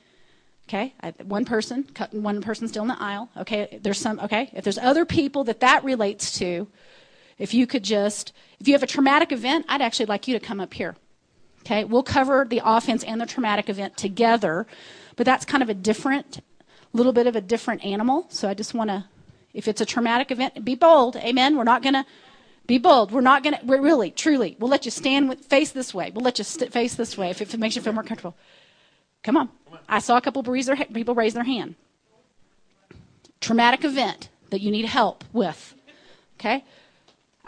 Okay, 0.68 0.94
I, 1.02 1.12
one 1.24 1.46
person, 1.46 1.88
one 2.12 2.42
person 2.42 2.68
still 2.68 2.84
in 2.84 2.90
the 2.90 3.02
aisle. 3.02 3.30
Okay, 3.38 3.80
there's 3.82 3.98
some. 3.98 4.20
Okay, 4.20 4.52
if 4.54 4.64
there's 4.64 4.78
other 4.78 5.04
people 5.04 5.44
that 5.46 5.62
that 5.62 5.84
relates 5.84 6.38
to, 6.38 6.68
if 7.40 7.54
you 7.54 7.66
could 7.66 7.84
just, 7.84 8.34
if 8.60 8.68
you 8.68 8.74
have 8.74 8.84
a 8.84 8.88
traumatic 8.88 9.32
event, 9.32 9.66
I'd 9.68 9.82
actually 9.82 10.06
like 10.06 10.28
you 10.28 10.38
to 10.38 10.46
come 10.46 10.60
up 10.60 10.74
here. 10.74 10.96
Okay, 11.62 11.84
we'll 11.84 12.04
cover 12.04 12.46
the 12.48 12.62
offense 12.64 13.04
and 13.04 13.20
the 13.20 13.26
traumatic 13.26 13.70
event 13.70 13.98
together, 13.98 14.68
but 15.16 15.26
that's 15.26 15.46
kind 15.46 15.64
of 15.64 15.70
a 15.70 15.74
different, 15.74 16.44
little 16.94 17.14
bit 17.14 17.28
of 17.28 17.36
a 17.36 17.42
different 17.42 17.84
animal. 17.84 18.26
So 18.30 18.48
I 18.50 18.54
just 18.54 18.74
want 18.74 18.90
to, 18.90 19.06
if 19.54 19.68
it's 19.68 19.82
a 19.82 19.86
traumatic 19.86 20.32
event, 20.32 20.64
be 20.64 20.76
bold. 20.76 21.16
Amen. 21.18 21.58
We're 21.58 21.64
not 21.64 21.82
going 21.82 21.94
to 21.94 22.06
be 22.66 22.78
bold. 22.78 23.12
We're 23.12 23.22
not 23.22 23.44
going 23.44 23.56
to, 23.56 23.66
we're 23.66 23.82
really, 23.82 24.12
truly, 24.12 24.56
we'll 24.60 24.70
let 24.70 24.86
you 24.86 24.92
stand 24.92 25.28
with, 25.28 25.46
face 25.46 25.72
this 25.72 25.94
way. 25.94 26.12
We'll 26.14 26.24
let 26.24 26.38
you 26.38 26.44
st- 26.44 26.72
face 26.72 26.96
this 26.96 27.18
way 27.18 27.30
if, 27.30 27.42
it 27.42 27.60
makes 27.60 27.76
you 27.76 27.82
feel 27.82 27.94
more 27.94 28.04
comfortable. 28.04 28.36
Come 29.24 29.38
on. 29.38 29.50
I 29.88 30.00
saw 30.00 30.18
a 30.18 30.22
couple 30.22 30.42
their, 30.68 30.76
people 30.76 31.16
raise 31.16 31.34
their 31.34 31.44
hand. 31.44 31.76
Traumatic 33.42 33.84
event 33.84 34.30
that 34.50 34.62
you 34.62 34.72
need 34.72 34.86
help 34.86 35.24
with. 35.34 35.76
Okay? 36.40 36.64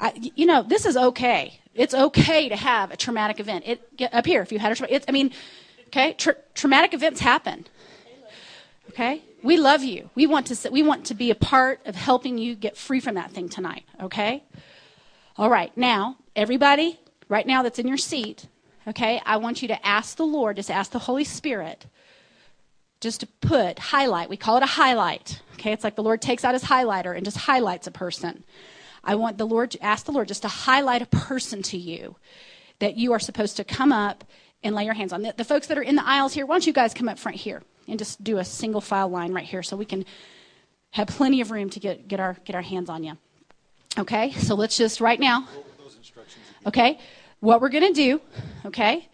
I, 0.01 0.31
you 0.35 0.45
know, 0.45 0.63
this 0.63 0.85
is 0.85 0.97
okay. 0.97 1.59
It's 1.75 1.93
okay 1.93 2.49
to 2.49 2.55
have 2.55 2.91
a 2.91 2.97
traumatic 2.97 3.39
event. 3.39 3.63
It 3.67 3.95
get 3.95 4.13
up 4.13 4.25
here 4.25 4.41
if 4.41 4.51
you 4.51 4.59
had 4.59 4.71
a 4.71 4.75
traumatic. 4.75 5.05
I 5.07 5.11
mean, 5.11 5.31
okay, 5.87 6.13
tra- 6.13 6.35
traumatic 6.55 6.93
events 6.93 7.21
happen. 7.21 7.67
Okay, 8.89 9.21
we 9.41 9.55
love 9.55 9.83
you. 9.83 10.09
We 10.15 10.27
want 10.27 10.47
to. 10.47 10.69
We 10.69 10.83
want 10.83 11.05
to 11.05 11.13
be 11.13 11.31
a 11.31 11.35
part 11.35 11.79
of 11.85 11.95
helping 11.95 12.37
you 12.37 12.55
get 12.55 12.75
free 12.75 12.99
from 12.99 13.15
that 13.15 13.31
thing 13.31 13.47
tonight. 13.47 13.85
Okay. 14.01 14.43
All 15.37 15.49
right, 15.49 15.75
now, 15.77 16.17
everybody, 16.35 16.99
right 17.29 17.47
now 17.47 17.63
that's 17.63 17.79
in 17.79 17.87
your 17.87 17.97
seat, 17.97 18.47
okay, 18.85 19.21
I 19.25 19.37
want 19.37 19.61
you 19.61 19.69
to 19.69 19.85
ask 19.85 20.17
the 20.17 20.25
Lord, 20.25 20.57
just 20.57 20.69
ask 20.69 20.91
the 20.91 20.99
Holy 20.99 21.23
Spirit, 21.23 21.85
just 22.99 23.21
to 23.21 23.27
put, 23.27 23.79
highlight, 23.79 24.29
we 24.29 24.35
call 24.35 24.57
it 24.57 24.63
a 24.63 24.67
highlight, 24.67 25.41
okay? 25.53 25.71
It's 25.71 25.85
like 25.85 25.95
the 25.95 26.03
Lord 26.03 26.21
takes 26.21 26.43
out 26.43 26.53
his 26.53 26.65
highlighter 26.65 27.15
and 27.15 27.23
just 27.23 27.37
highlights 27.37 27.87
a 27.87 27.91
person. 27.91 28.43
I 29.03 29.15
want 29.15 29.37
the 29.37 29.45
Lord, 29.45 29.71
to 29.71 29.83
ask 29.83 30.05
the 30.05 30.11
Lord 30.11 30.27
just 30.27 30.43
to 30.43 30.47
highlight 30.47 31.01
a 31.01 31.07
person 31.07 31.61
to 31.63 31.77
you 31.77 32.15
that 32.79 32.97
you 32.97 33.13
are 33.13 33.19
supposed 33.19 33.57
to 33.57 33.63
come 33.63 33.91
up 33.91 34.23
and 34.63 34.75
lay 34.75 34.85
your 34.85 34.93
hands 34.93 35.13
on. 35.13 35.21
The, 35.21 35.33
the 35.35 35.43
folks 35.43 35.67
that 35.67 35.77
are 35.77 35.83
in 35.83 35.95
the 35.95 36.07
aisles 36.07 36.33
here, 36.33 36.45
why 36.45 36.55
don't 36.55 36.67
you 36.67 36.73
guys 36.73 36.93
come 36.93 37.09
up 37.09 37.17
front 37.17 37.37
here 37.37 37.63
and 37.87 37.97
just 37.97 38.23
do 38.23 38.37
a 38.37 38.45
single 38.45 38.81
file 38.81 39.09
line 39.09 39.33
right 39.33 39.45
here 39.45 39.63
so 39.63 39.75
we 39.75 39.85
can 39.85 40.05
have 40.91 41.07
plenty 41.07 41.41
of 41.41 41.51
room 41.51 41.69
to 41.69 41.79
get, 41.79 42.07
get, 42.07 42.19
our, 42.19 42.37
get 42.45 42.55
our 42.55 42.61
hands 42.61 42.89
on 42.89 43.03
you. 43.03 43.17
Okay, 43.97 44.31
so 44.31 44.55
let's 44.55 44.77
just 44.77 45.01
right 45.01 45.19
now. 45.19 45.47
Okay, 46.65 46.99
what 47.39 47.59
we're 47.59 47.69
going 47.69 47.91
to 47.91 47.93
do, 47.93 48.21
okay, 48.65 49.09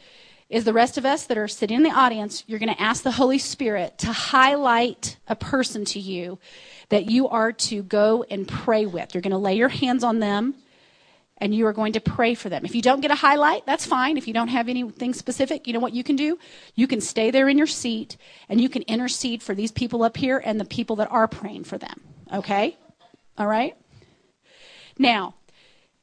is 0.50 0.64
the 0.64 0.74
rest 0.74 0.98
of 0.98 1.06
us 1.06 1.26
that 1.26 1.38
are 1.38 1.48
sitting 1.48 1.78
in 1.78 1.84
the 1.84 1.92
audience, 1.92 2.44
you're 2.48 2.60
going 2.60 2.74
to 2.74 2.82
ask 2.82 3.04
the 3.04 3.12
Holy 3.12 3.38
Spirit 3.38 3.98
to 4.00 4.12
highlight 4.12 5.18
a 5.28 5.36
person 5.36 5.84
to 5.86 6.00
you 6.00 6.40
that 6.90 7.10
you 7.10 7.28
are 7.28 7.52
to 7.52 7.84
go 7.84 8.24
and 8.30 8.48
pray 8.48 8.86
with. 8.86 9.14
You're 9.14 9.22
going 9.22 9.32
to 9.32 9.38
lay 9.38 9.56
your 9.56 9.70
hands 9.70 10.04
on 10.04 10.20
them 10.20 10.56
and 11.40 11.54
you 11.54 11.68
are 11.68 11.74
going 11.74 11.94
to 11.94 12.00
pray 12.00 12.34
for 12.34 12.50
them. 12.50 12.66
If 12.66 12.74
you 12.74 12.82
don't 12.82 13.02
get 13.02 13.12
a 13.12 13.16
highlight, 13.16 13.66
that's 13.66 13.86
fine. 13.86 14.18
If 14.18 14.28
you 14.28 14.34
don't 14.34 14.48
have 14.48 14.70
anything 14.70 15.14
specific, 15.14 15.68
you 15.68 15.74
know 15.74 15.80
what 15.80 15.94
you 15.94 16.04
can 16.04 16.16
do? 16.16 16.40
You 16.76 16.88
can 16.88 17.00
stay 17.02 17.30
there 17.30 17.48
in 17.48 17.58
your 17.58 17.68
seat 17.68 18.18
and 18.50 18.60
you 18.60 18.70
can 18.70 18.82
intercede 18.84 19.44
for 19.44 19.54
these 19.54 19.72
people 19.72 20.04
up 20.04 20.18
here 20.18 20.42
and 20.44 20.60
the 20.60 20.66
people 20.66 20.96
that 20.98 21.12
are 21.12 21.28
praying 21.28 21.66
for 21.66 21.78
them. 21.78 22.02
Okay? 22.34 22.78
All 23.38 23.48
right? 23.48 23.76
Now, 24.98 25.36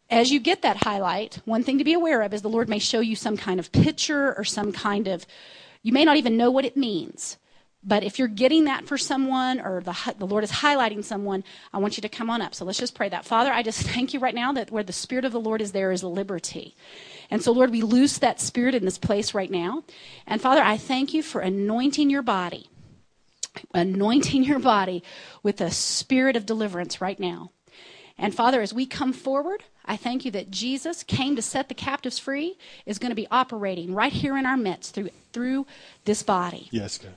as 0.09 0.31
you 0.31 0.39
get 0.39 0.63
that 0.63 0.77
highlight, 0.85 1.41
one 1.45 1.65
thing 1.65 1.79
to 1.79 1.85
be 1.85 1.95
aware 1.95 2.23
of 2.23 2.33
is 2.33 2.43
the 2.43 2.49
Lord 2.49 2.69
may 2.69 2.79
show 2.79 3.01
you 3.01 3.17
some 3.17 3.37
kind 3.37 3.59
of 3.59 3.73
picture 3.73 4.35
or 4.37 4.45
some 4.45 4.71
kind 4.71 5.09
of, 5.09 5.27
you 5.83 5.93
may 5.93 6.05
not 6.05 6.17
even 6.17 6.37
know 6.37 6.51
what 6.51 6.65
it 6.65 6.77
means. 6.77 7.39
But 7.87 8.03
if 8.03 8.19
you're 8.19 8.29
getting 8.29 8.65
that 8.65 8.87
for 8.87 8.97
someone 8.97 9.61
or 9.61 9.83
the, 9.83 10.15
the 10.19 10.27
Lord 10.27 10.43
is 10.43 10.51
highlighting 10.51 11.05
someone, 11.05 11.45
I 11.73 11.79
want 11.79 11.99
you 11.99 12.03
to 12.03 12.09
come 12.09 12.31
on 12.31 12.41
up. 12.41 12.55
So 12.55 12.65
let's 12.65 12.79
just 12.79 12.95
pray 12.95 13.11
that. 13.11 13.27
Father, 13.27 13.53
I 13.53 13.63
just 13.63 13.83
thank 13.89 14.15
you 14.15 14.21
right 14.21 14.35
now 14.35 14.53
that 14.53 14.71
where 14.71 14.83
the 14.83 14.93
Spirit 14.93 15.25
of 15.25 15.33
the 15.33 15.41
Lord 15.41 15.61
is, 15.61 15.73
there 15.73 15.93
is 15.93 16.03
liberty. 16.03 16.75
And 17.31 17.43
so, 17.43 17.53
Lord, 17.53 17.71
we 17.71 17.83
loose 17.83 18.19
that 18.19 18.41
Spirit 18.41 18.75
in 18.75 18.85
this 18.85 18.99
place 18.99 19.35
right 19.35 19.51
now. 19.51 19.85
And 20.27 20.41
Father, 20.41 20.63
I 20.63 20.77
thank 20.77 21.13
you 21.13 21.23
for 21.23 21.41
anointing 21.41 22.09
your 22.09 22.23
body, 22.23 22.69
anointing 23.75 24.45
your 24.45 24.59
body 24.59 25.03
with 25.43 25.61
a 25.61 25.71
spirit 25.71 26.37
of 26.37 26.47
deliverance 26.47 27.01
right 27.01 27.21
now. 27.21 27.51
And 28.17 28.35
Father, 28.35 28.63
as 28.63 28.73
we 28.73 28.87
come 28.87 29.13
forward, 29.13 29.65
I 29.85 29.97
thank 29.97 30.25
you 30.25 30.31
that 30.31 30.51
Jesus 30.51 31.03
came 31.03 31.35
to 31.37 31.43
set 31.43 31.69
the 31.69 31.75
captives 31.75 32.19
free, 32.19 32.57
is 32.87 32.99
going 32.99 33.11
to 33.11 33.17
be 33.17 33.27
operating 33.31 33.93
right 33.93 34.13
here 34.13 34.39
in 34.39 34.47
our 34.47 34.57
midst 34.57 34.95
through, 34.95 35.11
through 35.33 35.67
this 36.05 36.23
body. 36.23 36.69
Yes, 36.71 36.97
God. 36.97 37.15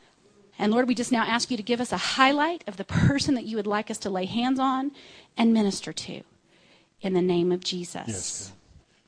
And 0.60 0.72
Lord, 0.72 0.88
we 0.88 0.96
just 0.96 1.12
now 1.12 1.24
ask 1.24 1.52
you 1.52 1.58
to 1.58 1.64
give 1.64 1.80
us 1.80 1.92
a 1.92 1.98
highlight 1.98 2.64
of 2.68 2.78
the 2.78 2.84
person 2.84 3.36
that 3.36 3.46
you 3.46 3.58
would 3.58 3.68
like 3.68 3.92
us 3.92 3.98
to 4.00 4.10
lay 4.10 4.26
hands 4.26 4.60
on 4.60 4.92
and 5.38 5.54
minister 5.54 5.94
to 5.94 6.22
in 7.02 7.14
the 7.14 7.22
name 7.22 7.52
of 7.52 7.60
Jesus. 7.60 8.08
Yes, 8.08 8.52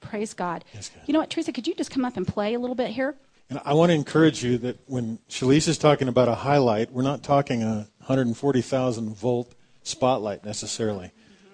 God. 0.02 0.10
Praise 0.10 0.34
God. 0.34 0.64
Yes, 0.74 0.90
God. 0.90 1.04
You 1.08 1.14
know 1.14 1.20
what, 1.20 1.30
Teresa, 1.30 1.52
could 1.52 1.68
you 1.68 1.76
just 1.76 1.92
come 1.92 2.06
up 2.06 2.18
and 2.18 2.28
play 2.28 2.54
a 2.54 2.60
little 2.60 2.76
bit 2.76 2.92
here? 2.92 3.16
And 3.50 3.60
I 3.66 3.74
want 3.74 3.90
to 3.90 3.96
encourage 3.96 4.44
you 4.44 4.60
that 4.60 4.78
when 4.86 5.18
Shalise 5.28 5.68
is 5.68 5.80
talking 5.80 6.08
about 6.08 6.28
a 6.28 6.36
highlight, 6.36 6.92
we're 6.92 7.02
not 7.02 7.24
talking 7.24 7.64
a 7.64 7.88
140,000 7.98 9.16
volt 9.16 9.56
spotlight 9.82 10.46
necessarily. 10.46 11.12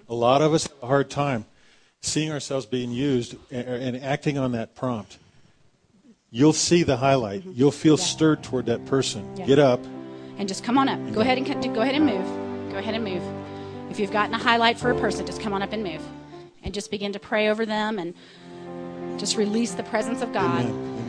A 0.08 0.14
lot 0.14 0.42
of 0.42 0.52
us 0.52 0.64
have 0.64 0.76
a 0.82 0.86
hard 0.86 1.08
time 1.08 1.46
seeing 2.02 2.30
ourselves 2.30 2.66
being 2.66 2.90
used 2.90 3.34
eh, 3.50 3.62
eh, 3.66 3.76
and 3.80 3.96
acting 3.96 4.36
on 4.36 4.52
that 4.52 4.74
prompt. 4.74 5.18
You'll 6.36 6.52
see 6.52 6.82
the 6.82 6.98
highlight. 6.98 7.40
Mm-hmm. 7.40 7.52
You'll 7.54 7.70
feel 7.70 7.96
yeah. 7.96 8.04
stirred 8.04 8.42
toward 8.42 8.66
that 8.66 8.84
person. 8.84 9.24
Yeah. 9.38 9.46
Get 9.46 9.58
up 9.58 9.80
And 10.36 10.46
just 10.46 10.62
come 10.62 10.76
on 10.76 10.86
up. 10.86 11.00
Go 11.14 11.22
ahead 11.22 11.38
and 11.38 11.46
go 11.46 11.80
ahead 11.80 11.94
and 11.94 12.04
move. 12.04 12.70
Go 12.70 12.76
ahead 12.76 12.94
and 12.94 13.02
move. 13.02 13.22
If 13.90 13.98
you've 13.98 14.12
gotten 14.12 14.34
a 14.34 14.38
highlight 14.38 14.78
for 14.78 14.90
a 14.90 15.00
person, 15.00 15.24
just 15.24 15.40
come 15.40 15.54
on 15.54 15.62
up 15.62 15.72
and 15.72 15.82
move. 15.82 16.02
And 16.62 16.74
just 16.74 16.90
begin 16.90 17.14
to 17.14 17.18
pray 17.18 17.48
over 17.48 17.64
them 17.64 17.98
and 17.98 18.12
just 19.18 19.38
release 19.38 19.72
the 19.72 19.82
presence 19.84 20.20
of 20.20 20.34
God. 20.34 20.66
Amen. 20.66 21.05